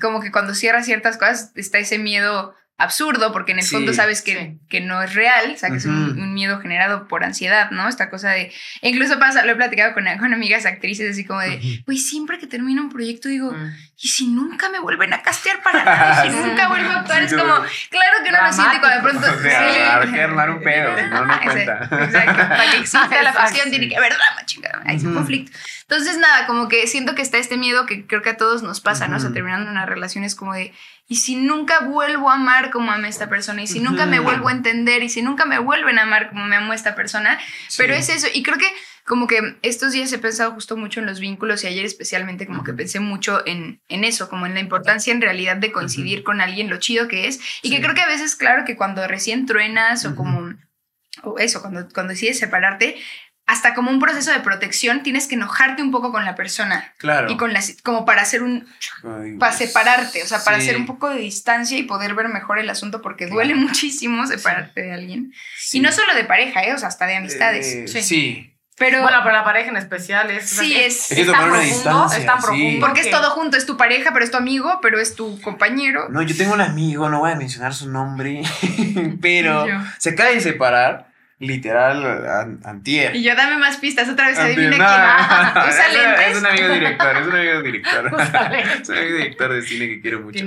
como 0.00 0.22
que 0.22 0.32
cuando 0.32 0.54
cierra 0.54 0.82
ciertas 0.82 1.18
cosas, 1.18 1.52
está 1.56 1.78
ese 1.78 1.98
miedo 1.98 2.54
absurdo, 2.80 3.32
porque 3.32 3.52
en 3.52 3.58
el 3.58 3.64
Sí, 3.64 3.74
fondo 3.74 3.92
sabes 3.92 4.22
que, 4.22 4.32
sí. 4.36 4.58
que 4.68 4.80
no 4.80 5.02
es 5.02 5.14
real, 5.14 5.52
o 5.54 5.56
sea, 5.58 5.70
que 5.70 5.76
es 5.76 5.84
un, 5.86 6.34
miedo 6.34 6.60
generado 6.60 7.06
por 7.08 7.24
ansiedad, 7.24 7.70
¿no? 7.70 7.88
Esta 7.88 8.10
cosa 8.10 8.30
de... 8.30 8.52
e 8.82 8.88
incluso 8.88 9.18
pasa, 9.18 9.44
lo 9.44 9.52
he 9.52 9.56
platicado 9.56 9.92
con, 9.94 10.04
con 10.18 10.32
amigas 10.34 10.66
actrices, 10.66 11.10
así 11.12 11.24
como 11.24 11.40
de, 11.40 11.82
güey, 11.86 11.98
siempre 11.98 12.38
que 12.38 12.46
termino 12.46 12.82
un 12.82 12.90
proyecto 12.90 13.28
digo, 13.28 13.52
Mm. 13.52 13.72
¿y 14.02 14.08
si 14.08 14.26
nunca 14.28 14.68
me 14.70 14.78
vuelven 14.78 15.12
a 15.12 15.22
castear 15.22 15.62
para 15.62 15.84
nada? 15.84 16.26
¿Y 16.26 16.30
si 16.30 16.36
nunca 16.36 16.68
vuelvo 16.68 16.90
a 16.90 17.00
actuar? 17.00 17.18
Sí, 17.28 17.34
Es 17.34 17.40
como, 17.40 17.54
claro 17.90 18.16
que 18.24 18.30
no 18.30 18.42
lo 18.42 18.52
siente 18.52 18.80
cuando 18.80 18.96
de 18.96 19.02
pronto... 19.02 19.32
O 19.38 19.42
sea, 19.42 20.00
hay 20.00 20.12
que 20.12 20.22
armar 20.22 20.50
un 20.50 20.62
pedo, 20.62 20.90
no, 21.10 21.26
no 21.26 21.40
cuenta. 21.44 21.88
Exacto, 21.90 22.36
para 22.48 22.70
que 22.70 22.76
exista 22.80 23.22
la 23.22 23.32
pasión 23.32 23.70
tiene 23.70 23.88
que 23.88 23.96
haber 23.96 24.12
drama, 24.14 24.44
chingada, 24.46 24.82
hay 24.86 24.96
un 25.04 25.14
conflicto. 25.14 25.56
Entonces, 25.90 26.18
nada, 26.18 26.46
como 26.46 26.68
que 26.68 26.86
siento 26.86 27.16
que 27.16 27.22
está 27.22 27.38
este 27.38 27.56
miedo 27.56 27.84
que 27.84 28.06
creo 28.06 28.22
que 28.22 28.30
a 28.30 28.36
todos 28.36 28.62
nos 28.62 28.80
pasa, 28.80 29.08
¿no? 29.08 29.16
O 29.16 29.20
sea, 29.20 29.32
terminando 29.32 29.68
una 29.68 29.86
relación 29.86 30.22
es 30.22 30.36
como 30.36 30.54
de, 30.54 30.72
¿y 31.08 31.16
si 31.16 31.34
nunca 31.34 31.80
vuelvo 31.80 32.30
a 32.30 32.34
amar 32.34 32.70
como 32.70 32.92
amé 32.92 33.08
a 33.08 33.10
esta 33.10 33.28
persona? 33.28 33.60
¿Y 33.60 33.66
si 33.66 33.80
nunca 33.80 34.06
me 34.06 34.20
vuelvo 34.20 34.50
a 34.50 34.52
entender? 34.52 35.02
¿Y 35.02 35.08
si 35.08 35.20
nunca 35.20 35.46
me 35.46 35.58
vuelven 35.58 35.98
a 35.98 36.02
amar 36.02 36.28
como 36.28 36.46
me 36.46 36.54
amó 36.54 36.74
esta 36.74 36.94
persona? 36.94 37.40
Pero 37.76 37.92
es 37.94 38.08
eso, 38.08 38.28
y 38.32 38.44
creo 38.44 38.56
que 38.56 38.72
como 39.04 39.26
que 39.26 39.56
estos 39.62 39.90
días 39.90 40.12
he 40.12 40.18
pensado 40.18 40.52
justo 40.52 40.76
mucho 40.76 41.00
en 41.00 41.06
los 41.06 41.18
vínculos 41.18 41.64
y 41.64 41.66
ayer 41.66 41.84
especialmente 41.84 42.46
como 42.46 42.62
que 42.62 42.72
pensé 42.72 43.00
mucho 43.00 43.44
en, 43.44 43.82
en 43.88 44.04
eso, 44.04 44.28
como 44.28 44.46
en 44.46 44.54
la 44.54 44.60
importancia 44.60 45.12
en 45.12 45.20
realidad 45.20 45.56
de 45.56 45.72
coincidir 45.72 46.22
con 46.22 46.40
alguien, 46.40 46.70
lo 46.70 46.78
chido 46.78 47.08
que 47.08 47.26
es, 47.26 47.40
y 47.62 47.70
que 47.70 47.80
creo 47.80 47.96
que 47.96 48.02
a 48.02 48.06
veces, 48.06 48.36
claro, 48.36 48.64
que 48.64 48.76
cuando 48.76 49.04
recién 49.08 49.44
truenas 49.44 50.04
o 50.04 50.14
como, 50.14 50.54
o 51.24 51.38
eso, 51.40 51.60
cuando, 51.60 51.88
cuando 51.92 52.12
decides 52.12 52.38
separarte, 52.38 52.96
hasta 53.50 53.74
como 53.74 53.90
un 53.90 53.98
proceso 53.98 54.30
de 54.30 54.40
protección 54.40 55.02
tienes 55.02 55.26
que 55.26 55.34
enojarte 55.34 55.82
un 55.82 55.90
poco 55.90 56.12
con 56.12 56.24
la 56.24 56.36
persona 56.36 56.92
Claro. 56.98 57.30
y 57.30 57.36
con 57.36 57.52
la, 57.52 57.60
como 57.82 58.04
para 58.04 58.22
hacer 58.22 58.42
un, 58.44 58.66
Ay, 59.04 59.36
para 59.38 59.52
separarte, 59.52 60.22
o 60.22 60.26
sea, 60.26 60.44
para 60.44 60.58
sí. 60.58 60.62
hacer 60.68 60.76
un 60.76 60.86
poco 60.86 61.08
de 61.08 61.18
distancia 61.18 61.76
y 61.76 61.82
poder 61.82 62.14
ver 62.14 62.28
mejor 62.28 62.58
el 62.60 62.70
asunto 62.70 63.02
porque 63.02 63.26
duele 63.26 63.52
Claro. 63.54 63.66
muchísimo 63.68 64.26
separarte 64.26 64.82
de 64.82 64.92
alguien. 64.92 65.32
Sí. 65.58 65.78
Y 65.78 65.80
no 65.80 65.90
solo 65.90 66.14
de 66.14 66.24
pareja, 66.24 66.62
¿eh? 66.62 66.74
o 66.74 66.78
sea, 66.78 66.88
hasta 66.88 67.06
de 67.06 67.16
amistades. 67.16 67.66
Eh, 67.66 67.88
Sí. 67.88 68.02
sí. 68.02 68.46
Pero 68.78 69.02
Bueno, 69.02 69.18
pero 69.22 69.34
la 69.34 69.44
pareja 69.44 69.68
en 69.68 69.76
especial 69.76 70.30
es. 70.30 70.48
Sí, 70.48 70.74
es- 70.74 71.08
tan 71.08 71.16
profundo, 71.50 71.60
distancia, 71.60 72.18
Es 72.18 72.24
tan 72.24 72.40
sí. 72.40 72.46
profundo. 72.46 72.86
porque 72.86 73.00
es 73.02 73.10
todo 73.10 73.28
junto, 73.32 73.58
es 73.58 73.66
tu 73.66 73.76
pareja, 73.76 74.10
pero 74.14 74.24
es 74.24 74.30
tu 74.30 74.38
amigo, 74.38 74.78
pero 74.80 74.98
es 74.98 75.14
tu 75.14 75.38
compañero. 75.42 76.08
No, 76.08 76.22
yo 76.22 76.34
tengo 76.34 76.54
un 76.54 76.62
amigo, 76.62 77.10
no 77.10 77.18
voy 77.18 77.32
a 77.32 77.34
mencionar 77.34 77.74
su 77.74 77.90
nombre, 77.90 78.40
pero 79.20 79.66
se 79.98 80.10
acaba 80.10 80.30
de 80.30 80.40
separar 80.40 81.09
literal 81.40 82.04
an- 82.28 82.60
antier. 82.64 83.16
Y 83.16 83.22
yo 83.24 83.34
dame 83.34 83.56
más 83.58 83.78
pistas, 83.78 84.08
otra 84.08 84.28
vez 84.28 84.38
adivina 84.38 84.70
quién. 84.70 84.80
¿Usa 85.68 85.86
Es- 85.88 85.92
lentes? 85.94 86.26
Es 86.28 86.38
un 86.38 86.46
amigo 86.46 86.68
director, 86.68 87.16
es 87.16 87.26
un 87.26 87.34
amigo 87.36 87.62
director. 87.62 88.10
Es 88.82 88.88
un 88.88 88.96
amigo 88.98 89.16
director 89.16 89.52
de 89.52 89.62
cine 89.62 89.88
que 89.88 90.00
quiero 90.00 90.20
mucho. 90.20 90.44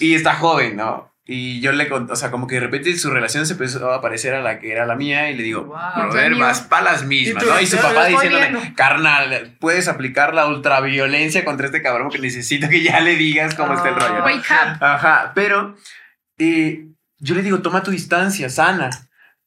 Y 0.00 0.14
está 0.14 0.34
joven, 0.34 0.76
¿no? 0.76 1.14
Y 1.30 1.60
yo 1.60 1.72
le 1.72 1.88
conté, 1.90 2.14
o 2.14 2.16
sea, 2.16 2.30
como 2.30 2.46
que 2.46 2.54
de 2.54 2.62
repente 2.62 2.96
su 2.96 3.10
relación 3.10 3.44
se 3.44 3.52
empezó 3.52 3.92
a 3.92 4.00
parecer 4.00 4.32
a 4.34 4.40
la 4.40 4.58
que 4.60 4.72
era 4.72 4.86
la 4.86 4.94
mía 4.96 5.30
y 5.30 5.36
le 5.36 5.42
digo, 5.42 5.64
Wow. 5.64 5.76
brother, 6.06 6.26
amigo. 6.28 6.40
vas 6.40 6.62
para 6.62 6.84
las 6.84 7.04
mismas, 7.04 7.42
Y 7.44 7.46
¿no? 7.46 7.60
Y 7.60 7.66
su 7.66 7.76
papá 7.76 8.06
diciéndole, 8.06 8.48
viendo. 8.48 8.74
carnal, 8.74 9.54
puedes 9.60 9.88
aplicar 9.88 10.32
la 10.32 10.46
ultraviolencia 10.46 11.44
contra 11.44 11.66
este 11.66 11.82
cabrón 11.82 12.08
que 12.10 12.18
necesito 12.18 12.70
que 12.70 12.82
ya 12.82 13.00
le 13.00 13.16
digas 13.16 13.54
cómo 13.54 13.74
está 13.74 13.90
el 13.90 13.96
Ah. 13.96 13.98
rollo. 13.98 14.18
¿no? 14.20 14.24
Wake 14.24 14.38
up. 14.50 14.82
Ajá, 14.82 15.32
pero 15.34 15.76
eh, 16.38 16.86
yo 17.18 17.34
le 17.34 17.42
digo, 17.42 17.60
toma 17.60 17.82
tu 17.82 17.90
distancia, 17.90 18.48
sana. 18.48 18.88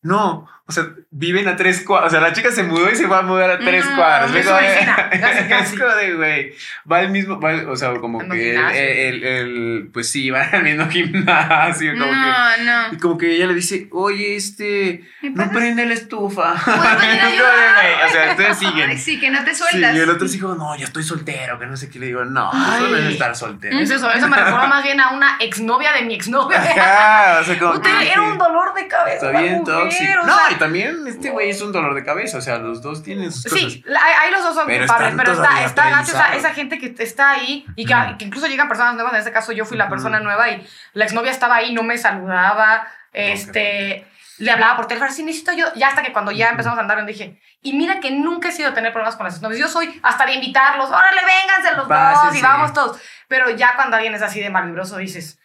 No, 0.03 0.47
o 0.71 0.73
sea, 0.73 0.87
viven 1.11 1.47
a 1.49 1.55
tres 1.57 1.81
cuadras. 1.81 2.07
O 2.07 2.11
sea, 2.11 2.21
la 2.21 2.33
chica 2.33 2.49
se 2.51 2.63
mudó 2.63 2.89
y 2.89 2.95
se 2.95 3.05
va 3.07 3.19
a 3.19 3.21
mudar 3.23 3.49
a 3.51 3.59
tres 3.59 3.85
No, 3.89 3.95
cuadras. 3.97 4.33
es 4.33 4.45
Luego, 4.45 4.57
es 4.59 5.69
como 5.79 5.95
de, 5.95 6.13
güey, 6.15 6.53
va 6.89 6.97
al 6.99 7.09
mismo, 7.09 7.39
va 7.39 7.69
o 7.69 7.75
sea, 7.75 7.93
como 7.95 8.19
que 8.29 8.55
el, 8.55 8.61
el- 8.75 9.23
el- 9.23 9.89
pues 9.93 10.09
sí, 10.09 10.29
va 10.29 10.43
al 10.43 10.63
mismo 10.63 10.87
gimnasio. 10.89 11.91
Como 11.93 12.05
que, 12.05 12.11
No, 12.11 12.57
no. 12.63 12.93
y 12.93 12.97
como 12.97 13.17
que 13.17 13.35
ella 13.35 13.47
le 13.47 13.53
dice, 13.55 13.87
oye, 13.91 14.35
este, 14.35 15.03
¿Me 15.21 15.29
no 15.31 15.51
prende 15.51 15.85
la 15.85 15.93
estufa. 15.93 16.53
¿Puedo 16.63 16.77
venir 16.77 17.21
a 17.21 17.25
Como 17.25 17.35
de, 17.35 17.73
güey, 17.73 18.07
o 18.07 18.11
sea, 18.11 18.31
entonces 18.31 18.57
Ay, 18.61 18.67
siguen. 18.71 18.97
sí, 18.97 19.19
que 19.19 19.29
no 19.29 19.43
te 19.43 19.51
Sí, 19.53 19.63
sueltas. 19.63 19.95
y 19.95 19.99
el 19.99 20.09
otro 20.09 20.27
dijo, 20.27 20.55
no, 20.55 20.75
ya 20.77 20.85
estoy 20.85 21.03
soltero, 21.03 21.59
que 21.59 21.65
no 21.65 21.75
sé 21.77 21.89
qué. 21.89 21.99
Le 21.99 22.07
digo, 22.07 22.23
no, 22.25 22.49
Ay. 22.53 22.77
eso 22.83 22.87
no 22.89 22.97
es 22.97 23.05
estar 23.13 23.35
soltero. 23.35 23.77
Es 23.79 23.89
eso, 23.91 24.09
eso 24.11 24.27
me 24.27 24.37
recuerda 24.37 24.67
más 24.67 24.83
bien 24.83 24.99
a 25.01 25.11
una 25.11 25.37
exnovia 25.39 25.91
de 25.93 26.03
mi 26.03 26.15
exnovia. 26.15 26.59
Ajá, 26.61 27.39
o 27.41 27.43
sea, 27.43 27.59
como 27.59 27.81
que- 27.81 27.89
era 28.11 28.21
un 28.21 28.37
dolor 28.37 28.73
de 28.73 28.87
cabeza. 28.87 29.27
Está 29.27 29.41
bien 29.41 29.63
tóxico. 29.63 30.23
No, 30.25 30.37
también 30.61 31.07
este 31.07 31.31
güey 31.31 31.49
es 31.49 31.61
un 31.61 31.71
dolor 31.71 31.95
de 31.95 32.03
cabeza. 32.05 32.37
O 32.37 32.41
sea, 32.41 32.57
los 32.57 32.81
dos 32.81 33.01
tienen 33.03 33.31
sus 33.31 33.43
cosas. 33.45 33.59
Sí, 33.59 33.83
ahí 34.21 34.31
los 34.31 34.43
dos 34.43 34.53
son 34.55 34.67
Pero 34.67 34.85
culpables, 34.85 35.15
pero 35.17 35.33
está, 35.33 35.65
está 35.65 35.89
gacho 35.89 36.11
esa, 36.11 36.35
esa 36.35 36.53
gente 36.53 36.77
que 36.77 36.95
está 37.03 37.31
ahí 37.31 37.65
y 37.75 37.85
que, 37.85 37.93
Ujú. 37.95 38.17
que 38.17 38.25
incluso 38.25 38.47
llegan 38.47 38.67
personas 38.67 38.93
nuevas. 38.93 39.13
En 39.13 39.19
este 39.19 39.31
caso, 39.31 39.51
yo 39.51 39.65
fui 39.65 39.75
la 39.77 39.89
persona 39.89 40.19
nueva 40.19 40.49
y 40.49 40.65
la 40.93 41.05
exnovia 41.05 41.31
estaba 41.31 41.55
ahí, 41.55 41.73
no 41.73 41.83
me 41.83 41.97
saludaba. 41.97 42.87
Este, 43.11 44.07
le 44.37 44.51
hablaba 44.51 44.75
por 44.75 44.87
teléfono, 44.87 45.11
sí, 45.11 45.23
necesito 45.23 45.51
yo. 45.53 45.65
Ya 45.75 45.87
hasta 45.89 46.03
que 46.03 46.13
cuando 46.13 46.31
ya 46.31 46.49
empezamos 46.49 46.77
a 46.77 46.81
andar, 46.81 46.99
yo 46.99 47.05
dije, 47.05 47.41
y 47.61 47.73
mira 47.73 47.99
que 47.99 48.11
nunca 48.11 48.49
he 48.49 48.51
sido 48.51 48.73
tener 48.73 48.91
problemas 48.91 49.15
con 49.15 49.25
las 49.25 49.33
exnovias. 49.33 49.59
Yo 49.59 49.67
soy 49.67 49.99
hasta 50.03 50.25
de 50.25 50.33
invitarlos, 50.33 50.89
órale, 50.89 51.21
vénganse 51.25 51.75
los 51.75 51.87
dos 51.87 52.35
y 52.35 52.41
vamos 52.41 52.73
todos. 52.73 53.01
Pero 53.27 53.49
ya 53.49 53.75
cuando 53.75 53.97
alguien 53.97 54.13
es 54.13 54.21
así 54.21 54.39
de 54.39 54.49
malvibroso, 54.49 54.97
dices, 54.97 55.39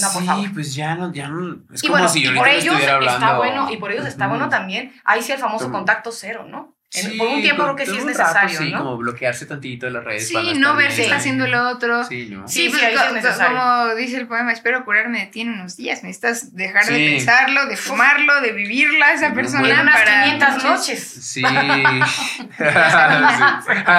No, 0.00 0.12
por 0.12 0.22
sí, 0.22 0.26
favor. 0.26 0.52
pues 0.54 0.74
ya 0.74 0.94
no, 0.96 1.12
ya 1.12 1.28
no. 1.28 1.56
Es 1.72 1.82
y 1.82 1.86
como 1.86 1.94
bueno, 1.98 2.08
si 2.08 2.22
y 2.22 2.26
ahorita 2.26 2.40
por 2.42 2.48
ellos 2.48 2.64
estuviera 2.64 2.94
hablando. 2.94 3.24
está 3.26 3.36
bueno, 3.36 3.70
y 3.70 3.76
por 3.76 3.92
ellos 3.92 4.06
está 4.06 4.26
bueno 4.26 4.48
también. 4.48 4.92
Ahí 5.04 5.22
sí 5.22 5.32
el 5.32 5.38
famoso 5.38 5.70
contacto 5.70 6.10
cero, 6.12 6.46
¿no? 6.48 6.74
Sí, 7.00 7.16
por 7.18 7.26
un 7.28 7.42
tiempo 7.42 7.62
creo 7.64 7.76
que 7.76 7.86
sí 7.86 7.96
es 7.96 8.04
un 8.04 8.08
rato, 8.14 8.22
necesario, 8.22 8.58
sí, 8.58 8.70
¿no? 8.72 8.78
como 8.78 8.96
bloquearse 8.98 9.46
tantito 9.46 9.86
de 9.86 9.92
las 9.92 10.04
redes. 10.04 10.28
Sí, 10.28 10.34
para 10.34 10.54
no 10.54 10.76
ver 10.76 10.94
qué 10.94 11.02
está 11.02 11.16
haciendo 11.16 11.44
el 11.46 11.54
otro. 11.54 12.04
Sí, 12.04 12.28
¿no? 12.30 12.46
Sí, 12.46 12.68
pues, 12.68 12.80
sí, 12.80 12.86
sí 12.88 12.94
es 12.94 13.02
co- 13.02 13.12
necesario. 13.14 13.58
Como 13.58 13.94
dice 13.96 14.16
el 14.18 14.28
poema, 14.28 14.52
espero 14.52 14.84
curarme 14.84 15.18
de 15.20 15.26
ti 15.26 15.40
en 15.40 15.50
unos 15.54 15.76
días. 15.76 16.02
Necesitas 16.04 16.54
dejar 16.54 16.84
de 16.86 16.92
pensarlo, 16.96 17.66
de 17.66 17.76
fumarlo, 17.76 18.40
de 18.40 18.52
vivirla 18.52 19.12
esa 19.12 19.32
persona. 19.34 19.62
un 19.62 19.66
buen- 19.68 19.80
unas 19.80 19.96
para 19.96 20.24
500 20.24 20.64
noches. 20.64 21.02
Sí. 21.02 21.42
ah, 21.48 22.04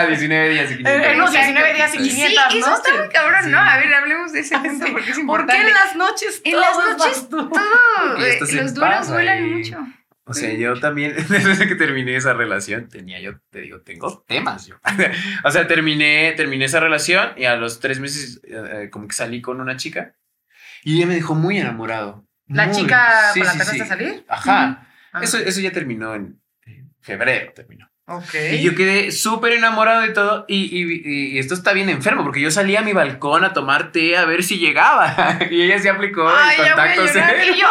19 0.08 0.50
días 0.50 0.72
y 0.72 0.78
500. 0.78 1.08
Eh, 1.08 1.16
no, 1.16 1.28
Exacto. 1.28 1.32
19 1.32 1.74
días 1.74 1.96
y 1.96 1.98
Y 1.98 2.10
sí, 2.10 2.16
500 2.16 2.56
eso 2.56 2.76
está 2.76 2.96
muy 2.98 3.10
cabrón, 3.10 3.52
¿no? 3.52 3.60
A 3.60 3.78
ver, 3.78 3.94
hablemos 3.94 4.32
de 4.32 4.40
ese 4.40 4.58
punto 4.58 4.86
Sí. 4.86 4.92
porque 4.92 5.10
es 5.12 5.16
¿Por 5.16 5.22
importante. 5.22 5.54
qué 5.62 5.68
en 5.68 5.74
las 5.74 5.96
noches 5.96 6.42
En 6.44 6.60
las 6.60 6.70
es 6.72 6.78
noches 6.98 7.30
todo, 7.30 7.52
eh, 8.26 8.40
los 8.62 8.74
duelan 9.08 9.46
y- 9.46 9.50
mucho. 9.50 9.78
O 10.28 10.34
sea, 10.34 10.52
yo 10.54 10.80
también, 10.80 11.16
desde 11.30 11.68
que 11.68 11.76
terminé 11.76 12.16
esa 12.16 12.34
relación, 12.34 12.90
tenía 12.90 13.20
yo, 13.20 13.40
te 13.52 13.62
digo, 13.62 13.82
tengo 13.82 14.24
temas 14.28 14.66
yo. 14.66 14.76
o 15.44 15.52
sea, 15.52 15.68
terminé, 15.68 16.34
terminé 16.36 16.66
esa 16.66 16.80
relación 16.80 17.30
y 17.38 17.46
a 17.46 17.56
los 17.56 17.80
tres 17.80 18.00
meses 18.00 18.42
eh, 18.44 18.90
como 18.92 19.08
que 19.08 19.14
salí 19.14 19.42
con 19.42 19.62
una 19.62 19.78
chica 19.78 20.16
y 20.84 20.98
ella 20.98 21.08
me 21.08 21.16
dejó 21.16 21.36
muy 21.36 21.60
enamorado. 21.60 22.28
¿La 22.48 22.68
Muy- 22.68 22.76
chica 22.76 23.32
sí, 23.34 23.40
con 23.40 23.48
la 23.48 23.54
que 23.66 23.72
sí. 23.72 23.80
salir? 23.86 24.26
Ajá. 24.28 24.88
Ah. 25.14 25.22
Eso, 25.24 25.38
eso 25.38 25.62
ya 25.62 25.72
terminó 25.72 26.14
en 26.16 26.40
en 26.66 26.92
febrero, 27.02 27.54
terminó. 27.54 27.90
Ok. 28.08 28.36
Y 28.54 28.62
yo 28.62 28.76
quedé 28.76 29.12
súper 29.12 29.54
enamorado 29.54 30.02
de 30.02 30.10
todo. 30.10 30.46
Y, 30.48 30.66
y- 30.66 31.36
y 31.36 31.40
esto 31.40 31.56
está 31.56 31.74
bien 31.74 31.90
enfermo, 31.90 32.24
porque 32.24 32.40
yo 32.40 32.52
salí 32.52 32.76
a 32.76 32.82
mi 32.84 32.94
balcón 32.94 33.44
a 33.44 33.52
tomar 33.54 33.92
té 33.92 34.16
a 34.16 34.26
ver 34.26 34.44
si 34.44 34.60
llegaba. 34.60 35.40
y 35.50 35.64
ella 35.64 35.80
se 35.80 35.90
aplicó 35.90 36.28
Ay, 36.30 36.58
el 36.60 36.68
contacto 36.68 37.02
cero. 37.12 37.26
Y 37.52 37.60
yo, 37.60 37.68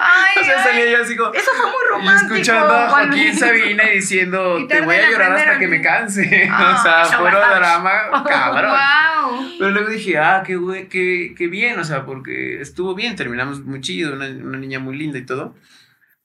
ay, 0.00 0.32
O 0.40 0.44
sea, 0.44 0.62
salía 0.62 0.90
yo 0.90 1.02
así 1.02 1.16
como. 1.16 1.32
eso 1.34 1.50
fue 1.56 1.66
muy 1.66 1.74
Y 1.84 1.88
romántico. 1.90 2.34
escuchando 2.34 2.72
a 2.74 2.88
cuando- 2.88 3.16
Joaquín 3.16 3.36
Sabina 3.38 3.90
y 3.90 3.94
diciendo, 3.96 4.58
Y 4.60 4.68
te 4.68 4.80
voy 4.82 4.94
a 4.96 5.10
llorar 5.10 5.32
hasta 5.32 5.58
que 5.58 5.66
me 5.68 5.80
canse. 5.80 6.48
Ah, 6.50 6.76
o 6.78 6.82
sea, 6.82 7.02
eso 7.02 7.18
puro 7.18 7.38
drama, 7.40 8.24
cabrón. 8.28 8.70
Wow. 8.70 9.48
Pero 9.58 9.70
luego 9.72 9.88
dije, 9.90 10.16
ah, 10.18 10.42
qué, 10.46 10.58
qué, 10.90 11.34
qué 11.36 11.46
bien, 11.48 11.78
o 11.80 11.84
sea, 11.84 12.04
porque 12.04 12.60
estuvo 12.60 12.94
bien, 12.94 13.16
terminamos 13.16 13.60
muy 13.64 13.80
chido, 13.80 14.12
una, 14.12 14.26
una 14.26 14.58
niña 14.58 14.78
muy 14.78 14.96
linda 14.96 15.18
y 15.18 15.26
todo. 15.26 15.56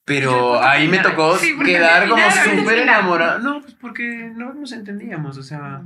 Pero 0.08 0.32
¿por 0.32 0.62
qué 0.62 0.66
ahí 0.66 0.88
me 0.88 1.00
tocó 1.00 1.38
Sí, 1.38 1.52
¿por 1.52 1.66
qué 1.66 1.74
quedar 1.74 2.08
como 2.08 2.24
súper 2.32 2.80
enamorado. 2.80 3.40
No, 3.40 3.62
pues 3.62 3.74
porque 3.74 4.32
no 4.34 4.54
nos 4.54 4.72
entendíamos, 4.72 5.38
o 5.38 5.44
sea, 5.44 5.82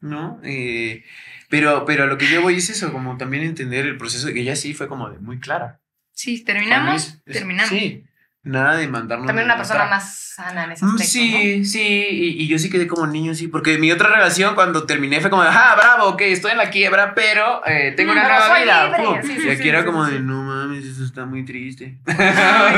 ¿no? 0.00 0.40
Eh, 0.42 1.04
pero, 1.48 1.84
pero 1.84 2.02
a 2.02 2.06
lo 2.06 2.18
que 2.18 2.28
yo 2.28 2.42
voy 2.42 2.56
es 2.56 2.68
eso, 2.68 2.92
como 2.92 3.16
también 3.16 3.44
entender 3.44 3.86
el 3.86 3.96
proceso 3.96 4.26
que 4.26 4.40
ella 4.40 4.56
sí 4.56 4.74
fue 4.74 4.88
como 4.88 5.08
de 5.08 5.20
muy 5.20 5.38
clara. 5.38 5.78
Sí, 6.12 6.32
mí 6.32 6.40
terminamos, 6.40 7.22
terminamos. 7.24 7.70
Sí, 7.70 8.04
nada 8.42 8.76
de 8.76 8.88
mandarnos. 8.88 9.26
También 9.26 9.44
una 9.46 9.56
persona 9.56 9.80
matar. 9.84 9.96
más 9.98 10.16
sana 10.34 10.64
en 10.64 10.72
ese 10.72 10.84
Mm, 10.84 10.88
aspecto, 10.88 11.10
Sí, 11.12 11.64
sí, 11.66 11.82
y, 12.10 12.42
y 12.44 12.48
yo 12.48 12.58
sí 12.58 12.70
quedé 12.70 12.86
como 12.86 13.06
niño, 13.06 13.34
sí, 13.34 13.48
porque 13.48 13.76
mi 13.78 13.92
otra 13.92 14.08
relación 14.08 14.54
cuando 14.54 14.86
terminé 14.86 15.20
fue 15.20 15.28
como, 15.28 15.42
ah, 15.42 15.74
bravo, 15.76 16.06
ok, 16.10 16.20
estoy 16.22 16.52
en 16.52 16.56
la 16.58 16.70
quiebra, 16.70 17.14
pero 17.14 17.60
eh, 17.66 17.92
tengo 17.96 18.12
Mm, 18.12 18.16
una 18.16 18.22
nueva 18.28 18.58
vida. 18.58 18.96
pum. 18.96 19.18
Sí, 19.22 19.36
sí, 19.40 19.46
y 19.46 19.50
aquí 19.50 19.62
sí, 19.64 19.68
era 19.68 19.84
como 19.84 20.04
de, 20.06 20.20
no 20.20 20.42
mames, 20.42 20.84
eso 20.86 21.04
está 21.04 21.26
muy 21.26 21.44
triste. 21.44 21.98
¿no? 22.06 22.12
Es 22.12 22.16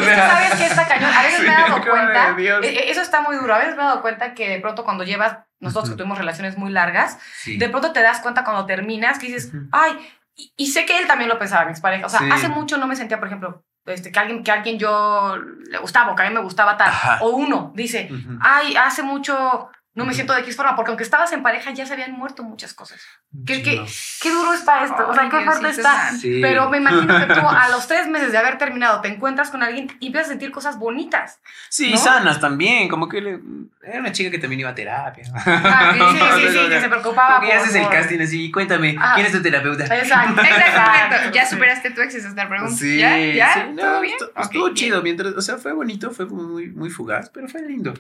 que 0.05 0.15
sabes 0.17 0.55
que 0.57 0.67
está 0.67 0.89
cañón. 0.89 1.11
A 1.15 1.23
veces 1.23 1.41
me 1.41 1.47
he 1.47 1.51
dado 1.69 1.81
cuenta, 1.89 2.37
eh, 2.39 2.61
eh, 2.63 2.85
eso 2.91 3.01
está 3.03 3.21
muy 3.23 3.37
duro. 3.37 3.55
A 3.55 3.59
veces 3.59 3.77
me 3.77 3.83
he 3.83 3.87
dado 3.87 4.03
cuenta 4.03 4.35
que 4.35 4.49
de 4.49 4.61
pronto 4.61 4.83
cuando 4.85 5.05
llevas, 5.05 5.39
nosotros 5.61 5.91
que 5.91 5.97
tuvimos 5.97 6.19
relaciones 6.19 6.59
muy 6.59 6.73
largas, 6.73 7.19
Sí. 7.37 7.57
de 7.59 7.69
pronto 7.69 7.93
te 7.93 8.03
das 8.03 8.19
cuenta 8.21 8.43
cuando 8.43 8.67
terminas 8.67 9.19
que 9.21 9.27
dices, 9.29 9.53
ay, 9.71 9.93
y, 10.35 10.53
y 10.57 10.67
sé 10.73 10.87
que 10.87 10.99
él 10.99 11.07
también 11.07 11.29
lo 11.29 11.39
pensaba, 11.39 11.67
mi 11.67 11.71
expareja. 11.71 12.07
O 12.07 12.09
sea, 12.09 12.21
hace 12.33 12.49
mucho 12.49 12.79
no 12.79 12.87
me 12.89 12.97
sentía, 12.97 13.19
por 13.21 13.29
ejemplo, 13.29 13.65
este, 13.87 14.13
que 14.13 14.19
alguien 14.19 14.45
que 14.45 14.51
a 14.51 14.55
alguien 14.55 14.79
yo 14.79 15.37
le 15.37 15.79
gustaba 15.79 16.13
o 16.13 16.17
que 16.17 16.23
a 16.23 16.29
mí 16.29 16.35
me 16.35 16.43
gustaba 16.43 16.77
tal. 16.77 16.89
Ajá. 16.89 17.19
O 17.23 17.31
uno 17.31 17.73
dice, 17.75 18.11
ay, 18.41 18.77
hace 18.77 19.03
mucho 19.03 19.69
no 19.95 20.07
me 20.07 20.15
siento 20.15 20.33
de 20.33 20.41
X 20.41 20.57
forma, 20.57 20.75
porque 20.75 20.91
aunque 20.91 21.05
estabas 21.05 21.33
en 21.33 21.43
pareja 21.43 21.71
ya 21.73 21.85
se 21.85 21.93
habían 21.93 22.13
muerto 22.13 22.43
muchas 22.43 22.73
cosas. 22.73 23.01
¿Qué, 23.47 23.57
Sí, 23.57 23.63
qué, 23.63 23.85
qué 24.23 24.31
duro 24.31 24.53
está 24.55 24.85
esto? 24.85 25.07
O 25.07 25.13
sea, 25.13 25.25
Ay, 25.25 25.29
qué 25.29 25.41
fuerte 25.45 25.69
está. 25.69 26.11
Sí. 26.13 26.39
Pero 26.41 26.71
me 26.71 26.79
imagino 26.79 27.19
que 27.19 27.27
tú 27.35 27.41
a 27.47 27.69
los 27.69 27.87
tres 27.89 28.09
meses 28.09 28.33
de 28.33 28.39
haber 28.39 28.57
terminado 28.57 29.01
te 29.03 29.09
encuentras 29.09 29.51
con 29.51 29.63
alguien 29.63 29.89
y 30.01 30.07
empiezas 30.07 30.29
a 30.29 30.33
sentir 30.33 30.51
cosas 30.51 30.79
bonitas. 30.79 31.41
Sí, 31.69 31.91
¿no? 31.91 31.99
sanas 31.99 32.41
también, 32.41 32.89
como 32.89 33.07
que 33.09 33.21
le- 33.21 33.41
era 33.83 34.01
una 34.01 34.13
chica 34.13 34.31
que 34.31 34.39
también 34.39 34.61
iba 34.61 34.71
a 34.71 34.75
terapia. 34.75 35.25
Ah, 35.35 35.93
sí, 35.95 36.01
sí, 36.47 36.49
sí, 36.53 36.59
que 36.71 36.81
se 36.81 36.89
preocupaba. 36.89 37.37
Como 37.37 37.41
que 37.43 37.49
ya 37.49 37.59
por- 37.59 37.67
haces 37.69 37.75
el 37.83 37.89
casting 37.91 38.21
así, 38.21 38.51
cuéntame, 38.51 38.97
Ah. 38.99 39.13
¿quién 39.15 39.27
es 39.27 39.33
tu 39.33 39.43
terapeuta? 39.43 39.85
Exacto. 39.95 40.41
Exacto. 40.43 41.31
Ya 41.35 41.45
Sí. 41.45 41.55
superaste 41.55 41.91
tu 41.91 42.01
ex, 42.01 42.15
esa 42.15 42.29
es 42.29 42.35
la 42.35 42.49
pregunta. 42.49 42.75
Sí, 42.77 42.99
¿Ya? 42.99 43.19
¿Ya? 43.19 43.53
sí, 43.55 43.61
no, 43.75 43.83
¿Todo 43.83 44.01
bien? 44.01 44.17
Estuvo 44.41 44.65
bien. 44.65 44.75
chido, 44.75 45.03
mientras, 45.03 45.35
o 45.35 45.41
sea, 45.43 45.59
fue 45.59 45.73
bonito, 45.73 46.11
fue 46.13 46.25
muy, 46.27 46.69
muy 46.71 46.89
fugaz, 46.89 47.29
pero 47.29 47.47
fue 47.49 47.61
lindo. 47.63 47.93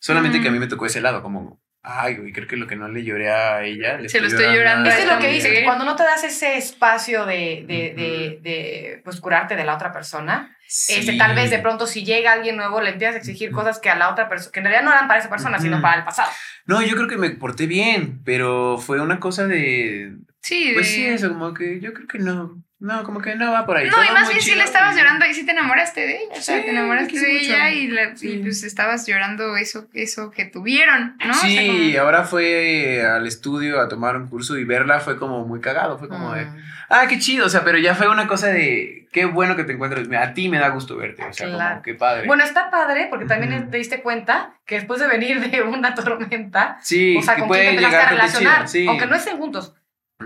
Solamente 0.00 0.40
que 0.40 0.48
a 0.48 0.50
mí 0.50 0.58
Mm. 0.58 0.62
me 0.62 0.66
tocó 0.66 0.86
ese 0.86 1.00
lado, 1.00 1.22
como, 1.22 1.60
ay, 1.82 2.16
güey, 2.16 2.32
creo 2.32 2.48
que 2.48 2.56
lo 2.56 2.66
que 2.66 2.74
no 2.76 2.88
le 2.88 3.04
lloré 3.04 3.30
a 3.30 3.62
ella, 3.62 3.98
le 3.98 4.08
Se 4.08 4.20
lo 4.20 4.26
estoy 4.26 4.46
llorando 4.46 4.88
a 4.90 4.92
Eso 4.92 5.02
es 5.06 5.12
lo 5.14 5.18
que 5.20 5.28
dices, 5.30 5.60
cuando 5.64 5.84
no 5.84 5.94
te 5.96 6.02
das 6.02 6.24
ese 6.24 6.56
espacio 6.56 7.26
de, 7.26 7.64
de, 7.66 7.94
de, 7.94 8.38
de, 8.42 9.00
pues, 9.04 9.20
curarte 9.20 9.54
de 9.56 9.64
la 9.64 9.74
otra 9.76 9.92
persona, 9.92 10.56
Sí. 10.66 10.94
este, 11.00 11.16
tal 11.18 11.34
vez 11.34 11.50
de 11.50 11.58
pronto 11.58 11.86
si 11.86 12.04
llega 12.04 12.32
alguien 12.32 12.56
nuevo 12.56 12.80
le 12.80 12.90
empiezas 12.90 13.16
a 13.16 13.18
exigir 13.18 13.50
cosas 13.50 13.78
que 13.80 13.90
a 13.90 13.96
la 13.96 14.08
otra 14.10 14.28
persona, 14.28 14.52
que 14.52 14.60
en 14.60 14.64
realidad 14.66 14.84
no 14.84 14.92
eran 14.92 15.08
para 15.08 15.18
esa 15.20 15.28
persona, 15.30 15.58
sino 15.58 15.80
para 15.82 15.98
el 15.98 16.04
pasado. 16.04 16.30
No, 16.66 16.80
yo 16.80 16.94
creo 16.96 17.08
que 17.08 17.16
me 17.16 17.30
porté 17.30 17.66
bien, 17.66 18.22
pero 18.24 18.78
fue 18.78 19.00
una 19.00 19.18
cosa 19.18 19.46
de, 19.48 20.14
Sí, 20.42 20.70
pues 20.74 20.86
de- 20.88 20.94
sí, 20.94 21.06
eso, 21.06 21.28
como 21.30 21.52
que 21.54 21.80
yo 21.80 21.92
creo 21.92 22.06
que 22.06 22.18
no, 22.20 22.62
no, 22.80 23.04
como 23.04 23.20
que 23.20 23.34
no 23.36 23.52
va 23.52 23.66
por 23.66 23.76
ahí. 23.76 23.88
No, 23.88 24.02
y 24.02 24.08
más 24.12 24.28
bien 24.28 24.40
sí 24.40 24.54
le 24.54 24.64
estabas 24.64 24.94
y- 24.94 24.98
llorando 24.98 25.26
y 25.26 25.34
sí 25.34 25.44
te 25.44 25.52
enamoraste 25.52 26.00
de 26.00 26.16
ella. 26.16 26.34
O 26.36 26.40
sea, 26.40 26.62
te 26.64 26.70
enamoraste 26.70 27.18
de 27.20 27.32
mucho. 27.32 27.44
ella 27.44 27.70
y, 27.70 27.86
la- 27.88 28.14
y 28.20 28.38
pues 28.38 28.62
estabas 28.64 29.06
llorando 29.06 29.56
eso, 29.56 29.86
eso 29.92 30.30
que 30.30 30.46
tuvieron, 30.46 31.16
¿no? 31.24 31.30
O 31.30 31.34
sea, 31.34 31.48
Sí, 31.48 31.92
como- 31.92 32.00
ahora 32.02 32.24
fue 32.24 33.04
al 33.06 33.26
estudio 33.26 33.80
a 33.80 33.88
tomar 33.88 34.16
un 34.16 34.28
curso 34.28 34.56
y 34.58 34.64
verla 34.64 35.00
fue 35.00 35.18
como 35.18 35.44
muy 35.46 35.60
cagado, 35.60 35.98
fue 35.98 36.08
como 36.08 36.32
de, 36.32 36.46
Mm. 36.46 36.56
ah, 36.88 37.06
qué 37.08 37.18
chido, 37.18 37.46
o 37.46 37.48
sea, 37.48 37.64
pero 37.64 37.78
ya 37.78 37.94
fue 37.94 38.08
una 38.08 38.26
cosa 38.26 38.48
de, 38.48 39.06
qué 39.12 39.24
bueno 39.26 39.56
que 39.56 39.64
te 39.64 39.72
encuentres, 39.72 40.08
a 40.12 40.32
ti 40.34 40.48
me 40.48 40.58
da 40.58 40.68
gusto 40.70 40.96
verte, 40.96 41.22
o 41.24 41.32
sea, 41.32 41.48
Claro. 41.48 41.70
como, 41.70 41.82
qué 41.82 41.94
padre. 41.94 42.26
Bueno, 42.26 42.44
está 42.44 42.70
padre 42.70 43.08
porque 43.10 43.26
también 43.26 43.70
te 43.70 43.76
diste 43.76 44.00
cuenta 44.02 44.54
que 44.66 44.76
después 44.76 45.00
de 45.00 45.06
venir 45.08 45.40
de 45.50 45.62
una 45.62 45.94
tormenta, 45.94 46.78
sí, 46.80 47.16
o 47.18 47.22
sea, 47.22 47.34
que 47.34 47.40
con 47.40 47.48
puede 47.48 47.62
quién 47.64 47.76
te 47.76 47.82
llegar 47.84 48.06
a 48.06 48.10
relacionar, 48.10 48.68
sí. 48.68 48.86
aunque 48.88 49.06
no 49.06 49.16
estén 49.16 49.36
juntos, 49.36 49.74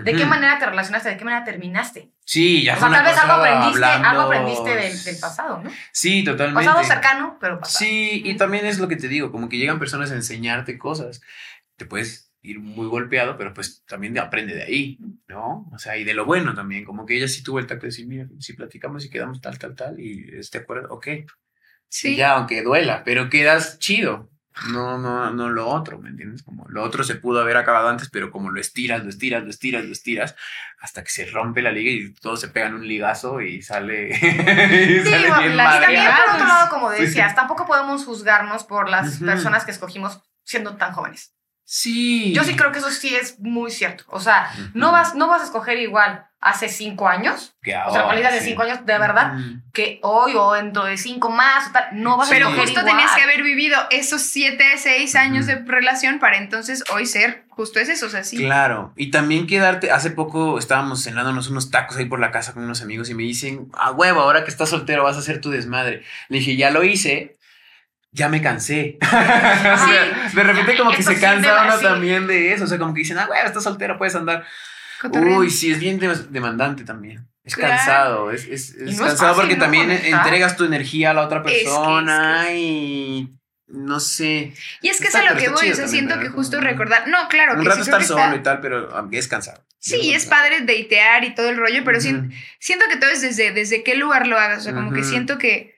¿De 0.03 0.13
qué 0.13 0.25
manera 0.25 0.59
te 0.59 0.65
relacionaste? 0.65 1.09
¿De 1.09 1.17
qué 1.17 1.25
manera 1.25 1.43
terminaste? 1.43 2.11
Sí, 2.25 2.63
ya 2.63 2.75
O 2.75 2.79
sea, 2.79 2.89
tal 2.89 3.03
vez 3.05 3.17
algo 3.17 3.33
aprendiste, 3.33 3.85
algo 3.85 4.05
hablando- 4.05 4.21
aprendiste 4.27 4.75
del, 4.75 5.03
del 5.03 5.17
pasado, 5.19 5.61
¿no? 5.63 5.71
Sí, 5.91 6.23
totalmente. 6.23 6.65
Pasado 6.65 6.83
cercano, 6.83 7.37
pero 7.39 7.59
pasado. 7.59 7.79
Sí, 7.79 8.21
y 8.25 8.35
también 8.35 8.65
es 8.65 8.79
lo 8.79 8.87
que 8.87 8.95
te 8.97 9.07
digo, 9.07 9.31
como 9.31 9.47
que 9.49 9.57
llegan 9.57 9.79
personas 9.79 10.11
a 10.11 10.15
enseñarte 10.15 10.77
cosas. 10.77 11.21
Te 11.77 11.85
puedes 11.85 12.31
ir 12.41 12.59
muy 12.59 12.87
golpeado, 12.87 13.37
pero 13.37 13.53
pues 13.53 13.83
también 13.87 14.17
aprende 14.19 14.53
de 14.53 14.63
ahí, 14.63 14.99
¿no? 15.27 15.67
O 15.73 15.79
sea, 15.79 15.97
y 15.97 16.03
de 16.03 16.13
lo 16.13 16.25
bueno 16.25 16.53
también, 16.53 16.85
como 16.85 17.05
que 17.05 17.17
ella 17.17 17.27
sí 17.27 17.41
tuvo 17.43 17.59
el 17.59 17.65
tacto 17.65 17.83
de 17.83 17.89
decir, 17.89 18.05
mira, 18.07 18.27
si 18.39 18.53
platicamos 18.53 19.03
y 19.05 19.09
quedamos 19.09 19.41
tal, 19.41 19.57
tal, 19.57 19.75
tal, 19.75 19.99
y 19.99 20.29
este 20.37 20.59
acuerdo, 20.59 20.93
ok. 20.93 21.07
Sí. 21.89 22.09
Y 22.09 22.15
ya, 22.17 22.33
aunque 22.33 22.61
duela, 22.63 23.03
pero 23.03 23.29
quedas 23.29 23.79
chido. 23.79 24.29
No, 24.69 24.97
no, 24.97 25.29
no 25.31 25.49
lo 25.49 25.67
otro, 25.67 25.99
¿me 25.99 26.09
entiendes? 26.09 26.41
Como 26.43 26.65
lo 26.69 26.81
otro 26.83 27.03
se 27.03 27.15
pudo 27.15 27.41
haber 27.41 27.57
acabado 27.57 27.89
antes, 27.89 28.09
pero 28.09 28.31
como 28.31 28.49
lo 28.51 28.59
estiras, 28.61 29.03
lo 29.03 29.09
estiras, 29.09 29.43
lo 29.43 29.49
estiras, 29.49 29.83
lo 29.83 29.91
estiras, 29.91 30.35
hasta 30.79 31.03
que 31.03 31.09
se 31.09 31.25
rompe 31.25 31.61
la 31.61 31.71
liga 31.71 31.91
y 31.91 32.13
todos 32.13 32.39
se 32.39 32.47
pegan 32.47 32.73
un 32.73 32.87
ligazo 32.87 33.41
y 33.41 33.61
sale, 33.61 34.09
y 34.11 34.15
Sí, 35.03 35.09
sale 35.09 35.27
bueno, 35.27 35.39
bien 35.41 35.57
la- 35.57 35.77
y 35.77 35.81
también 35.81 36.03
por 36.25 36.35
otro 36.35 36.47
lado, 36.47 36.69
como 36.69 36.91
Sí. 36.93 37.01
decías, 37.01 37.35
tampoco 37.35 37.65
podemos 37.67 38.05
juzgarnos 38.05 38.63
por 38.63 38.89
las 38.89 39.17
personas 39.19 39.65
que 39.65 39.71
escogimos 39.71 40.21
siendo 40.43 40.77
tan 40.77 40.93
jóvenes. 40.93 41.33
Sí. 41.65 42.31
Yo 42.33 42.43
sí 42.43 42.55
creo 42.55 42.71
que 42.71 42.77
eso 42.79 42.91
sí 42.91 43.15
es 43.15 43.39
muy 43.39 43.71
cierto. 43.71 44.03
O 44.07 44.19
sea, 44.19 44.51
no 44.73 44.91
vas, 44.91 45.15
no 45.15 45.27
vas 45.27 45.41
a 45.41 45.45
escoger 45.45 45.79
igual 45.79 46.27
hace 46.39 46.69
cinco 46.69 47.07
años, 47.07 47.55
Que 47.63 47.71
o 47.71 47.73
sea, 47.73 47.85
ahora, 47.85 48.03
cualidad 48.03 48.31
de 48.31 48.39
sí. 48.39 48.49
cinco 48.49 48.61
años, 48.61 48.85
de 48.85 48.99
verdad, 48.99 49.33
que 49.73 49.99
hoy 50.03 50.33
o 50.35 50.53
dentro 50.53 50.83
de 50.83 50.95
cinco 50.95 51.29
más, 51.31 51.69
o 51.69 51.71
tal, 51.71 51.85
no 51.93 52.17
vas 52.17 52.27
a 52.27 52.31
Pero 52.31 52.51
justo 52.51 52.81
igual. 52.81 52.85
tenías 52.85 53.15
que 53.15 53.23
haber 53.23 53.41
vivido 53.41 53.75
esos 53.89 54.21
siete, 54.21 54.63
seis 54.77 55.15
años 55.15 55.47
de 55.47 55.55
relación 55.55 56.19
para 56.19 56.37
entonces 56.37 56.83
hoy 56.93 57.07
ser 57.07 57.45
justo 57.49 57.79
es 57.79 57.89
eso, 57.89 58.05
o 58.05 58.09
sea, 58.09 58.23
sí. 58.23 58.37
Claro, 58.37 58.93
y 58.95 59.09
también 59.09 59.47
quedarte, 59.47 59.89
hace 59.89 60.11
poco 60.11 60.59
estábamos 60.59 61.03
cenándonos 61.03 61.49
unos 61.49 61.71
tacos 61.71 61.97
ahí 61.97 62.05
por 62.05 62.19
la 62.19 62.29
casa 62.29 62.53
con 62.53 62.63
unos 62.63 62.83
amigos 62.83 63.09
y 63.09 63.15
me 63.15 63.23
dicen, 63.23 63.71
a 63.73 63.89
huevo, 63.91 64.19
ahora 64.19 64.43
que 64.43 64.51
estás 64.51 64.69
soltero 64.69 65.03
vas 65.03 65.15
a 65.15 65.19
hacer 65.19 65.41
tu 65.41 65.49
desmadre. 65.49 66.03
Le 66.29 66.37
dije, 66.39 66.57
ya 66.57 66.69
lo 66.69 66.83
hice, 66.83 67.37
ya 68.15 68.29
me 68.29 68.41
cansé. 68.41 68.97
O 69.03 69.07
sea, 69.87 70.29
de 70.33 70.43
repente 70.43 70.77
como 70.77 70.91
que 70.91 71.03
se 71.03 71.15
sí, 71.15 71.21
cansa 71.21 71.63
uno 71.65 71.77
sí. 71.77 71.83
también 71.83 72.27
de 72.27 72.53
eso, 72.53 72.63
o 72.63 72.67
sea, 72.67 72.77
como 72.77 72.93
que 72.93 72.99
dicen, 72.99 73.17
ah, 73.19 73.27
huevo, 73.29 73.45
estás 73.47 73.63
soltero, 73.63 73.97
puedes 73.97 74.15
andar. 74.15 74.45
Uy, 75.11 75.49
sí, 75.51 75.71
es 75.71 75.79
bien 75.79 75.99
dem- 75.99 76.27
demandante 76.29 76.83
también. 76.83 77.27
Es 77.43 77.55
Claro. 77.55 77.75
cansado, 77.75 78.31
es, 78.31 78.45
es, 78.45 78.73
es 78.73 78.97
no 78.97 79.05
cansado 79.05 79.35
porque 79.35 79.53
¿no? 79.55 79.59
también 79.63 79.83
Conectar. 79.85 80.19
entregas 80.25 80.55
tu 80.57 80.63
energía 80.65 81.11
a 81.11 81.13
la 81.13 81.21
otra 81.23 81.39
Es 81.39 81.45
que- 81.45 81.51
es 81.51 81.57
que 81.59 81.63
persona 81.65 82.45
es- 82.49 82.55
y 82.57 83.35
no 83.67 83.99
sé. 83.99 84.53
Y 84.81 84.87
es 84.89 84.99
que 84.99 85.07
es 85.09 85.15
a 85.15 85.23
lo 85.31 85.37
que 85.37 85.49
voy, 85.49 85.69
o 85.71 85.75
sea, 85.75 85.87
siento 85.87 86.17
que 86.19 86.29
justo 86.29 86.57
Como- 86.57 86.67
recordar, 86.69 87.07
no, 87.07 87.27
claro, 87.27 87.53
Un 87.53 87.61
que 87.63 87.69
rato 87.69 87.83
sí 87.83 87.89
estar 87.89 88.01
está- 88.01 88.13
solo 88.25 88.35
y 88.35 88.41
tal, 88.43 88.61
pero 88.61 88.89
ah, 88.95 89.05
es 89.11 89.27
cansado. 89.27 89.63
Sí, 89.79 90.13
es 90.13 90.25
padre 90.25 90.61
datear 90.61 91.23
y 91.25 91.35
todo 91.35 91.49
el 91.49 91.57
rollo, 91.57 91.83
pero 91.83 91.99
sien- 91.99 92.27
Ujú. 92.29 92.35
siento 92.59 92.85
que 92.89 92.97
todo 92.97 93.11
es 93.11 93.21
desde, 93.21 93.51
desde 93.51 93.83
qué 93.83 93.93
lugar 93.95 94.25
lo 94.25 94.39
hagas, 94.39 94.59
o 94.59 94.61
sea, 94.61 94.73
como 94.73 94.91
que 94.91 95.03
siento 95.03 95.37
que 95.37 95.74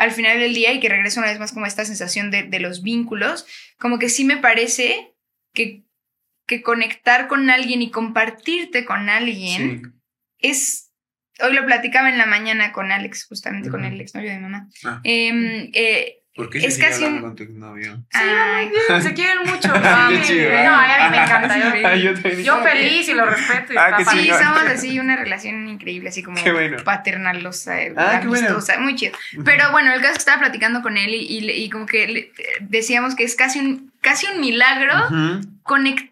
al 0.00 0.10
final 0.12 0.38
del 0.40 0.54
día, 0.54 0.72
y 0.72 0.80
que 0.80 0.88
regreso 0.88 1.20
una 1.20 1.28
vez 1.30 1.38
más 1.38 1.52
como 1.52 1.66
esta 1.66 1.84
sensación 1.84 2.30
de, 2.30 2.42
de 2.44 2.58
los 2.60 2.82
vínculos, 2.82 3.46
como 3.78 3.98
que 3.98 4.08
sí 4.08 4.24
me 4.24 4.36
parece 4.38 5.12
que, 5.54 5.84
que 6.46 6.62
conectar 6.62 7.28
con 7.28 7.50
alguien 7.50 7.82
y 7.82 7.90
compartirte 7.90 8.84
con 8.84 9.08
alguien 9.08 9.82
Sí. 9.82 9.90
es, 10.38 10.92
hoy 11.42 11.52
lo 11.54 11.66
platicaba 11.66 12.08
en 12.08 12.18
la 12.18 12.26
mañana 12.26 12.72
con 12.72 12.90
Alex, 12.92 13.26
justamente 13.26 13.68
con 13.70 13.84
el 13.84 14.00
exnovio 14.00 14.30
de 14.30 14.36
mi 14.36 14.42
mamá, 14.42 14.68
Ah. 14.84 15.00
Em, 15.04 15.70
eh, 15.74 16.19
¿Por 16.40 16.50
qué 16.50 16.58
Es 16.66 16.78
casi 16.78 17.04
un- 17.04 17.20
con 17.20 17.36
tu 17.36 17.44
novio? 17.46 17.96
Sí, 18.10 18.18
ay, 18.20 18.70
bien, 18.70 19.02
se 19.02 19.14
quieren 19.14 19.38
mucho. 19.46 19.72
Qué 20.10 20.16
Sí, 20.24 20.32
chido. 20.32 20.50
No, 20.64 20.74
a 20.74 20.86
mí 21.10 21.16
me 21.16 21.22
encanta. 21.22 21.58
Yo, 21.58 21.64
Ah, 21.88 21.94
yo 21.96 22.14
también. 22.14 22.42
yo 22.44 22.62
feliz 22.62 23.08
y 23.08 23.14
lo 23.14 23.26
respeto. 23.26 23.72
Y 23.72 23.76
Ah. 23.76 23.98
Sí, 24.10 24.28
somos 24.28 24.62
así 24.66 24.98
una 24.98 25.16
relación 25.16 25.68
increíble, 25.68 26.08
así 26.08 26.22
como 26.22 26.36
bueno. 26.52 26.78
paternalosa, 26.84 27.80
eh, 27.82 27.92
Ah, 27.96 28.20
bueno. 28.24 28.46
amistosa, 28.46 28.78
muy 28.78 28.94
chido. 28.96 29.12
Pero 29.44 29.70
bueno, 29.72 29.92
el 29.92 30.00
caso 30.00 30.12
es 30.12 30.18
que 30.18 30.20
estaba 30.20 30.40
platicando 30.40 30.82
con 30.82 30.96
él 30.96 31.10
y, 31.14 31.26
y, 31.26 31.40
le- 31.42 31.56
y 31.56 31.70
como 31.70 31.86
que 31.86 32.06
le- 32.08 32.32
decíamos 32.60 33.14
que 33.14 33.24
es 33.24 33.34
casi 33.36 33.58
un, 33.60 33.92
casi 34.00 34.26
un 34.32 34.40
milagro 34.40 34.94
conectar 35.62 36.08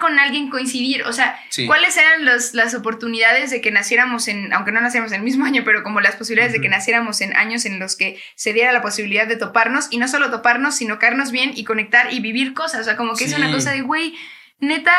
con 0.00 0.18
alguien, 0.18 0.50
coincidir. 0.50 1.02
O 1.04 1.12
sea, 1.12 1.38
Sí. 1.48 1.66
¿cuáles 1.66 1.96
eran 1.96 2.24
los, 2.24 2.52
las 2.54 2.74
oportunidades 2.74 3.50
de 3.50 3.60
que 3.60 3.70
naciéramos 3.70 4.28
en, 4.28 4.52
aunque 4.52 4.70
no 4.72 4.80
naciéramos 4.80 5.12
en 5.12 5.18
el 5.18 5.24
mismo 5.24 5.44
año, 5.46 5.62
pero 5.64 5.82
como 5.82 6.00
las 6.00 6.16
posibilidades 6.16 6.52
de 6.52 6.60
que 6.60 6.68
naciéramos 6.68 7.20
en 7.20 7.34
años 7.36 7.64
en 7.64 7.78
los 7.78 7.96
que 7.96 8.20
se 8.36 8.52
diera 8.52 8.72
la 8.72 8.82
posibilidad 8.82 9.26
de 9.26 9.36
toparnos 9.36 9.88
y 9.90 9.96
no 9.98 10.08
solo 10.08 10.30
toparnos, 10.30 10.74
sino 10.76 10.98
caernos 10.98 11.30
bien 11.32 11.52
y 11.54 11.64
conectar 11.64 12.12
y 12.12 12.20
vivir 12.20 12.52
cosas? 12.54 12.82
O 12.82 12.84
sea, 12.84 12.96
como 12.96 13.14
que 13.14 13.24
es 13.24 13.34
una 13.34 13.50
cosa 13.50 13.72
de, 13.72 13.80
güey, 13.82 14.14
neta, 14.58 14.94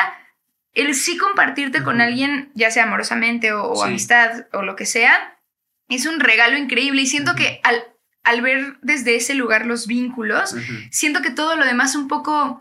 el 0.73 0.95
sí 0.95 1.17
compartirte 1.17 1.83
con 1.83 2.01
alguien, 2.01 2.51
ya 2.55 2.71
sea 2.71 2.83
amorosamente 2.83 3.51
o, 3.53 3.63
o 3.71 3.75
Sí. 3.83 3.89
amistad 3.89 4.47
o 4.53 4.63
lo 4.63 4.75
que 4.75 4.85
sea, 4.87 5.37
es 5.87 6.05
un 6.07 6.19
regalo 6.19 6.57
increíble 6.57 7.03
y 7.03 7.07
siento 7.07 7.35
que 7.35 7.59
al, 7.63 7.83
al 8.23 8.41
ver 8.41 8.77
desde 8.81 9.15
ese 9.15 9.35
lugar 9.35 9.65
los 9.67 9.85
vínculos, 9.85 10.55
siento 10.89 11.21
que 11.21 11.29
todo 11.29 11.55
lo 11.55 11.65
demás 11.65 11.95
un 11.95 12.07
poco 12.07 12.59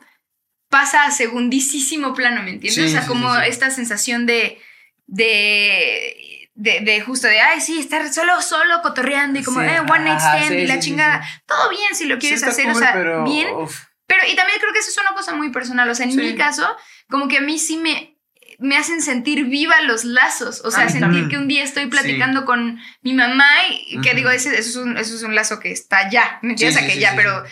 pasa 0.72 1.04
a 1.04 1.10
segundísimo 1.10 2.14
plano, 2.14 2.42
¿me 2.42 2.50
entiendes? 2.52 2.74
Sí, 2.74 2.80
o 2.82 2.88
sea, 2.88 3.02
sí, 3.02 3.06
como 3.08 3.32
sí, 3.34 3.42
esta 3.46 3.70
sensación 3.70 4.24
de, 4.24 4.58
de, 5.06 6.48
de, 6.54 6.80
de 6.80 7.00
justo 7.02 7.26
de, 7.28 7.38
ay, 7.40 7.60
sí, 7.60 7.78
estar 7.78 8.10
solo, 8.10 8.40
solo 8.40 8.80
cotorreando 8.82 9.38
y 9.38 9.44
como, 9.44 9.60
eh, 9.60 9.80
one 9.80 10.04
night 10.04 10.18
stand 10.18 10.52
y 10.58 10.66
la 10.66 10.78
chingada. 10.78 11.22
Todo 11.46 11.68
bien 11.68 11.94
si 11.94 12.06
lo 12.06 12.18
quieres 12.18 12.42
hacer, 12.42 12.70
o 12.70 12.74
sea, 12.74 12.94
pero, 12.94 13.22
bien. 13.24 13.48
uf, 13.54 13.82
Pero, 14.06 14.22
y 14.26 14.34
también 14.34 14.58
creo 14.60 14.72
que 14.72 14.78
eso 14.78 14.88
es 14.88 14.98
una 14.98 15.14
cosa 15.14 15.34
muy 15.34 15.50
personal, 15.50 15.88
o 15.90 15.94
sea, 15.94 16.06
en 16.06 16.16
mi 16.16 16.34
caso, 16.36 16.66
como 17.10 17.28
que 17.28 17.36
a 17.38 17.42
mí 17.42 17.58
sí 17.58 17.76
me, 17.76 18.16
me 18.58 18.78
hacen 18.78 19.02
sentir 19.02 19.44
viva 19.44 19.78
los 19.82 20.04
lazos, 20.04 20.62
o 20.64 20.70
sea, 20.70 20.84
sentir 20.88 21.00
también. 21.02 21.28
que 21.28 21.36
un 21.36 21.48
día 21.48 21.64
estoy 21.64 21.86
platicando 21.88 22.46
con 22.46 22.80
mi 23.02 23.12
mamá 23.12 23.50
y 23.88 24.00
que 24.00 24.14
digo, 24.14 24.30
ese, 24.30 24.58
eso, 24.58 24.70
es 24.70 24.76
un, 24.76 24.96
eso 24.96 25.14
es 25.14 25.22
un 25.22 25.34
lazo 25.34 25.60
que 25.60 25.70
está 25.70 26.08
ya, 26.08 26.38
¿me 26.40 26.52
entiendes? 26.52 26.78
Sí, 26.78 26.84
O 26.84 26.86
sea, 26.86 26.94
que 26.94 26.98
ya, 26.98 27.12
pero 27.14 27.44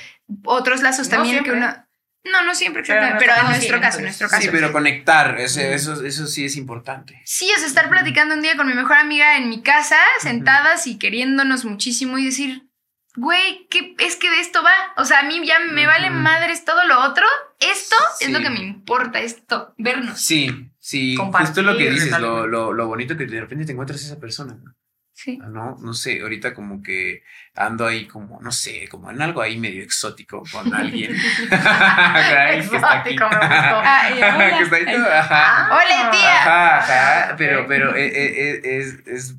otros 0.44 0.80
lazos 0.80 1.08
No 1.08 1.16
también 1.16 1.34
siempre. 1.34 1.52
que 1.52 1.58
uno... 1.58 1.86
No, 2.24 2.42
no 2.44 2.54
siempre, 2.54 2.82
Pero 2.86 2.98
en 3.00 3.04
exactamente, 3.04 3.24
pero, 3.26 3.40
en 3.40 3.46
nuestro 3.50 3.70
nuestro 3.76 3.80
caso 3.80 3.98
en 3.98 4.04
nuestro 4.04 4.26
entonces. 4.26 4.46
caso. 4.46 4.56
Sí, 4.56 4.60
pero 4.62 4.72
conectar, 4.72 5.40
ese- 5.40 5.74
eso, 5.74 6.04
eso 6.04 6.26
sí 6.26 6.44
es 6.44 6.56
importante. 6.56 7.20
Sí, 7.24 7.48
o 7.54 7.58
sea, 7.58 7.66
estar 7.66 7.88
platicando 7.88 8.34
un 8.34 8.42
día 8.42 8.56
con 8.56 8.66
mi 8.66 8.74
mejor 8.74 8.98
amiga 8.98 9.36
en 9.38 9.48
mi 9.48 9.62
casa, 9.62 9.96
sentadas 10.20 10.86
y 10.86 10.98
queriéndonos 10.98 11.64
muchísimo 11.64 12.18
y 12.18 12.26
decir, 12.26 12.68
güey, 13.16 13.66
¿qué, 13.70 13.94
es 13.98 14.16
que 14.16 14.28
de 14.30 14.40
esto 14.40 14.62
va. 14.62 14.72
O 14.98 15.04
sea, 15.06 15.20
a 15.20 15.22
mí 15.22 15.40
ya 15.46 15.58
me 15.60 15.86
vale 15.86 16.10
madres 16.10 16.64
todo 16.66 16.84
lo 16.86 17.00
otro. 17.00 17.24
Esto 17.58 17.96
es 18.20 18.30
lo 18.30 18.40
que 18.40 18.50
me 18.50 18.60
importa, 18.60 19.18
esto, 19.20 19.74
vernos. 19.78 20.20
Sí, 20.20 20.70
sí, 20.78 21.14
Compartir, 21.14 21.46
justo 21.48 21.62
lo 21.62 21.76
que 21.78 21.90
dices, 21.90 22.18
lo, 22.20 22.46
lo, 22.46 22.72
lo 22.72 22.86
bonito 22.86 23.16
que 23.16 23.26
de 23.26 23.40
repente 23.40 23.64
te 23.64 23.72
encuentras 23.72 24.02
esa 24.02 24.18
persona, 24.20 24.54
¿no? 24.62 24.74
Sí. 25.22 25.38
Ah, 25.42 25.48
No, 25.50 25.76
no 25.82 25.92
sé, 25.92 26.20
ahorita 26.22 26.54
como 26.54 26.82
que 26.82 27.22
ando 27.54 27.86
ahí 27.86 28.06
como, 28.06 28.40
no 28.40 28.50
sé, 28.52 28.88
como 28.88 29.10
en 29.10 29.20
algo 29.20 29.42
ahí 29.42 29.58
medio 29.58 29.82
exótico 29.82 30.42
con 30.50 30.72
alguien. 30.74 31.14
Ay, 31.50 32.66
que 32.68 32.76
está 32.76 33.00
aquí. 33.00 33.10
Exótico, 33.10 33.28
me 33.28 33.36
gustó. 33.36 33.80
Ah, 33.84 34.10
y 34.10 34.18
hola. 34.18 34.56
que 34.58 34.62
está 34.64 34.76
ahí 34.76 34.84
todo, 34.86 35.12
ajá. 35.12 35.68
¡Hola, 35.72 36.10
tía! 36.10 36.36
Ajá, 36.42 36.76
Ah, 36.76 36.78
ajá, 36.78 37.28
ok. 37.32 37.38
pero, 37.38 37.66
pero 37.66 37.94
eh, 37.96 38.06
eh, 38.06 38.60
eh, 38.64 38.78
es, 38.78 39.06
es, 39.06 39.34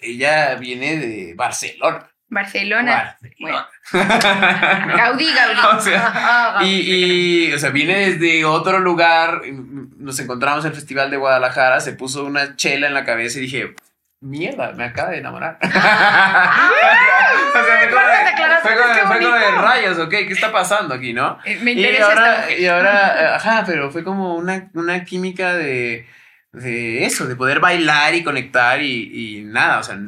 ella 0.00 0.54
viene 0.56 0.96
de 0.96 1.34
Barcelona. 1.36 2.08
Barcelona. 2.28 3.16
Barcelona. 3.20 3.68
Gaudí, 4.96 5.26
Gaudí. 5.34 5.60
o 5.76 5.80
sea, 5.80 6.12
Ah, 6.14 6.64
y, 6.64 7.46
y, 7.48 7.52
o 7.52 7.58
sea, 7.58 7.70
viene 7.70 8.10
desde 8.10 8.44
otro 8.44 8.78
lugar. 8.80 9.42
Nos 9.46 10.18
encontramos 10.18 10.64
en 10.64 10.70
el 10.70 10.76
Festival 10.76 11.10
de 11.10 11.18
Guadalajara. 11.18 11.80
Se 11.80 11.92
puso 11.92 12.24
una 12.24 12.56
chela 12.56 12.86
en 12.86 12.94
la 12.94 13.04
cabeza 13.04 13.38
y 13.38 13.42
dije, 13.42 13.74
mierda, 14.22 14.72
me 14.72 14.84
acaba 14.84 15.10
de 15.10 15.18
enamorar. 15.18 15.58
o 15.62 15.66
sea, 15.68 15.80
fue 17.52 17.88
como 17.88 17.92
¿cuándo 17.92 18.10
te 18.12 18.24
de- 18.24 18.28
aclaraste? 18.30 18.68
fue 18.68 18.76
como 18.78 18.88
de- 18.94 19.00
Qué 19.00 19.06
fue 19.06 19.18
como 19.20 19.34
de 19.36 19.44
bonito. 19.44 19.62
rayos, 19.62 19.98
ok, 19.98 20.10
¿qué 20.10 20.32
está 20.32 20.52
pasando 20.52 20.94
aquí, 20.94 21.12
no? 21.12 21.38
Eh, 21.44 21.58
Me 21.62 21.72
Y 21.72 21.78
interesa 21.84 22.08
esta 22.08 22.32
ahora, 22.40 22.50
y 22.52 22.66
ahora, 22.66 23.16
eh, 23.22 23.26
ajá, 23.36 23.64
pero 23.66 23.90
fue 23.90 24.04
como 24.04 24.34
una, 24.36 24.70
una 24.74 25.04
química 25.04 25.54
de, 25.54 26.06
de 26.52 27.04
eso, 27.04 27.26
de 27.26 27.36
poder 27.36 27.60
bailar 27.60 28.14
y 28.14 28.22
conectar 28.24 28.80
y, 28.80 29.38
y 29.40 29.44
nada, 29.44 29.78
o 29.80 29.82
sea, 29.82 29.98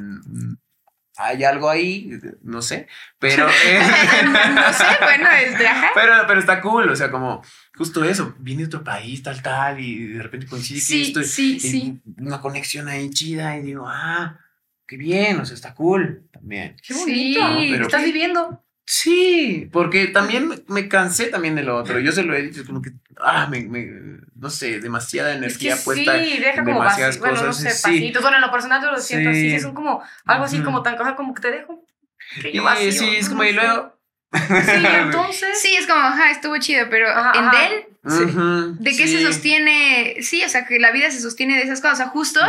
hay 1.16 1.44
algo 1.44 1.70
ahí, 1.70 2.10
no 2.42 2.60
sé, 2.60 2.88
pero... 3.18 3.46
no 4.54 4.72
sé, 4.72 4.84
bueno, 5.00 5.28
es 5.30 5.58
de 5.58 5.68
ajá. 5.68 5.90
pero, 5.94 6.14
pero 6.26 6.40
está 6.40 6.60
cool, 6.60 6.90
o 6.90 6.96
sea, 6.96 7.10
como 7.10 7.42
justo 7.76 8.04
eso, 8.04 8.34
viene 8.38 8.62
de 8.62 8.66
otro 8.68 8.84
país, 8.84 9.22
tal, 9.22 9.42
tal, 9.42 9.80
y 9.80 10.08
de 10.08 10.22
repente 10.22 10.46
coincide 10.46 10.78
que 10.78 10.84
Sí, 10.84 11.02
esto 11.02 11.20
y- 11.20 11.24
sí, 11.24 11.56
y 11.56 11.60
sí. 11.60 12.00
una 12.18 12.40
conexión 12.40 12.88
ahí 12.88 13.10
chida 13.10 13.56
y 13.58 13.62
digo, 13.62 13.84
ah, 13.88 14.38
qué 14.86 14.96
bien, 14.96 15.40
o 15.40 15.46
sea, 15.46 15.54
está 15.54 15.74
cool 15.74 16.22
también. 16.32 16.76
Qué 16.86 16.94
bonito. 16.94 17.40
No, 17.48 17.58
pero- 17.58 17.84
Estás 17.86 18.04
viviendo. 18.04 18.60
Sí, 18.86 19.70
porque 19.72 20.08
también 20.08 20.62
me, 20.68 20.88
cansé 20.88 21.28
también 21.28 21.54
de 21.54 21.62
lo 21.62 21.78
otro. 21.78 21.98
Yo 22.00 22.12
se 22.12 22.22
lo 22.22 22.34
he 22.34 22.42
dicho, 22.42 22.66
como 22.66 22.82
que, 22.82 22.90
ah, 23.18 23.48
me, 23.50 23.62
me- 23.62 24.20
no 24.36 24.50
sé, 24.50 24.78
demasiada 24.78 25.30
Es 25.32 25.38
energía 25.38 25.76
que 25.76 25.82
puesta. 25.82 26.22
sí, 26.22 26.36
deja 26.38 26.58
en 26.58 26.64
como 26.66 26.80
demasiadas 26.82 27.18
vacío. 27.18 27.20
Bueno, 27.22 27.40
no 27.40 27.46
cosas, 27.48 27.80
sé, 27.80 27.88
pasitos. 27.88 28.20
Bueno, 28.22 28.36
en 28.36 28.40
lo 28.42 28.50
personal 28.50 28.82
yo 28.82 28.90
lo 28.90 28.98
siento 29.00 29.30
así. 29.30 29.40
Sí. 29.40 29.50
Sí, 29.52 29.60
son 29.60 29.72
como 29.74 30.02
algo 30.26 30.44
así 30.44 30.60
como 30.60 30.82
tan 30.82 30.96
cosa 30.98 31.16
como 31.16 31.32
que 31.32 31.40
te 31.40 31.50
dejo. 31.50 31.82
Y 32.52 32.92
sí, 32.92 33.16
es 33.16 33.28
como, 33.30 33.42
y 33.44 33.52
luego, 33.54 33.93
Sí, 34.66 34.84
entonces. 34.86 35.60
Sí, 35.62 35.74
es 35.76 35.86
como, 35.86 36.00
ajá, 36.00 36.30
estuvo 36.30 36.56
chido, 36.58 36.86
pero 36.90 37.08
Ajá, 37.08 37.32
en 37.38 37.44
ajá. 37.44 37.58
Dell, 37.58 37.84
Ujú, 38.06 38.76
¿de 38.82 38.90
qué 38.96 39.08
se 39.08 39.22
sostiene? 39.22 40.16
Sí, 40.20 40.42
o 40.44 40.48
sea, 40.48 40.66
que 40.66 40.78
la 40.78 40.90
vida 40.92 41.10
se 41.10 41.20
sostiene 41.20 41.56
de 41.56 41.62
esas 41.62 41.80
cosas. 41.80 41.94
O 41.94 41.96
sea, 42.02 42.06
justo, 42.08 42.40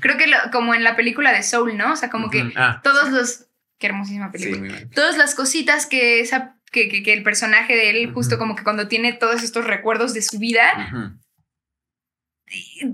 creo 0.00 0.16
que 0.16 0.26
lo- 0.26 0.50
como 0.52 0.74
en 0.74 0.82
la 0.82 0.96
película 0.96 1.32
de 1.32 1.42
Soul, 1.44 1.76
¿no? 1.76 1.92
O 1.92 1.96
sea, 1.96 2.10
como 2.10 2.30
que 2.30 2.52
Ah, 2.56 2.80
todos 2.82 3.10
los... 3.10 3.46
Qué 3.78 3.86
hermosísima 3.88 4.30
sí, 4.34 4.44
película. 4.44 4.88
Todas 4.94 5.16
las 5.16 5.34
cositas 5.34 5.86
que, 5.86 6.20
esa, 6.20 6.56
que, 6.72 6.88
que, 6.88 7.02
que 7.02 7.12
el 7.12 7.22
personaje 7.22 7.74
de 7.76 7.90
él, 7.90 8.12
justo 8.12 8.38
como 8.38 8.56
que 8.56 8.64
cuando 8.64 8.88
tiene 8.88 9.12
todos 9.12 9.42
estos 9.42 9.64
recuerdos 9.66 10.14
de 10.14 10.22
su 10.22 10.38
vida, 10.38 10.64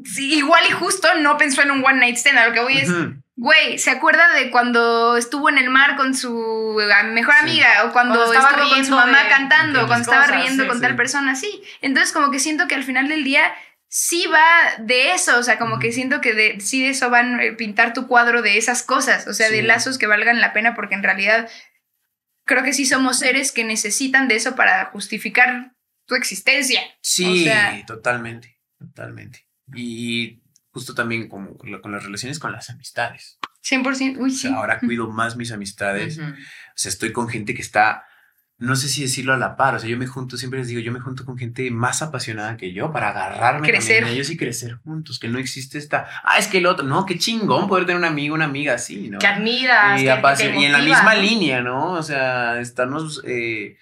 sí, 0.04 0.34
igual 0.34 0.62
y 0.68 0.72
justo 0.72 1.08
no 1.20 1.36
pensó 1.36 1.62
en 1.62 1.70
un 1.70 1.84
one 1.84 1.98
night 2.00 2.16
stand. 2.16 2.38
A 2.38 2.46
lo 2.48 2.52
que 2.52 2.60
voy 2.60 2.76
es. 2.78 2.88
Güey, 3.40 3.78
¿se 3.78 3.90
acuerda 3.90 4.34
de 4.34 4.50
cuando 4.50 5.16
estuvo 5.16 5.48
en 5.48 5.56
el 5.56 5.70
mar 5.70 5.96
con 5.96 6.14
su 6.14 6.78
eh, 6.80 7.04
mejor 7.04 7.34
Sí. 7.34 7.40
amiga? 7.40 7.84
O 7.86 7.92
cuando, 7.92 8.16
Cuando 8.16 8.32
estaba 8.34 8.50
estuvo 8.50 8.68
con 8.76 8.84
su 8.84 8.94
mamá 8.94 9.22
de- 9.22 9.28
cantando, 9.30 9.80
de 9.80 9.86
cuando 9.86 10.02
estaba 10.10 10.26
riendo 10.26 10.64
sí, 10.64 10.68
con 10.68 10.76
sí. 10.78 10.82
tal 10.82 10.94
persona, 10.96 11.34
sí. 11.34 11.62
Entonces 11.80 12.12
como 12.12 12.30
que 12.30 12.38
siento 12.38 12.68
que 12.68 12.74
al 12.74 12.84
final 12.84 13.08
del 13.08 13.24
día 13.24 13.50
sí 13.88 14.26
va 14.26 14.46
de 14.78 15.14
eso, 15.14 15.38
o 15.38 15.42
sea, 15.42 15.58
como 15.58 15.78
que 15.78 15.90
siento 15.90 16.20
que 16.20 16.34
de, 16.34 16.60
sí 16.60 16.82
de 16.82 16.90
eso 16.90 17.08
van 17.08 17.40
a 17.40 17.56
pintar 17.56 17.92
tu 17.94 18.06
cuadro 18.06 18.42
de 18.42 18.58
esas 18.58 18.82
cosas, 18.82 19.26
o 19.26 19.32
sea, 19.32 19.48
de 19.50 19.60
Sí. 19.60 19.66
lazos 19.66 19.96
que 19.98 20.06
valgan 20.06 20.40
la 20.40 20.52
pena, 20.52 20.74
porque 20.74 20.94
en 20.94 21.02
realidad 21.02 21.48
creo 22.44 22.62
que 22.62 22.72
sí 22.74 22.84
somos 22.84 23.18
seres 23.18 23.52
que 23.52 23.64
necesitan 23.64 24.28
de 24.28 24.36
eso 24.36 24.54
para 24.54 24.84
justificar 24.86 25.72
tu 26.06 26.14
existencia. 26.14 26.82
Sí, 27.00 27.42
O 27.42 27.44
sea- 27.44 27.84
totalmente, 27.86 28.60
totalmente. 28.78 29.46
Y 29.74 30.39
justo 30.70 30.94
también 30.94 31.28
como 31.28 31.56
con, 31.56 31.70
la- 31.72 31.80
con 31.80 31.92
las 31.92 32.04
relaciones 32.04 32.38
con 32.38 32.52
las 32.52 32.70
amistades. 32.70 33.38
100%, 33.62 34.16
uy, 34.18 34.30
O 34.30 34.32
sí. 34.32 34.38
sea, 34.48 34.54
ahora 34.56 34.78
cuido 34.80 35.10
más 35.10 35.36
mis 35.36 35.52
amistades. 35.52 36.18
O 36.18 36.22
sea, 36.74 36.88
estoy 36.88 37.12
con 37.12 37.28
gente 37.28 37.52
que 37.54 37.60
está, 37.60 38.04
no 38.56 38.74
sé 38.76 38.88
si 38.88 39.02
decirlo 39.02 39.34
a 39.34 39.36
la 39.36 39.56
par. 39.56 39.74
O 39.74 39.78
sea, 39.78 39.88
yo 39.90 39.98
me 39.98 40.06
junto, 40.06 40.36
siempre 40.38 40.60
les 40.60 40.68
digo, 40.68 40.80
yo 40.80 40.92
me 40.92 41.00
junto 41.00 41.24
con 41.26 41.36
gente 41.36 41.70
más 41.70 42.00
apasionada 42.00 42.56
que 42.56 42.72
yo 42.72 42.90
para 42.92 43.10
agarrarme 43.10 43.68
Crecer. 43.68 44.04
a 44.04 44.08
ellos 44.10 44.30
y 44.30 44.36
crecer 44.38 44.76
juntos. 44.76 45.18
Que 45.18 45.28
no 45.28 45.38
existe 45.38 45.76
esta, 45.76 46.08
ah, 46.24 46.38
es 46.38 46.46
que 46.46 46.58
el 46.58 46.66
otro, 46.66 46.86
no, 46.86 47.04
qué 47.04 47.18
chingón 47.18 47.68
poder 47.68 47.84
tener 47.84 47.98
un 47.98 48.04
amigo, 48.06 48.34
una 48.34 48.46
amiga 48.46 48.74
así, 48.74 49.10
¿no? 49.10 49.18
Que 49.18 49.26
admiras. 49.26 50.00
y, 50.00 50.04
que- 50.04 50.56
y 50.60 50.64
en 50.64 50.72
la 50.72 50.78
misma 50.78 51.14
¿no? 51.14 51.20
línea, 51.20 51.60
¿no? 51.60 51.92
O 51.92 52.02
sea, 52.02 52.60
estarnos 52.60 53.22
eh, 53.26 53.76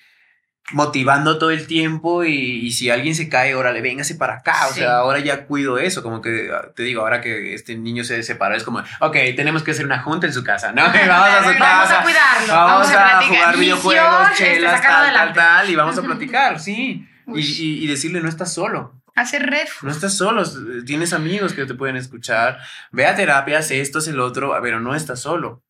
motivando 0.73 1.39
todo 1.39 1.51
el 1.51 1.67
tiempo 1.67 2.25
y, 2.25 2.35
y 2.67 2.73
si 2.73 2.91
alguien 2.91 3.15
se 3.15 3.29
cae, 3.29 3.55
órale, 3.55 3.81
véngase 3.81 4.15
para 4.15 4.37
acá. 4.37 4.67
O 4.69 4.73
Sí. 4.73 4.81
sea, 4.81 4.97
ahora 4.99 5.19
ya 5.21 5.47
cuido 5.47 5.79
eso, 5.79 6.03
como 6.03 6.21
que 6.21 6.51
ah, 6.53 6.69
te 6.75 6.83
digo, 6.83 7.03
ahora 7.03 7.21
que 7.21 7.55
este 7.55 7.77
niño 7.77 8.05
se 8.05 8.23
separó, 8.23 8.55
es 8.55 8.65
como, 8.65 8.81
ok, 9.01 9.17
tenemos 9.37 9.63
que 9.63 9.71
hacer 9.71 9.85
una 9.87 10.01
junta 10.03 10.27
en 10.27 10.33
su 10.33 10.45
casa, 10.45 10.73
¿no? 10.73 10.83
Vamos 11.09 11.29
a 11.31 11.43
su 11.53 11.59
Vamos 11.59 11.91
a 11.91 12.03
cuidarlo. 12.03 12.53
Vamos, 12.55 12.73
vamos 12.73 12.91
a 12.93 13.19
a, 13.19 13.23
jugar 13.23 13.57
videojuegos, 13.57 14.29
chelas, 14.37 14.83
tal, 14.83 15.13
tal, 15.15 15.33
tal, 15.33 15.71
y 15.71 15.75
vamos 15.77 15.97
a 15.99 16.03
platicar, 16.09 16.61
sí. 16.61 17.07
Y, 17.27 17.31
Uy. 17.31 17.43
y- 17.43 17.85
y 17.85 17.87
decirle, 17.87 18.21
no 18.21 18.29
estás 18.29 18.53
solo. 18.53 18.95
Hacer 19.15 19.47
red. 19.51 19.67
No 19.83 19.91
estás 19.91 20.17
solo, 20.17 20.45
tienes 20.87 21.13
amigos 21.13 21.53
que 21.53 21.67
te 21.67 21.75
pueden 21.75 21.97
escuchar. 21.97 22.61
Ve 22.93 23.05
a 23.05 23.17
terapia, 23.17 23.59
haz 23.59 23.71
esto, 23.73 23.99
haz 23.99 24.07
el 24.07 24.21
otro, 24.21 24.57
pero 24.63 24.79
no 24.81 24.95
estás 24.95 25.21
solo. 25.21 25.61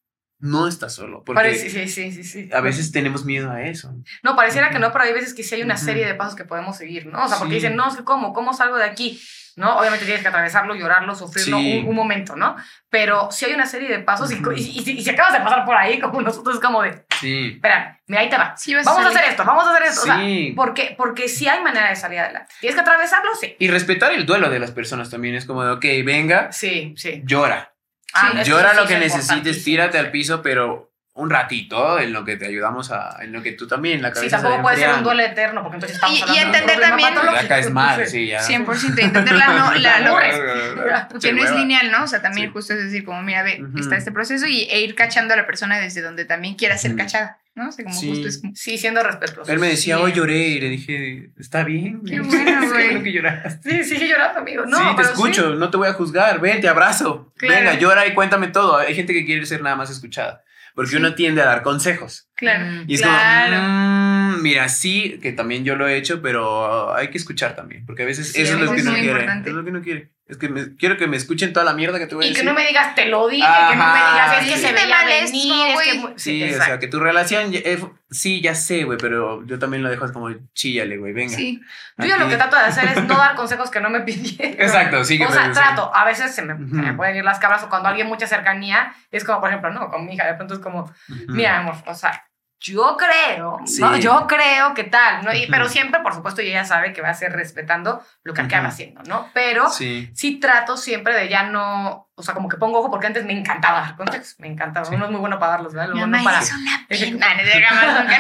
No 0.41 0.69
estás 0.69 0.95
solo. 0.95 1.25
Porque 1.25 1.35
Parece- 1.41 1.69
sí, 1.69 1.89
sí, 1.89 2.13
sí, 2.13 2.23
sí. 2.25 2.49
a 2.53 2.61
veces 2.61 2.93
tenemos 2.93 3.25
miedo 3.25 3.51
a 3.51 3.63
eso. 3.63 3.93
No, 4.23 4.37
pareciera 4.37 4.71
que 4.71 4.79
no, 4.79 4.93
pero 4.93 5.05
hay 5.05 5.13
veces 5.13 5.35
que 5.35 5.43
sí 5.43 5.57
hay 5.57 5.63
una 5.63 5.77
serie 5.77 6.07
de 6.07 6.15
pasos 6.15 6.37
que 6.37 6.45
podemos 6.45 6.77
seguir, 6.77 7.07
¿no? 7.07 7.25
O 7.25 7.29
sea, 7.29 7.39
porque 7.39 7.55
Sí. 7.55 7.61
dicen, 7.61 7.75
no, 7.77 7.89
es 7.89 7.97
que 7.97 8.05
¿cómo? 8.05 8.33
¿Cómo 8.33 8.53
salgo 8.55 8.77
de 8.77 8.85
aquí? 8.85 9.21
¿No? 9.57 9.77
Obviamente 9.77 10.05
tienes 10.05 10.23
que 10.23 10.29
atravesarlo, 10.29 10.77
llorarlo, 10.77 11.17
sufrirlo 11.17 11.59
Sí. 11.59 11.81
un, 11.83 11.89
un 11.89 11.97
momento, 11.97 12.37
¿no? 12.37 12.55
Pero 12.89 13.29
sí 13.33 13.47
hay 13.47 13.55
una 13.55 13.67
serie 13.67 13.89
de 13.89 13.99
pasos 13.99 14.31
y, 14.31 14.37
Ujú. 14.37 14.53
y, 14.53 14.61
y 14.61 14.85
si- 14.85 14.93
y 14.99 15.03
si 15.03 15.11
acabas 15.11 15.33
de 15.33 15.41
pasar 15.41 15.65
por 15.65 15.75
ahí, 15.75 15.99
como 16.01 16.23
nosotros, 16.23 16.55
es 16.55 16.63
como 16.63 16.83
de, 16.83 17.03
Sí. 17.19 17.55
espera, 17.57 18.01
mira, 18.07 18.23
ahí 18.23 18.29
te 18.31 18.39
va. 18.39 18.57
Sí, 18.57 18.73
vas 18.77 18.85
Vamos 18.85 19.01
a 19.01 19.05
salir. 19.07 19.19
hacer 19.19 19.31
esto, 19.33 19.45
vamos 19.45 19.65
a 19.67 19.73
hacer 19.75 19.87
esto. 19.89 20.01
O 20.03 20.05
sea, 20.05 20.19
Sí. 20.21 20.53
porque, 20.55 20.95
porque 20.97 21.29
sí 21.29 21.49
hay 21.49 21.61
manera 21.65 21.89
de 21.89 21.97
salir 21.97 22.21
adelante. 22.21 22.55
¿Tienes 22.61 22.77
que 22.77 22.81
atravesarlo? 22.83 23.31
Sí. 23.35 23.57
Y 23.59 23.67
respetar 23.67 24.13
el 24.13 24.25
duelo 24.25 24.49
de 24.49 24.61
las 24.61 24.71
personas 24.71 25.11
también 25.11 25.35
es 25.35 25.45
como 25.45 25.65
de, 25.65 25.73
ok, 25.73 25.85
venga, 26.05 26.53
Sí, 26.53 26.95
sí. 26.97 27.23
llora. 27.25 27.75
Ah, 28.13 28.33
eso 28.35 28.51
llora 28.51 28.71
sí 28.71 28.77
lo 28.77 28.87
que 28.87 28.99
necesites, 28.99 29.65
tírate 29.65 29.99
al 29.99 30.11
piso, 30.11 30.43
pero 30.43 30.88
un 31.19 31.31
ratito 31.31 31.99
en 31.99 32.13
lo 32.13 32.25
que 32.25 32.37
te 32.37 32.47
ayudamos 32.47 32.93
a, 32.93 33.17
en 33.23 33.33
lo 33.33 33.43
que 33.43 33.51
tú 33.53 33.67
también, 33.67 34.01
la 34.03 34.09
Sí, 34.11 34.15
cabeza 34.15 34.37
tampoco 34.37 34.57
se 34.57 34.63
puede 34.63 34.77
ser 34.77 34.95
un 34.95 35.03
duelo 35.03 35.23
eterno, 35.25 35.63
porque 35.63 35.77
entonces 35.77 35.97
estamos 35.97 36.17
Y- 36.17 36.19
y 36.21 36.23
hablando 36.39 36.59
entender 36.59 36.81
también-. 36.81 37.15
Ya 37.35 37.49
caes 37.49 37.71
mal, 37.73 38.07
sí, 38.07 38.27
ya. 38.29 38.41
100% 38.41 38.99
y 38.99 39.01
entender 39.05 39.35
la 39.35 39.47
no, 39.49 39.75
la, 39.75 39.99
lo- 40.01 40.17
que 40.17 41.19
Que 41.21 41.33
no 41.33 41.43
es 41.45 41.51
lineal, 41.53 41.91
¿no? 41.91 42.05
O 42.05 42.07
sea, 42.07 42.23
también 42.23 42.49
Sí. 42.49 42.53
justo 42.53 42.73
es 42.75 42.85
decir, 42.85 43.05
como, 43.05 43.23
mira, 43.23 43.43
ve, 43.43 43.61
está 43.79 43.97
este 43.97 44.13
proceso 44.13 44.47
y, 44.47 44.63
e 44.71 44.81
ir 44.81 44.95
cachando 44.95 45.35
a 45.35 45.37
la 45.37 45.47
persona 45.47 45.79
desde 45.79 46.03
donde 46.03 46.25
también 46.25 46.55
quiera 46.55 46.79
ser 46.79 46.95
cachada, 46.95 47.39
¿no? 47.57 47.69
O 47.69 47.73
sea, 47.73 47.85
como 47.85 47.99
Sí. 47.99 48.09
justo 48.11 48.29
es 48.29 48.39
como, 48.41 48.53
Sí, 48.55 48.79
siendo 48.79 49.03
respetuoso. 49.03 49.51
Él 49.51 49.59
me 49.59 49.67
decía, 49.69 49.97
Sí. 49.97 50.03
hoy 50.03 50.13
lloré, 50.13 50.37
y 50.39 50.61
le 50.61 50.69
dije, 50.69 51.31
está 51.39 51.65
bien. 51.65 52.01
Qué 52.07 52.21
bueno, 52.21 52.61
güey. 52.73 53.03
que 53.03 53.13
lloraste. 53.13 53.83
Sí, 53.83 53.95
sigue 53.97 54.09
llorando, 54.09 54.39
amigo. 54.39 54.65
No, 54.67 54.77
sí, 54.79 54.85
te 54.91 54.95
pero 54.97 55.09
escucho, 55.09 55.51
no 55.57 55.69
te 55.69 55.77
voy 55.79 55.89
a 55.89 55.95
juzgar, 55.95 56.41
ven, 56.41 56.61
te 56.61 56.69
abrazo. 56.69 57.33
Claro. 57.37 57.55
Venga, 57.65 57.75
llora 57.79 58.07
y 58.07 58.15
cuéntame 58.15 58.47
todo. 58.49 58.77
Hay 58.77 58.95
gente 58.95 59.13
que 59.13 59.25
quiere 59.27 59.45
ser 59.47 59.63
nada 59.63 59.75
más 59.75 59.91
escuchada, 59.91 60.43
porque 60.79 60.93
Sí. 60.93 60.97
uno 60.99 61.15
tiende 61.17 61.43
a 61.43 61.47
dar 61.47 61.63
consejos. 61.63 62.29
claro. 62.37 62.65
Mm. 62.67 62.85
Y 62.87 62.95
es 62.95 63.03
Claro. 63.03 63.57
como, 63.57 64.39
"Mm, 64.39 64.43
mira, 64.43 64.69
sí, 64.69 65.19
que 65.21 65.33
también 65.33 65.65
yo 65.65 65.75
lo 65.75 65.89
he 65.89 65.97
hecho, 65.97 66.23
pero 66.23 66.95
hay 66.95 67.09
que 67.11 67.19
escuchar 67.19 67.57
también, 67.57 67.85
porque 67.85 68.05
a 68.05 68.07
veces 68.07 68.31
Sí, 68.33 68.43
eso 68.43 68.55
es 68.55 68.61
lo 68.61 68.73
que 68.73 68.83
uno 68.83 68.93
quiere. 68.93 69.09
importante. 69.11 69.51
Es 69.51 69.57
lo 69.57 69.65
que 69.65 69.71
uno 69.71 69.83
quiere. 69.83 70.11
Es 70.29 70.37
que 70.37 70.49
me- 70.51 70.77
quiero 70.77 70.99
que 70.99 71.07
me 71.07 71.17
escuchen 71.17 71.55
toda 71.55 71.65
la 71.65 71.73
mierda 71.73 71.99
que 71.99 72.07
te 72.07 72.15
voy 72.15 72.25
a 72.25 72.29
Y 72.29 72.31
que 72.33 72.39
decir. 72.41 72.49
no 72.49 72.55
me 72.55 72.67
digas, 72.67 72.95
te 72.95 73.07
lo 73.07 73.27
dije, 73.29 73.47
que 73.71 73.77
no 73.77 73.83
me 73.83 73.99
Ajá, 73.99 74.13
digas, 74.13 74.43
es 74.47 74.53
que 74.53 74.59
sí. 74.61 74.67
se 74.67 74.73
veía 74.75 74.97
males, 74.97 75.25
venir, 75.33 75.69
es 75.69 75.73
güey. 75.75 75.91
que... 76.15 76.19
Sí, 76.21 76.43
o 76.43 76.47
exacto. 76.47 76.65
sea, 76.67 76.79
que 76.79 76.89
tu 76.89 77.01
relación, 77.01 77.51
eh, 77.55 77.83
sí, 78.11 78.43
ya 78.43 78.55
sé, 78.55 78.85
güey, 78.85 78.99
pero 78.99 79.43
yo 79.47 79.59
también 79.59 79.83
lo 79.83 79.89
dejo 79.89 80.13
como 80.13 80.29
chíllale, 80.53 80.99
güey, 80.99 81.15
venga. 81.15 81.35
Sí, 81.35 81.63
Yo 81.97 82.05
ya 82.07 82.19
lo 82.19 82.29
que 82.29 82.37
trato 82.37 82.57
de 82.57 82.63
hacer 82.63 82.85
es 82.89 83.05
no 83.05 83.17
dar 83.17 83.35
consejos 83.37 83.71
que 83.71 83.81
no 83.81 83.89
me 83.89 84.01
pidieron. 84.03 84.53
Exacto, 84.61 85.03
sí, 85.03 85.17
que 85.17 85.25
O 85.25 85.33
sea, 85.33 85.51
trato. 85.51 85.91
A 85.95 86.05
veces 86.05 86.35
se 86.35 86.43
me, 86.43 86.55
se 86.57 86.75
me 86.75 86.93
pueden 86.93 87.17
ir 87.17 87.25
las 87.25 87.39
cabras 87.39 87.63
o 87.63 87.71
cuando 87.71 87.89
alguien 87.89 88.07
mucha 88.07 88.27
cercanía, 88.27 88.95
es 89.11 89.25
como, 89.25 89.41
por 89.41 89.49
ejemplo, 89.49 89.71
no, 89.71 89.89
con 89.89 90.05
mi 90.05 90.13
hija, 90.15 90.27
de 90.27 90.35
pronto 90.35 90.53
es 90.55 90.61
como, 90.61 90.93
mira, 91.29 91.59
amor, 91.59 91.75
o 91.87 91.95
sea, 91.95 92.23
yo 92.61 92.97
creo, 92.97 93.61
Sí. 93.67 93.81
¿no? 93.81 93.97
Yo 93.99 94.27
creo 94.27 94.75
que 94.75 94.83
tal, 94.85 95.25
¿no? 95.25 95.33
Y, 95.33 95.47
pero 95.47 95.69
siempre, 95.69 96.01
por 96.01 96.13
supuesto, 96.15 96.41
ella 96.41 96.65
sabe 96.65 96.93
que 96.93 97.01
va 97.01 97.11
a 97.11 97.15
ser 97.15 97.33
respetando 97.33 98.05
lo 98.25 98.35
que 98.35 98.41
acaba 98.41 98.63
Ujú. 98.63 98.73
haciendo, 98.73 99.03
¿no? 99.05 99.31
Pero 99.33 99.71
Sí. 99.71 100.11
sí 100.15 100.41
trato 100.41 100.77
siempre 100.77 101.15
de 101.15 101.29
ya 101.29 101.45
no, 101.45 102.09
o 102.17 102.23
sea, 102.23 102.35
como 102.35 102.49
que 102.49 102.57
pongo 102.57 102.81
ojo, 102.81 102.91
porque 102.91 103.07
antes 103.07 103.25
me 103.25 103.33
encantaba 103.33 103.81
dar 103.81 103.97
consejos, 103.97 104.35
me 104.39 104.49
encantaba. 104.49 104.85
Sí. 104.87 104.95
Uno 104.97 105.05
es 105.05 105.11
muy 105.13 105.21
bueno 105.21 105.39
para 105.39 105.53
darlos, 105.53 105.73
¿verdad? 105.73 105.89
mi 105.95 106.01
Luego 106.01 106.07
no 106.09 106.17
mamá 106.19 106.31
para... 106.31 106.43
es 106.43 106.53
una 106.53 106.85
pena. 106.89 107.21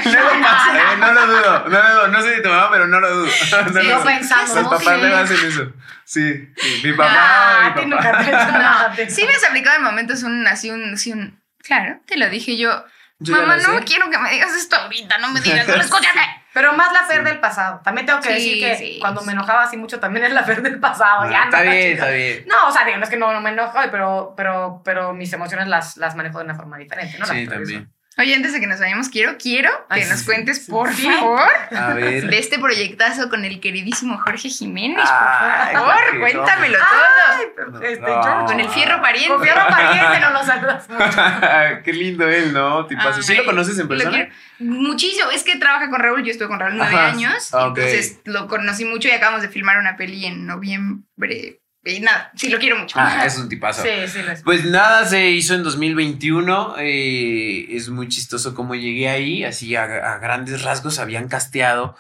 No, 0.04 0.42
pasa, 0.46 0.78
eh, 0.78 0.96
no 1.00 1.12
lo 1.12 1.26
dudo, 1.26 1.64
no 1.68 1.82
lo 1.82 1.94
dudo. 1.94 2.08
No 2.08 2.22
sé 2.22 2.30
de 2.30 2.40
tu 2.40 2.48
mamá, 2.48 2.68
pero 2.70 2.86
no 2.86 3.00
lo 3.00 3.10
dudo. 3.10 3.26
No 3.72 3.82
lo 3.82 4.04
papás 4.70 4.82
Sí. 4.82 5.00
me 5.02 5.14
hacen 5.14 5.46
eso. 5.48 5.72
Sí, 6.04 6.48
mi 6.84 6.92
papá, 6.92 7.10
Ah, 7.12 7.62
mi 7.64 7.70
papá. 7.70 7.86
nunca 7.86 8.18
te 8.18 8.24
he 8.24 8.28
hecho 8.28 8.52
nada. 8.52 8.92
te- 8.94 9.10
Sí 9.10 9.24
me 9.26 9.32
has 9.34 9.44
aplicado 9.44 9.76
en 9.78 9.82
momentos 9.82 10.22
un, 10.22 10.46
así 10.46 10.70
un, 10.70 10.94
así 10.94 11.12
un, 11.12 11.40
claro, 11.62 12.00
te 12.06 12.16
lo 12.16 12.28
dije 12.30 12.56
yo, 12.56 12.70
Yo 12.70 12.84
mamá, 13.20 13.56
lo 13.56 13.62
no 13.72 13.78
sé. 13.80 13.84
quiero 13.84 14.10
que 14.10 14.18
me 14.18 14.30
digas 14.30 14.54
esto 14.54 14.76
ahorita, 14.76 15.18
no 15.18 15.28
me 15.30 15.40
digas, 15.40 15.66
no 15.68 15.74
escúchame. 15.80 16.22
Pero 16.54 16.72
más 16.72 16.92
la 16.92 17.04
Fer 17.04 17.18
Sí. 17.18 17.24
del 17.24 17.40
pasado. 17.40 17.80
También 17.84 18.06
tengo 18.06 18.20
que 18.20 18.28
Sí, 18.28 18.34
decir 18.34 18.60
que 18.60 18.76
sí. 18.76 18.98
cuando 19.00 19.22
me 19.22 19.32
enojaba 19.32 19.62
así 19.64 19.76
mucho, 19.76 20.00
también 20.00 20.24
es 20.24 20.32
la 20.32 20.42
Fer 20.44 20.62
del 20.62 20.80
pasado. 20.80 21.28
ya, 21.30 21.42
Ah, 21.42 21.44
Está 21.44 21.64
no, 21.64 21.70
bien, 21.70 21.82
chica. 21.92 22.04
está 22.04 22.10
bien. 22.10 22.44
No, 22.48 22.68
o 22.68 22.72
sea, 22.72 22.84
digo, 22.84 22.96
no 22.98 23.04
es 23.04 23.10
que 23.10 23.16
no, 23.16 23.32
no 23.32 23.40
me 23.40 23.50
enojo, 23.50 23.78
pero, 23.90 24.34
pero, 24.36 24.82
pero 24.84 25.12
mis 25.12 25.32
emociones 25.32 25.68
las, 25.68 25.96
las 25.98 26.16
manejo 26.16 26.38
de 26.38 26.44
una 26.44 26.54
forma 26.54 26.78
diferente, 26.78 27.18
¿no? 27.18 27.26
Sí, 27.26 27.46
también. 27.46 27.92
Oye, 28.18 28.34
antes 28.34 28.52
de 28.52 28.60
que 28.60 28.66
nos 28.66 28.80
vayamos, 28.80 29.08
quiero, 29.08 29.36
quiero 29.38 29.70
que 29.88 30.02
Ay, 30.02 30.04
nos 30.08 30.24
cuentes, 30.24 30.64
sí, 30.64 30.70
por 30.72 30.92
sí. 30.92 31.02
favor, 31.08 31.40
A 31.76 31.94
ver. 31.94 32.26
de 32.28 32.38
este 32.38 32.58
proyectazo 32.58 33.28
con 33.30 33.44
el 33.44 33.60
queridísimo 33.60 34.18
Jorge 34.18 34.48
Jiménez, 34.48 35.08
Ay, 35.08 35.76
por 35.76 35.82
favor, 35.84 36.18
cuéntamelo 36.20 36.78
Ay, 36.80 37.44
todo. 37.54 37.70
pero, 37.78 37.82
este, 37.82 38.00
No. 38.10 38.44
Con 38.46 38.58
el 38.60 38.68
fierro 38.70 39.00
pariente. 39.00 39.28
Con 39.34 39.42
fierro 39.42 39.66
pariente 39.68 40.20
no 40.20 40.30
lo 40.30 40.44
saludas 40.44 40.88
mucho. 40.88 41.04
Qué 41.84 41.92
lindo 41.92 42.28
él, 42.28 42.52
¿no? 42.52 42.86
Tipazo. 42.86 43.22
¿Sí 43.22 43.32
Ay, 43.32 43.38
lo 43.38 43.44
conoces 43.44 43.78
en 43.78 43.86
persona? 43.88 44.28
Muchísimo. 44.58 45.30
Es 45.30 45.44
que 45.44 45.56
trabaja 45.56 45.88
con 45.88 46.00
Raúl. 46.00 46.24
Yo 46.24 46.32
estuve 46.32 46.48
con 46.48 46.58
Raúl 46.58 46.76
nueve 46.76 46.96
años. 46.96 47.54
Ah. 47.54 47.66
Entonces 47.68 48.18
lo 48.24 48.48
conocí 48.48 48.84
mucho 48.84 49.06
y 49.08 49.12
acabamos 49.12 49.42
de 49.42 49.48
filmar 49.48 49.78
una 49.78 49.96
peli 49.96 50.26
en 50.26 50.46
noviembre. 50.46 51.60
Y 51.84 52.00
nada, 52.00 52.32
sí, 52.34 52.48
lo 52.48 52.58
quiero 52.58 52.76
mucho. 52.76 52.96
Ah, 53.00 53.24
es 53.24 53.38
un 53.38 53.48
tipazo. 53.48 53.82
Sí, 53.82 53.88
sí, 54.08 54.22
lo 54.22 54.32
es. 54.32 54.42
Pues 54.42 54.64
nada, 54.64 55.06
se 55.06 55.30
hizo 55.30 55.54
en 55.54 55.62
2021. 55.62 56.74
eh, 56.80 57.66
es 57.70 57.88
muy 57.88 58.08
chistoso 58.08 58.54
cómo 58.54 58.74
llegué 58.74 59.08
ahí. 59.08 59.44
Así 59.44 59.74
a, 59.76 59.84
a 59.84 60.18
grandes 60.18 60.62
rasgos 60.62 60.98
habían 60.98 61.28
casteado. 61.28 61.96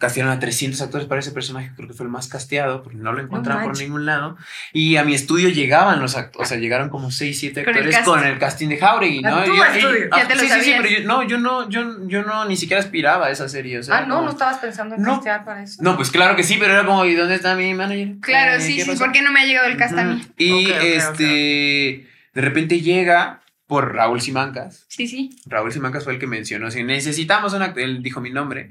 Castearon 0.00 0.32
a 0.32 0.40
300 0.40 0.80
actores 0.80 1.06
para 1.06 1.20
ese 1.20 1.30
personaje. 1.30 1.72
Creo 1.76 1.86
que 1.86 1.92
fue 1.92 2.06
el 2.06 2.10
más 2.10 2.26
casteado 2.26 2.82
porque 2.82 2.96
no 2.96 3.12
lo 3.12 3.20
encontraban 3.20 3.62
por 3.64 3.68
manches. 3.72 3.86
ningún 3.86 4.06
lado. 4.06 4.38
Y 4.72 4.96
a 4.96 5.04
mi 5.04 5.12
estudio 5.14 5.50
llegaban 5.50 6.00
los 6.00 6.16
actores. 6.16 6.46
O 6.46 6.48
sea, 6.48 6.58
llegaron 6.58 6.88
como 6.88 7.10
6, 7.10 7.38
7 7.38 7.62
Con 7.64 7.74
el 7.74 7.80
actores 7.80 7.96
casting. 7.96 8.10
con 8.12 8.24
el 8.24 8.38
casting 8.38 8.68
de 8.68 8.78
Jauregui, 8.78 9.20
¿no? 9.20 9.36
A 9.36 9.44
tu 9.44 9.52
Y 9.52 9.56
yo- 9.58 9.62
y- 9.62 9.76
estudio. 9.78 10.08
ah, 10.10 10.18
Ya 10.22 10.26
te 10.28 10.34
lo 10.36 10.40
sí, 10.40 10.46
sí, 10.48 10.52
sí, 10.54 10.58
sabías. 10.60 10.80
pero 10.82 11.00
yo, 11.00 11.06
no, 11.06 11.22
yo 11.28 11.38
no, 11.38 11.68
yo, 11.68 12.08
yo 12.08 12.22
no 12.22 12.46
ni 12.46 12.56
siquiera 12.56 12.80
aspiraba 12.82 13.26
a 13.26 13.30
esa 13.30 13.46
serie. 13.48 13.78
O 13.78 13.82
sea, 13.82 13.98
Ah, 13.98 14.00
no, 14.06 14.14
como- 14.14 14.26
no 14.28 14.32
estabas 14.32 14.56
pensando 14.56 14.94
en 14.94 15.02
No. 15.02 15.16
castear 15.16 15.44
para 15.44 15.62
eso. 15.62 15.82
No, 15.82 15.94
pues 15.96 16.10
claro 16.10 16.34
que 16.34 16.44
sí, 16.44 16.56
pero 16.58 16.72
era 16.72 16.86
como, 16.86 17.04
¿y 17.04 17.14
dónde 17.14 17.34
está 17.34 17.54
mi 17.54 17.74
manager? 17.74 18.14
Claro, 18.22 18.56
Eh, 18.56 18.60
sí, 18.62 18.76
¿qué 18.76 18.84
sí. 18.84 18.88
pasó? 18.92 19.04
¿Por 19.04 19.12
qué 19.12 19.20
no 19.20 19.30
me 19.32 19.40
ha 19.40 19.44
llegado 19.44 19.68
el 19.68 19.76
cast 19.76 19.98
a 19.98 20.04
mí? 20.04 20.22
Y 20.38 20.64
Ok, 20.66 20.72
ok, 20.76 20.82
este, 20.82 22.06
de 22.34 22.40
repente 22.40 22.80
llega 22.80 23.42
por 23.66 23.94
Raúl 23.94 24.20
Simancas. 24.22 24.86
Sí, 24.88 25.06
sí. 25.06 25.30
Raúl 25.46 25.72
Simancas 25.72 26.04
fue 26.04 26.14
el 26.14 26.18
que 26.18 26.26
mencionó, 26.26 26.70
si 26.70 26.82
necesitamos 26.84 27.52
una, 27.52 27.66
él 27.76 28.02
dijo 28.02 28.20
mi 28.22 28.30
nombre. 28.30 28.70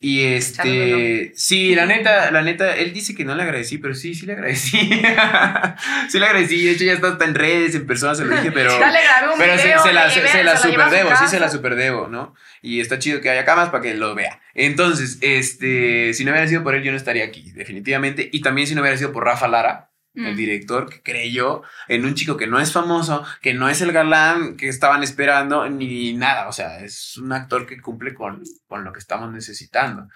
Y 0.00 0.22
este, 0.22 1.32
sí, 1.34 1.74
la 1.74 1.84
neta, 1.84 2.30
la 2.30 2.42
neta, 2.42 2.76
él 2.76 2.92
dice 2.92 3.16
que 3.16 3.24
no 3.24 3.34
le 3.34 3.42
agradecí, 3.42 3.78
pero 3.78 3.96
sí, 3.96 4.14
sí 4.14 4.26
le 4.26 4.34
agradecí. 4.34 4.78
sí 6.08 6.18
le 6.20 6.24
agradecí, 6.24 6.64
de 6.64 6.70
hecho 6.70 6.84
ya 6.84 6.92
está 6.92 7.08
hasta 7.08 7.24
en 7.24 7.34
redes, 7.34 7.74
en 7.74 7.84
persona 7.84 8.14
se 8.14 8.24
lo 8.24 8.36
dije, 8.36 8.52
pero... 8.52 8.70
Ya 8.78 8.92
le 8.92 9.02
grabé 9.02 9.32
un 9.32 9.38
Pero 9.38 9.56
se, 9.56 9.64
video, 9.64 9.82
se 9.82 9.92
la, 9.92 10.08
se, 10.08 10.28
se 10.28 10.44
la 10.44 10.56
se 10.56 10.68
superdebo, 10.68 11.10
sí 11.16 11.26
se 11.26 11.40
la 11.40 11.48
superdebo, 11.48 12.06
¿no? 12.06 12.32
Y 12.62 12.78
está 12.78 13.00
chido 13.00 13.20
que 13.20 13.28
haya 13.28 13.44
camas 13.44 13.70
para 13.70 13.82
que 13.82 13.94
lo 13.94 14.14
vea. 14.14 14.40
Entonces, 14.54 15.18
este, 15.20 16.14
si 16.14 16.24
no 16.24 16.30
hubiera 16.30 16.46
sido 16.46 16.62
por 16.62 16.76
él, 16.76 16.84
yo 16.84 16.92
no 16.92 16.96
estaría 16.96 17.24
aquí, 17.24 17.50
definitivamente. 17.56 18.28
Y 18.32 18.40
también 18.40 18.68
si 18.68 18.76
no 18.76 18.82
hubiera 18.82 18.96
sido 18.96 19.12
por 19.12 19.24
Rafa 19.24 19.48
Lara, 19.48 19.87
el 20.14 20.34
Mm. 20.34 20.36
director 20.36 20.88
que 20.90 21.02
creyó 21.02 21.62
en 21.86 22.04
un 22.04 22.14
chico 22.14 22.36
que 22.36 22.46
no 22.46 22.58
es 22.58 22.72
famoso, 22.72 23.24
que 23.40 23.54
no 23.54 23.68
es 23.68 23.80
el 23.82 23.92
galán 23.92 24.56
que 24.56 24.68
estaban 24.68 25.02
esperando, 25.02 25.68
ni 25.68 26.12
nada. 26.14 26.48
O 26.48 26.52
sea, 26.52 26.80
es 26.80 27.16
un 27.18 27.32
actor 27.32 27.66
que 27.66 27.80
cumple 27.80 28.14
con, 28.14 28.42
con 28.66 28.84
lo 28.84 28.92
que 28.92 28.98
estamos 28.98 29.32
necesitando. 29.32 30.08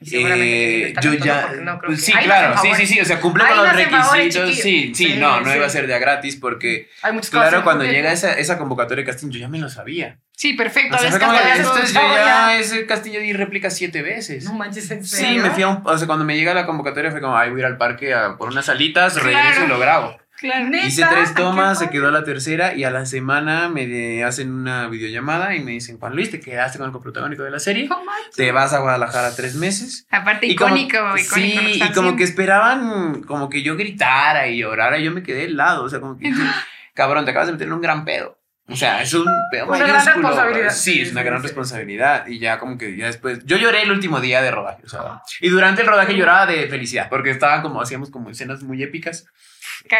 Y 0.00 0.06
seguramente 0.10 0.88
Eh, 0.88 0.94
yo 1.00 1.14
ya. 1.14 1.52
no 1.62 1.78
creo 1.78 1.88
pues 1.90 2.00
que- 2.04 2.12
sí, 2.12 2.18
claro, 2.24 2.54
sí, 2.60 2.68
sí, 2.76 2.86
sí. 2.86 3.00
O 3.00 3.04
sea, 3.04 3.20
cumple 3.20 3.44
Ahí 3.44 3.54
con 3.54 3.64
los 3.66 3.72
requisitos. 3.76 4.54
Sí, 4.56 4.62
sí, 4.62 4.94
Sí, 4.94 5.14
no, 5.18 5.40
no 5.40 5.50
sí. 5.50 5.56
iba 5.56 5.66
a 5.66 5.70
ser 5.70 5.86
de 5.86 5.94
a 5.94 5.98
gratis 5.98 6.36
porque, 6.36 6.88
Hay 7.02 7.12
muchas 7.12 7.30
claro, 7.30 7.46
cosas. 7.48 7.62
cuando 7.64 7.84
llega 7.84 8.12
esa, 8.12 8.34
esa 8.34 8.58
convocatoria 8.58 9.04
de 9.04 9.10
casting, 9.10 9.30
yo 9.30 9.38
ya 9.40 9.48
me 9.48 9.58
lo 9.58 9.68
sabía. 9.68 10.18
Sí, 10.36 10.52
perfecto. 10.52 10.96
O 10.96 10.98
sea, 10.98 11.10
que 11.10 11.16
esto 11.60 11.78
es- 11.78 11.94
yo 11.94 12.00
ya. 12.14 12.58
ese 12.58 12.84
castillo 12.84 13.20
di 13.20 13.32
réplica 13.32 13.70
siete 13.70 14.02
veces. 14.02 14.44
No 14.44 14.52
manches, 14.52 14.90
en 14.90 15.02
Sí, 15.04 15.16
serio. 15.16 15.42
me 15.42 15.50
fui 15.50 15.62
a 15.62 15.68
un. 15.68 15.80
O 15.84 15.96
sea, 15.96 16.06
cuando 16.06 16.26
me 16.26 16.36
llega 16.36 16.52
la 16.52 16.66
convocatoria 16.66 17.10
fue 17.10 17.22
como, 17.22 17.36
ay, 17.36 17.48
voy 17.50 17.60
a 17.60 17.62
ir 17.62 17.66
al 17.66 17.78
parque 17.78 18.12
a 18.12 18.36
por 18.36 18.50
unas 18.50 18.68
alitas, 18.68 19.14
Claro. 19.14 19.28
regreso 19.28 19.64
y 19.64 19.68
lo 19.68 19.78
grabo. 19.78 20.18
Claro. 20.38 20.68
Hice 20.76 21.04
tres 21.10 21.34
tomas, 21.34 21.78
se 21.78 21.88
quedó 21.90 22.10
la 22.10 22.22
tercera 22.24 22.74
y 22.74 22.84
a 22.84 22.90
la 22.90 23.06
semana 23.06 23.68
me 23.68 24.22
hacen 24.24 24.52
una 24.52 24.88
videollamada 24.88 25.54
y 25.54 25.60
me 25.60 25.72
dicen, 25.72 25.98
Juan 25.98 26.14
Luis, 26.14 26.30
te 26.30 26.40
quedaste 26.40 26.78
con 26.78 26.86
el 26.86 26.92
coprotagónico 26.92 27.42
de 27.42 27.50
la 27.50 27.58
serie, 27.58 27.88
manches. 27.88 28.34
te 28.36 28.52
vas 28.52 28.72
a 28.72 28.78
Guadalajara 28.80 29.34
tres 29.34 29.54
meses. 29.54 30.06
Aparte, 30.10 30.46
Y 30.46 30.54
como- 30.54 30.76
icónico, 30.76 30.98
icónico. 31.18 31.60
Sí, 31.60 31.80
y 31.82 31.92
como 31.92 32.16
que 32.16 32.24
esperaban 32.24 33.22
como 33.22 33.48
que 33.48 33.62
yo 33.62 33.76
gritara 33.76 34.46
y 34.48 34.58
llorara, 34.58 34.98
y 34.98 35.04
yo 35.04 35.10
me 35.12 35.22
quedé 35.22 35.44
helado, 35.44 35.84
o 35.84 35.88
sea, 35.88 36.00
como 36.00 36.18
que, 36.18 36.30
cabrón, 36.94 37.24
te 37.24 37.30
acabas 37.30 37.46
de 37.48 37.52
meter 37.52 37.66
en 37.68 37.72
un 37.72 37.80
gran 37.80 38.04
pedo. 38.04 38.38
O 38.68 38.74
sea, 38.74 39.00
es 39.00 39.14
un 39.14 39.24
pedo 39.52 39.66
Una 39.68 39.78
gran 39.78 40.04
responsabilidad. 40.04 40.70
Sí, 40.70 41.00
es 41.00 41.12
una 41.12 41.22
gran 41.22 41.40
responsabilidad. 41.40 42.26
Y 42.26 42.40
ya 42.40 42.58
como 42.58 42.76
que 42.76 42.96
ya 42.96 43.06
después. 43.06 43.44
Yo 43.44 43.56
lloré 43.56 43.82
el 43.82 43.92
último 43.92 44.20
día 44.20 44.42
de 44.42 44.50
rodaje. 44.50 44.82
O 44.84 44.88
sea, 44.88 45.22
y 45.40 45.48
durante 45.50 45.82
el 45.82 45.86
rodaje 45.86 46.16
lloraba 46.16 46.46
de 46.46 46.66
felicidad. 46.66 47.08
Porque 47.08 47.30
estaban 47.30 47.62
como, 47.62 47.80
hacíamos 47.80 48.10
como 48.10 48.28
escenas 48.28 48.64
muy 48.64 48.82
épicas. 48.82 49.26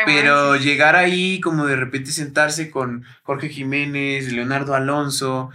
Pero 0.07 0.57
llegar 0.57 0.97
ahí, 0.97 1.41
como 1.41 1.67
de 1.67 1.77
repente 1.77 2.13
sentarse 2.13 2.71
con 2.71 3.05
Jorge 3.23 3.49
Jiménez, 3.49 4.33
Leonardo 4.33 4.75
Alonso, 4.75 5.51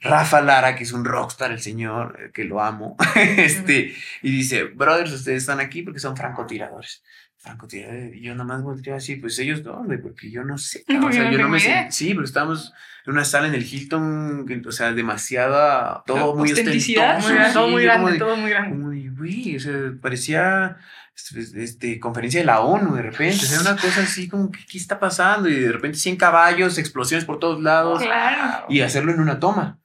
Rafa 0.00 0.40
Lara, 0.40 0.76
que 0.76 0.84
es 0.84 0.92
un 0.92 1.04
rockstar, 1.04 1.52
el 1.52 1.60
señor, 1.60 2.18
eh, 2.20 2.30
que 2.32 2.44
lo 2.44 2.62
amo, 2.62 2.96
este, 3.16 3.94
y 4.22 4.30
dice, 4.30 4.64
brothers, 4.64 5.12
ustedes 5.12 5.42
están 5.42 5.60
aquí 5.60 5.82
porque 5.82 6.00
son 6.00 6.16
francotiradores. 6.16 7.02
Francotiradores. 7.38 8.14
Y 8.16 8.22
yo 8.22 8.32
nada 8.34 8.44
más 8.44 8.62
volteo 8.62 8.96
así, 8.96 9.16
pues 9.16 9.38
ellos 9.38 9.62
güey, 9.62 9.98
porque 9.98 10.30
yo 10.30 10.42
no 10.42 10.58
sé. 10.58 10.84
O 11.02 11.12
sea, 11.12 11.30
yo 11.30 11.38
no 11.38 11.48
me 11.48 11.60
sé. 11.60 11.86
Sí, 11.90 12.10
pero 12.12 12.24
estábamos 12.24 12.72
en 13.04 13.12
una 13.12 13.24
sala 13.24 13.46
en 13.46 13.54
el 13.54 13.62
Hilton, 13.62 14.46
o 14.66 14.72
sea, 14.72 14.92
demasiada, 14.92 16.02
todo 16.06 16.34
muy 16.34 16.50
ostentoso. 16.52 16.92
Muy 17.22 17.34
grande, 17.34 17.52
todo 17.52 17.68
muy 17.68 17.82
grande, 17.84 18.12
de- 18.12 18.18
todo 18.18 18.36
muy 18.36 18.50
grande. 18.50 19.10
güey, 19.10 19.56
o 19.56 19.60
sea, 19.60 19.72
parecía 20.00 20.76
este, 21.56 21.98
conferencia 21.98 22.40
de 22.40 22.46
la 22.46 22.60
ONU 22.60 22.94
de 22.94 23.02
repente, 23.02 23.44
o 23.44 23.48
sea, 23.48 23.60
una 23.60 23.76
cosa 23.76 24.02
así 24.02 24.28
como, 24.28 24.50
¿qué, 24.50 24.60
qué 24.70 24.78
está 24.78 24.98
pasando? 24.98 25.48
Y 25.48 25.54
de 25.58 25.72
repente 25.72 25.98
100 25.98 26.16
caballos, 26.16 26.78
explosiones 26.78 27.24
por 27.24 27.38
todos 27.38 27.62
lados, 27.62 28.02
Claro. 28.02 28.66
y 28.68 28.80
hacerlo 28.82 29.12
en 29.12 29.20
una 29.20 29.40
toma. 29.40 29.78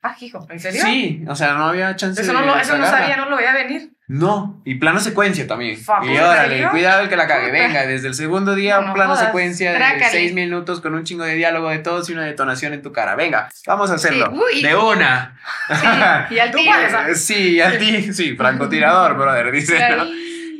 Ah, 0.00 0.14
hijo, 0.20 0.46
¿en 0.48 0.60
serio? 0.60 0.80
Sí, 0.84 1.24
o 1.28 1.34
sea, 1.34 1.54
no 1.54 1.66
había 1.66 1.94
chance 1.96 2.22
Eso 2.22 2.32
de 2.32 2.38
no, 2.38 2.46
lo, 2.46 2.56
eso 2.56 2.78
no 2.78 2.86
sabía, 2.86 3.16
no 3.16 3.28
lo 3.28 3.36
veía 3.36 3.52
venir. 3.52 3.90
No, 4.06 4.62
y 4.64 4.76
plano 4.76 5.00
secuencia 5.00 5.46
también. 5.46 5.76
Fuck, 5.76 6.04
y 6.04 6.16
¿en 6.16 6.22
órale, 6.22 6.68
cuidado 6.70 7.02
el 7.02 7.08
que 7.10 7.16
la 7.16 7.26
cague. 7.26 7.50
Venga, 7.50 7.84
desde 7.84 8.06
el 8.08 8.14
segundo 8.14 8.54
día, 8.54 8.80
No 8.80 8.86
un 8.86 8.94
plano 8.94 9.10
jodas. 9.14 9.26
secuencia 9.26 9.72
de 9.72 9.76
Trácale. 9.76 10.10
seis 10.10 10.32
minutos 10.32 10.80
con 10.80 10.94
un 10.94 11.02
chingo 11.04 11.24
de 11.24 11.34
diálogo 11.34 11.68
de 11.68 11.80
todos 11.80 12.08
y 12.08 12.12
una 12.12 12.24
detonación 12.24 12.72
en 12.72 12.80
tu 12.80 12.90
cara. 12.92 13.16
Venga, 13.16 13.50
vamos 13.66 13.90
a 13.90 13.94
hacerlo. 13.96 14.30
Sí, 14.32 14.56
uy. 14.56 14.62
de 14.62 14.76
una. 14.76 15.38
Sí, 15.68 16.34
y 16.34 16.38
al 16.38 16.52
¿ah? 16.94 17.06
Sí, 17.14 17.60
a 17.60 17.76
ti, 17.76 18.12
sí, 18.14 18.34
francotirador, 18.36 19.14
brother, 19.16 19.50
dice. 19.50 19.78
¿no? 19.96 20.04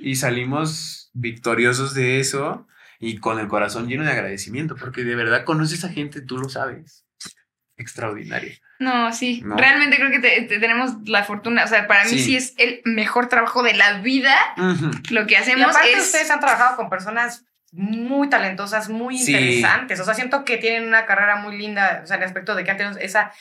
Y 0.03 0.17
salimos 0.17 1.11
victoriosos 1.15 1.95
de 1.95 2.21
eso 2.21 2.67
y 3.01 3.19
con 3.19 3.39
el 3.39 3.49
corazón 3.49 3.89
lleno 3.89 4.05
de 4.05 4.11
agradecimiento, 4.13 4.77
porque 4.77 5.05
de 5.05 5.15
verdad 5.15 5.45
conoces 5.45 5.85
a 5.85 5.89
gente, 5.89 6.21
tú 6.21 6.39
lo 6.39 6.49
sabes. 6.49 7.05
Extraordinario. 7.77 8.53
No, 8.81 9.13
sí. 9.13 9.41
No. 9.45 9.57
Realmente 9.57 9.97
creo 9.97 10.11
que 10.11 10.19
te- 10.21 10.43
te- 10.43 10.59
tenemos 10.59 10.95
la 11.07 11.25
fortuna. 11.25 11.65
O 11.65 11.69
sea, 11.69 11.87
para 11.87 12.05
mí 12.05 12.11
Sí. 12.11 12.19
sí. 12.21 12.37
es 12.37 12.55
el 12.59 12.81
mejor 12.85 13.29
trabajo 13.29 13.63
de 13.63 13.75
la 13.75 14.01
vida. 14.01 14.35
Lo 15.11 15.27
que 15.27 15.35
Y 15.35 15.37
hacemos 15.37 15.71
aparte 15.71 15.93
es. 15.93 16.05
ustedes 16.07 16.31
han 16.31 16.41
trabajado 16.41 16.77
con 16.77 16.89
personas 16.91 17.45
muy 17.73 18.29
talentosas, 18.31 18.89
muy 18.89 19.19
Sí. 19.19 19.33
interesantes. 19.33 20.01
O 20.01 20.05
sea, 20.05 20.15
siento 20.15 20.45
que 20.45 20.57
tienen 20.59 20.89
una 20.89 21.07
carrera 21.07 21.37
muy 21.37 21.57
linda, 21.57 22.01
o 22.03 22.07
sea, 22.07 22.17
en 22.17 22.23
el 22.23 22.29
aspecto 22.29 22.55
de 22.55 22.65
que 22.65 22.71
han 22.71 22.77
tenido 22.79 22.99
esa... 22.99 23.33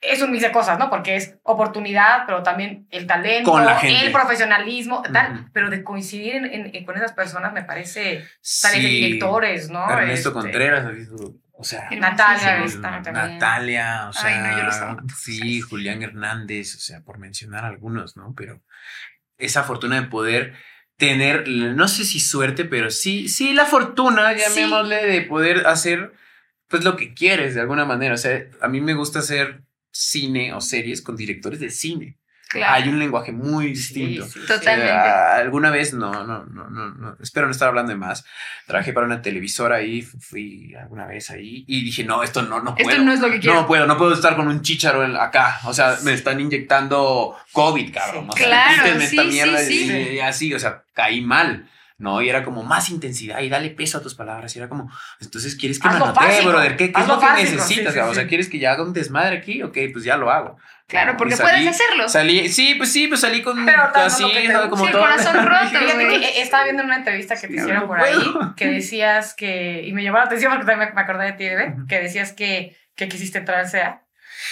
Es 0.00 0.22
un 0.22 0.30
mix 0.30 0.42
de 0.42 0.52
cosas, 0.52 0.78
¿no? 0.78 0.90
Porque 0.90 1.16
es 1.16 1.34
oportunidad, 1.42 2.24
pero 2.26 2.42
también 2.44 2.86
el 2.90 3.06
talento, 3.06 3.50
Con 3.50 3.64
la 3.64 3.76
gente. 3.80 4.06
el 4.06 4.12
profesionalismo, 4.12 5.02
tal. 5.12 5.32
Ujú. 5.40 5.50
Pero 5.52 5.70
de 5.70 5.82
coincidir 5.82 6.36
en- 6.36 6.44
en- 6.46 6.70
en- 6.74 6.84
con 6.84 6.96
esas 6.96 7.12
personas 7.12 7.52
me 7.52 7.64
parece... 7.64 8.24
Sí. 8.40 8.62
Talentos 8.62 8.90
directores, 8.90 9.70
¿no? 9.70 9.90
Ernesto 9.90 10.28
Este, 10.28 10.40
Contreras, 10.40 10.86
o 11.60 11.64
sea, 11.64 11.88
Natalia, 11.90 12.68
Sí. 12.68 12.78
Natalia, 13.12 14.06
o 14.08 14.12
sea, 14.12 14.26
Ay, 14.52 14.56
no, 14.62 14.70
yo 14.70 14.84
amo. 14.84 15.00
sí, 15.16 15.60
Julián 15.60 16.02
Hernández, 16.04 16.76
o 16.76 16.78
sea, 16.78 17.00
por 17.00 17.18
mencionar 17.18 17.64
algunos, 17.64 18.16
¿no? 18.16 18.32
Pero 18.36 18.60
esa 19.38 19.64
fortuna 19.64 20.00
de 20.00 20.06
poder 20.06 20.54
tener, 20.96 21.48
no 21.48 21.88
sé 21.88 22.04
si 22.04 22.20
suerte, 22.20 22.64
pero 22.64 22.90
sí, 22.90 23.28
sí 23.28 23.52
la 23.54 23.64
fortuna, 23.66 24.32
llamémosle, 24.32 25.06
de 25.06 25.22
poder 25.22 25.66
hacer, 25.66 26.12
pues 26.68 26.84
lo 26.84 26.94
que 26.96 27.14
quieres 27.14 27.56
de 27.56 27.60
alguna 27.62 27.84
manera. 27.84 28.14
O 28.14 28.18
sea, 28.18 28.40
a 28.60 28.68
mí 28.68 28.80
me 28.80 28.94
gusta 28.94 29.18
hacer 29.20 29.62
cine 29.90 30.52
o 30.54 30.60
series 30.60 31.02
con 31.02 31.16
directores 31.16 31.60
de 31.60 31.70
cine. 31.70 32.16
Claro. 32.50 32.76
Hay 32.76 32.88
un 32.88 32.98
lenguaje 32.98 33.30
muy 33.30 33.76
Sí, 33.76 33.92
distinto. 34.06 34.24
sí, 34.26 34.40
sí. 34.40 34.46
Totalmente. 34.46 34.90
Eh, 34.90 34.96
alguna 35.42 35.70
vez, 35.70 35.92
no, 35.92 36.10
no, 36.24 36.46
no, 36.46 36.70
no, 36.70 36.88
no, 36.94 37.16
espero 37.20 37.44
no 37.46 37.52
estar 37.52 37.68
hablando 37.68 37.90
de 37.92 37.98
más. 37.98 38.24
Trabajé 38.66 38.94
para 38.94 39.04
una 39.04 39.20
televisora 39.20 39.76
ahí, 39.76 40.00
fu- 40.00 40.18
fui 40.18 40.74
alguna 40.74 41.04
vez 41.06 41.28
ahí 41.28 41.64
y 41.68 41.84
dije, 41.84 42.04
no, 42.04 42.22
esto 42.22 42.40
no, 42.40 42.62
no 42.62 42.74
puedo. 42.74 42.88
Esto 42.88 43.02
no 43.02 43.12
es 43.12 43.20
lo 43.20 43.30
que 43.30 43.38
quiero. 43.38 43.54
No 43.60 43.66
puedo, 43.66 43.86
no 43.86 43.98
puedo 43.98 44.14
estar 44.14 44.34
con 44.34 44.48
un 44.48 44.62
chícharo 44.62 45.04
en- 45.04 45.16
acá. 45.16 45.60
O 45.64 45.74
sea, 45.74 45.98
me 46.04 46.14
están 46.14 46.40
inyectando 46.40 47.36
COVID, 47.52 47.92
cabrón. 47.92 48.24
Sí. 48.24 48.30
O 48.30 48.36
sea, 48.38 48.46
Claro, 48.46 48.82
quítenme 48.82 49.04
esta 49.04 49.22
sí, 49.24 49.28
sí, 49.28 49.34
mierda 49.34 49.58
sí. 49.58 49.92
y, 49.92 50.14
y 50.16 50.20
así, 50.20 50.54
o 50.54 50.58
sea, 50.58 50.84
caí 50.94 51.20
mal. 51.20 51.68
No, 51.98 52.22
y 52.22 52.28
era 52.28 52.44
como 52.44 52.62
más 52.62 52.90
intensidad 52.90 53.40
y 53.40 53.48
dale 53.48 53.70
peso 53.70 53.98
a 53.98 54.02
tus 54.02 54.14
palabras. 54.14 54.54
Y 54.54 54.60
era 54.60 54.68
como, 54.68 54.88
entonces 55.20 55.56
quieres 55.56 55.80
que 55.80 55.88
me 55.88 55.96
anotee, 55.96 56.46
brother. 56.46 56.76
¿Qué, 56.76 56.92
qué 56.92 57.00
es 57.00 57.08
lo 57.08 57.18
que 57.18 57.26
necesitas? 57.32 57.92
sí? 57.92 57.98
O 58.00 58.14
sea. 58.14 58.26
¿quieres 58.28 58.48
que 58.48 58.60
ya 58.60 58.70
haga 58.72 58.84
un 58.84 58.92
desmadre 58.92 59.38
aquí? 59.38 59.62
Ok, 59.64 59.76
pues 59.92 60.04
ya 60.04 60.16
lo 60.16 60.30
hago. 60.30 60.56
Claro, 60.86 61.16
porque 61.18 61.34
salí- 61.34 61.42
puedes 61.64 61.68
hacerlo. 61.68 62.08
Salí, 62.08 62.48
sí, 62.48 62.76
pues 62.76 62.92
sí, 62.92 63.08
pues 63.08 63.20
salí 63.20 63.42
con 63.42 63.66
Pero 63.66 63.82
así, 63.94 64.22
lo 64.22 64.28
que 64.30 64.40
te 64.42 64.48
¿no? 64.48 64.54
gusta. 64.54 64.70
como 64.70 64.86
Sí, 64.86 64.92
todo. 64.92 65.02
corazón 65.02 65.34
roto, 65.46 65.94
güey. 65.94 66.24
eh, 66.24 66.40
estaba 66.40 66.64
viendo 66.64 66.82
una 66.84 66.96
entrevista 66.96 67.34
que 67.34 67.48
te 67.48 67.54
Sí, 67.54 67.58
hicieron 67.58 67.82
no 67.82 67.86
por 67.88 68.00
ahí, 68.00 68.14
que 68.56 68.68
decías 68.68 69.34
que, 69.34 69.82
y 69.84 69.92
me 69.92 70.02
llamó 70.04 70.18
la 70.18 70.24
atención 70.24 70.52
porque 70.52 70.66
también 70.66 70.92
me, 70.94 71.00
acordé 71.00 71.24
de 71.26 71.32
ti, 71.32 71.44
bebé, 71.44 71.74
que 71.88 71.98
decías 72.00 72.32
que, 72.32 72.76
que 72.94 73.08
quisiste 73.08 73.38
entrar 73.38 73.58
al 73.58 73.68
CEA. 73.68 74.02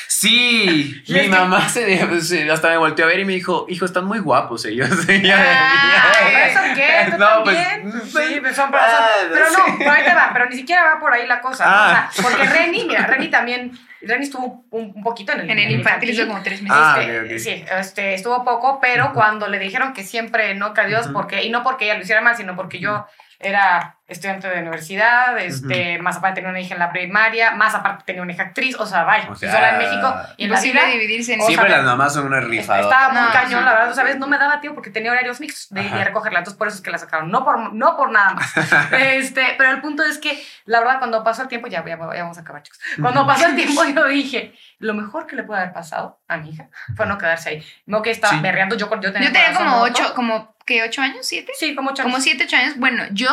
Sí, 0.09 1.03
mi 1.09 1.17
es 1.19 1.23
que- 1.25 1.29
mamá 1.29 1.69
se, 1.69 2.21
se- 2.23 2.51
hasta 2.51 2.69
me 2.71 2.77
volteó 2.79 3.05
a 3.05 3.09
ver 3.09 3.21
y 3.21 3.25
me 3.25 3.33
dijo, 3.35 3.67
hijo, 3.69 3.85
están 3.85 4.05
muy 4.07 4.19
guapos 4.19 4.65
ellos. 4.65 4.89
Y 5.09 5.23
yo- 5.23 5.35
Ay, 5.37 6.51
¿Eso 6.51 6.61
qué? 6.75 7.11
¿Tú 7.13 7.19
No, 7.19 7.45
pues, 7.45 7.57
también? 7.57 7.93
pues, 8.13 8.27
sí, 8.29 8.41
pues 8.41 8.57
son, 8.57 8.71
pero, 8.71 8.83
ah, 8.83 9.09
son- 9.21 9.31
pero 9.33 9.47
sí. 9.47 9.55
no, 9.57 9.79
por 9.79 9.89
ahí 9.89 10.05
te 10.05 10.15
va, 10.15 10.31
pero 10.33 10.49
ni 10.49 10.57
siquiera 10.57 10.85
va 10.95 11.01
por 11.01 11.13
ahí 11.13 11.27
la 11.27 11.41
cosa. 11.41 11.65
¿no? 11.65 11.71
Ah. 11.73 12.09
O 12.11 12.13
sea, 12.13 12.23
porque 12.25 12.45
Reni, 12.49 12.85
mira, 12.85 13.07
Reni 13.07 13.29
también, 13.29 13.73
Reni 14.03 14.25
estuvo 14.25 14.65
un, 14.71 14.93
un 14.95 15.03
poquito 15.03 15.33
en 15.33 15.41
el, 15.41 15.51
En 15.51 15.59
el 15.59 15.71
infantil 15.71 16.11
estuvo 16.11 16.29
como 16.29 16.43
tres 16.43 16.63
meses. 16.63 16.79
Ah, 16.81 17.03
Este. 17.03 17.39
Sí, 17.39 17.65
este, 17.79 18.15
estuvo 18.15 18.45
poco, 18.45 18.79
pero 18.81 19.13
cuando 19.13 19.49
le 19.49 19.59
dijeron 19.59 19.93
que 19.93 20.05
siempre 20.05 20.55
no, 20.55 20.75
que 20.75 20.81
adiós, 20.83 21.09
porque, 21.13 21.43
y 21.45 21.51
no 21.51 21.63
porque 21.63 21.87
ella 21.87 21.95
lo 21.95 22.03
hiciera 22.03 22.21
mal, 22.21 22.37
sino 22.37 22.55
porque 22.57 22.79
yo 22.79 23.07
era 23.39 23.93
estudiante 24.09 24.49
de 24.49 24.61
universidad, 24.61 25.37
este, 25.39 25.99
más 25.99 26.17
aparte 26.19 26.37
tenía 26.37 26.51
una 26.51 26.61
hija 26.61 26.75
en 26.75 26.79
la 26.79 26.93
primaria, 26.93 27.51
más 27.57 27.75
aparte 27.75 28.05
tenía 28.07 28.23
una 28.23 28.33
hija 28.33 28.45
actriz, 28.45 28.77
o 28.79 28.87
sea, 28.87 29.03
vaya, 29.03 29.29
O 29.29 29.33
y 29.33 29.37
sea, 29.37 29.51
sola 29.51 29.71
en 29.71 29.79
México 29.79 30.15
y 30.37 30.45
en 30.45 30.51
la 30.51 30.55
Imposible 30.57 30.81
vida. 30.85 30.93
dividirse 30.93 31.33
en 31.35 31.41
o 31.41 31.43
sea, 31.43 31.49
Siempre 31.49 31.71
las 31.71 31.85
mamás 31.85 32.15
son 32.15 32.27
una 32.27 32.39
rifadotas. 32.41 32.85
Estaba 32.93 33.13
muy 33.13 33.21
No, 33.23 33.33
cañón, 33.33 33.61
sí. 33.61 33.65
la 33.65 33.73
verdad, 33.75 33.95
¿sabes? 33.95 34.17
No 34.19 34.29
me 34.29 34.39
daba 34.39 34.61
tiempo 34.61 34.77
porque 34.77 34.91
tenía 34.91 35.11
horarios 35.11 35.41
mixtos 35.41 35.71
de, 35.71 35.83
de 35.83 36.05
recogerla, 36.05 36.39
entonces 36.39 36.57
por 36.57 36.69
eso 36.69 36.77
es 36.77 36.83
que 36.85 36.91
la 36.93 36.99
sacaron, 36.99 37.33
no 37.33 37.45
por, 37.45 37.73
no 37.75 37.97
por 37.97 38.13
nada 38.13 38.35
más. 38.35 38.53
este, 38.93 39.55
pero 39.59 39.71
el 39.71 39.81
punto 39.81 40.05
es 40.05 40.19
que, 40.19 40.41
la 40.67 40.79
verdad, 40.79 40.99
cuando 40.99 41.25
pasó 41.25 41.43
el 41.43 41.49
tiempo, 41.49 41.67
ya, 41.67 41.85
ya, 41.85 41.97
ya 41.99 42.23
vamos 42.23 42.39
a 42.39 42.43
acabar, 42.43 42.63
chicos. 42.63 42.79
Cuando 43.03 43.27
pasó 43.27 43.47
el 43.49 43.57
tiempo, 43.57 43.83
yo 43.85 44.05
dije, 44.07 44.55
lo 44.79 44.95
mejor 44.95 45.27
que 45.27 45.35
le 45.35 45.43
puede 45.43 45.63
haber 45.63 45.73
pasado 45.73 46.21
a 46.29 46.37
mi 46.37 46.51
hija 46.51 46.69
fue 46.97 47.07
no 47.07 47.19
quedarse 47.19 47.49
ahí. 47.51 47.67
No 47.87 48.03
que 48.03 48.13
estaba 48.13 48.35
Sí. 48.35 48.41
berreando, 48.41 48.77
yo, 48.77 48.89
yo 49.01 49.13
tenía, 49.13 49.31
Yo 49.53 49.59
como 49.59 49.81
ocho, 49.81 50.15
como, 50.15 50.56
¿qué? 50.67 50.83
¿Ocho 50.83 51.01
años? 51.03 51.27
¿Siete? 51.27 51.53
Sí, 51.59 51.75
como 51.75 51.91
ocho 51.91 52.03
Como 52.03 52.17
años. 52.17 52.25
siete, 52.25 52.45
ocho 52.45 52.57
años. 52.57 52.77
Bueno, 52.77 53.05
yo, 53.13 53.29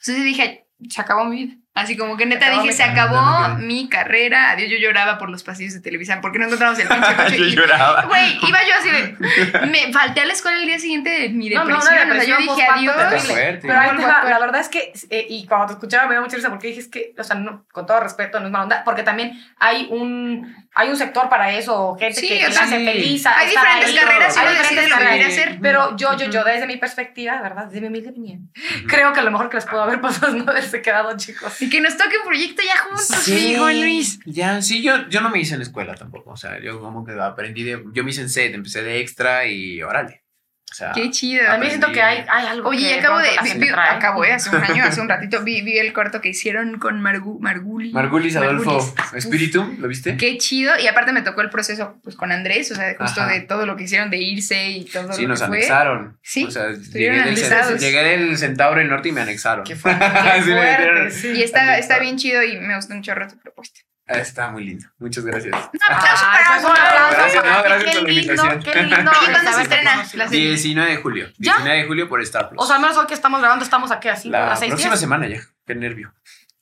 entonces 0.00 0.24
dije, 0.24 0.66
se 0.88 1.00
acabó 1.00 1.24
mi 1.26 1.44
vida. 1.44 1.56
Así 1.72 1.96
como 1.96 2.16
que 2.16 2.26
neta 2.26 2.46
Acabó 2.46 2.62
dije, 2.62 2.74
se 2.74 2.82
carrera. 2.82 3.02
acabó 3.04 3.20
No, 3.20 3.48
no, 3.50 3.54
mi 3.58 3.88
carrera. 3.88 4.50
Adiós, 4.50 4.68
yo 4.70 4.76
lloraba 4.78 5.18
por 5.18 5.30
los 5.30 5.44
pasillos 5.44 5.72
de 5.72 5.80
Televisa 5.80 6.20
porque 6.20 6.40
no 6.40 6.46
encontramos 6.46 6.76
el 6.80 6.88
pinche 6.88 7.14
coche. 7.16 7.38
Yo 7.38 7.44
y- 7.44 7.54
lloraba. 7.54 8.02
Güey, 8.06 8.38
iba 8.48 8.58
yo 8.64 8.74
así 8.78 8.90
de. 8.90 9.66
Me 9.68 9.92
falté 9.92 10.20
a 10.20 10.26
la 10.26 10.32
escuela 10.32 10.58
el 10.58 10.66
día 10.66 10.80
siguiente 10.80 11.08
de 11.10 11.28
mi 11.28 11.48
No, 11.48 11.64
no, 11.64 11.76
depresión. 11.76 11.92
o 11.92 11.96
sea, 11.96 12.24
yo 12.24 12.36
depresión 12.36 12.38
dije 12.40 12.66
adiós. 12.68 13.24
Fuerte. 13.24 13.68
Pero 13.68 13.78
ahí 13.78 13.90
No 13.92 13.96
te 13.98 14.04
va, 14.04 14.24
la 14.24 14.38
verdad 14.40 14.60
es 14.60 14.68
que, 14.68 14.92
eh, 15.10 15.26
y 15.30 15.46
cuando 15.46 15.68
te 15.68 15.72
escuchaba 15.74 16.08
me 16.08 16.14
dio 16.14 16.22
mucha 16.22 16.36
risa 16.36 16.50
porque 16.50 16.66
dije, 16.66 16.80
es 16.80 16.88
que, 16.88 17.14
o 17.16 17.22
sea, 17.22 17.36
no, 17.36 17.64
con 17.72 17.86
todo 17.86 18.00
respeto, 18.00 18.40
no 18.40 18.46
es 18.46 18.52
mala 18.52 18.64
onda, 18.64 18.82
porque 18.84 19.04
también 19.04 19.40
hay 19.58 19.86
un, 19.90 20.52
hay 20.74 20.88
un 20.88 20.96
sector 20.96 21.28
para 21.28 21.52
eso, 21.56 21.96
gente 21.98 22.20
Sí, 22.20 22.28
que, 22.28 22.38
que 22.38 22.52
sea, 22.52 22.62
hace 22.62 22.78
sí. 22.78 22.84
feliz. 22.84 23.26
Hay 23.26 23.48
diferentes 23.48 23.90
ahí. 23.90 23.96
carreras 23.96 24.36
y 24.36 24.38
Hay 24.40 24.48
diferentes 24.56 24.88
carreras. 24.94 25.28
hacer. 25.32 25.58
Pero 25.60 25.96
yo, 25.96 26.16
yo, 26.16 26.30
yo, 26.30 26.44
desde 26.44 26.66
mi 26.66 26.76
perspectiva, 26.76 27.40
¿verdad? 27.42 27.66
Desde 27.66 27.80
mi 27.80 27.88
humilde 27.88 28.10
opinión, 28.10 28.50
creo 28.86 29.12
que 29.12 29.22
lo 29.22 29.30
mejor 29.30 29.48
que 29.50 29.56
les 29.56 29.66
pudo 29.66 29.82
haber 29.82 30.00
pasado 30.00 30.28
es 30.36 30.44
no 30.44 30.50
haberse 30.50 30.80
quedado, 30.82 31.16
chicos. 31.16 31.60
Y 31.60 31.68
que 31.68 31.80
nos 31.80 31.96
toque 31.96 32.16
un 32.18 32.24
proyecto 32.24 32.62
ya 32.62 32.76
juntos, 32.78 33.06
Sí, 33.06 33.52
hijo 33.52 33.68
Luis. 33.70 34.20
Ya, 34.26 34.62
sí, 34.62 34.82
yo, 34.82 35.08
yo 35.08 35.20
no 35.20 35.30
me 35.30 35.40
hice 35.40 35.54
en 35.54 35.60
la 35.60 35.64
escuela 35.64 35.94
tampoco. 35.94 36.30
O 36.30 36.36
sea, 36.36 36.60
yo 36.60 36.80
como 36.80 37.04
que 37.04 37.12
aprendí 37.20 37.62
de. 37.64 37.82
Yo 37.92 38.04
me 38.04 38.10
hice 38.10 38.22
en 38.22 38.28
set, 38.30 38.54
empecé 38.54 38.82
de 38.82 39.00
extra 39.00 39.46
y 39.46 39.82
órale. 39.82 40.22
O 40.70 40.74
sea, 40.74 40.92
Qué 40.92 41.10
chido. 41.10 41.44
También 41.46 41.72
siento 41.72 41.90
que 41.90 42.00
hay, 42.00 42.24
hay 42.28 42.46
algo 42.46 42.68
Oye, 42.68 42.88
que 42.94 43.00
acabo 43.00 43.18
de. 43.18 43.28
vi- 43.42 43.58
vi- 43.58 43.68
acabo, 43.70 44.24
eh, 44.24 44.32
hace 44.32 44.50
un 44.54 44.62
año, 44.62 44.84
hace 44.84 45.00
un 45.00 45.08
ratito, 45.08 45.42
vi, 45.42 45.62
vi 45.62 45.78
el 45.78 45.92
corto 45.92 46.20
que 46.20 46.28
hicieron 46.28 46.78
con 46.78 47.00
Margu, 47.00 47.40
Marguli. 47.40 47.92
Margulis 47.92 48.36
Adolfo 48.36 48.70
Margulis. 48.96 49.24
Spiritum, 49.24 49.76
¿lo 49.80 49.88
viste? 49.88 50.16
Qué 50.16 50.38
chido. 50.38 50.78
Y 50.78 50.86
aparte 50.86 51.12
me 51.12 51.22
tocó 51.22 51.40
el 51.40 51.50
proceso 51.50 51.98
pues 52.04 52.14
con 52.14 52.30
Andrés, 52.30 52.70
o 52.70 52.76
sea, 52.76 52.94
justo 52.96 53.20
Ajá. 53.20 53.32
de 53.32 53.40
todo 53.40 53.66
lo 53.66 53.76
que 53.76 53.82
hicieron 53.84 54.10
de 54.10 54.18
irse 54.18 54.68
y 54.70 54.84
todo 54.84 55.12
Sí, 55.12 55.22
lo 55.22 55.28
nos 55.30 55.40
que 55.40 55.46
fue. 55.48 55.56
anexaron. 55.58 56.18
Sí, 56.22 56.44
O 56.44 56.50
sea, 56.52 56.70
llegué 56.70 57.10
del, 57.20 57.78
llegué 57.78 58.36
Centauro 58.36 58.78
del 58.78 58.88
Norte 58.88 59.08
y 59.08 59.12
me 59.12 59.22
anexaron. 59.22 59.64
Qué 59.64 59.74
fuerte, 59.74 60.04
qué 60.44 61.10
Sí, 61.10 61.20
sí. 61.20 61.28
Y 61.32 61.42
está, 61.42 61.78
está 61.78 61.98
bien 61.98 62.16
chido 62.16 62.42
y 62.44 62.58
me 62.60 62.76
gustó 62.76 62.94
un 62.94 63.02
chorro 63.02 63.26
tu 63.28 63.38
propuesta. 63.38 63.80
Ah, 64.12 64.18
Está 64.18 64.50
muy 64.50 64.64
lindo. 64.64 64.86
Muchas 64.98 65.24
gracias. 65.24 65.54
Un 65.54 65.94
aplauso 65.94 66.24
Ay, 66.28 66.44
para 66.44 66.60
pues, 66.60 66.64
un 66.64 66.70
aplauso 66.70 67.16
Gracias, 67.16 67.44
no, 67.44 67.50
qué 67.50 67.60
por 67.60 67.68
la 67.70 67.78
lindo. 67.78 68.64
Qué 68.72 68.82
lindo. 68.82 69.10
¿Y 69.22 69.30
cuándo 69.30 69.52
se 69.52 69.62
estrena 69.62 69.90
conocido. 69.92 70.18
la 70.24 70.28
serie? 70.28 70.48
19 70.48 70.90
de 70.90 70.96
julio. 70.96 71.26
¿Ya? 71.38 71.52
19 71.54 71.78
de 71.82 71.86
julio 71.86 72.08
por 72.08 72.20
Star 72.22 72.48
Plus. 72.48 72.60
O 72.62 72.66
sea, 72.66 72.76
al 72.76 72.82
menos 72.82 72.96
hoy 72.96 73.06
que 73.06 73.14
estamos 73.14 73.40
grabando, 73.40 73.64
estamos 73.64 73.90
aquí 73.92 74.08
así, 74.08 74.28
la 74.28 74.52
a 74.52 74.56
seis 74.56 74.70
próxima 74.70 74.90
días. 74.90 75.00
semana 75.00 75.28
ya. 75.28 75.40
Qué 75.66 75.74
nervio. 75.76 76.12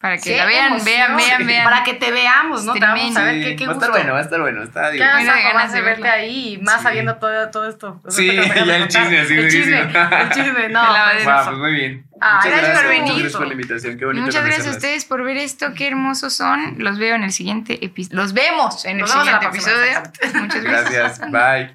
Para 0.00 0.16
que 0.16 0.36
la 0.36 0.46
vean, 0.46 0.84
vean, 0.84 1.16
vean, 1.16 1.44
vean. 1.44 1.64
Para 1.64 1.82
que 1.82 1.94
te 1.94 2.12
veamos, 2.12 2.64
¿no? 2.64 2.72
Te 2.72 2.78
vamos 2.78 3.16
a 3.16 3.24
ver 3.24 3.34
Sí, 3.34 3.42
qué, 3.44 3.56
qué 3.56 3.66
va 3.66 3.72
a 3.72 3.74
gusto. 3.74 3.86
estar 3.86 4.00
bueno, 4.00 4.12
va 4.12 4.18
a 4.20 4.22
estar 4.22 4.40
bueno. 4.40 4.62
Está 4.62 4.82
Qué 4.86 4.92
divertido. 4.92 5.16
Bueno, 5.18 5.32
de 5.34 5.42
ganas 5.42 5.54
ganas 5.54 5.72
de 5.72 5.80
verte 5.80 6.08
ahí, 6.08 6.52
y 6.54 6.58
más 6.58 6.76
Sí. 6.76 6.82
sabiendo 6.84 7.16
todo, 7.16 7.50
todo 7.50 7.68
esto. 7.68 8.00
Sí, 8.08 8.28
Esto 8.30 8.42
que 8.42 8.48
me 8.48 8.60
acabas 8.60 8.66
ya 8.68 8.76
el 8.76 8.88
chisme, 8.88 9.24
sí, 9.26 9.34
el 9.34 9.50
sí, 9.50 9.58
chisme, 9.58 9.90
sí. 9.90 9.98
el 10.22 10.30
chisme, 10.30 10.68
no. 10.70 10.80
Pues, 10.86 11.24
Wow, 11.24 11.34
eso. 11.34 11.44
pues 11.46 11.58
muy 11.58 11.72
bien. 11.72 12.06
Ah, 12.20 12.34
muchas 12.36 12.50
gracias 12.52 12.68
por 12.68 12.84
gracias, 12.84 12.88
venir. 12.88 13.12
gracias 13.14 13.32
por 13.36 13.46
la 13.48 13.52
invitación. 13.52 13.98
Qué 13.98 14.04
bonito 14.04 14.24
muchas 14.26 14.44
gracias 14.44 14.66
a 14.68 14.70
ustedes 14.70 15.04
por 15.04 15.24
ver 15.24 15.36
esto. 15.36 15.74
Qué 15.74 15.88
hermosos 15.88 16.32
son. 16.32 16.76
Los 16.78 16.98
veo 17.00 17.16
en 17.16 17.24
el 17.24 17.32
siguiente 17.32 17.84
episodio. 17.84 18.16
Los 18.22 18.32
vemos 18.34 18.84
en 18.84 18.92
el 18.92 18.98
Nos 19.00 19.10
siguiente 19.10 19.46
episodio. 19.46 20.02
Muchas 20.34 20.62
gracias. 20.62 21.18
Gracias. 21.18 21.30
Bye. 21.32 21.74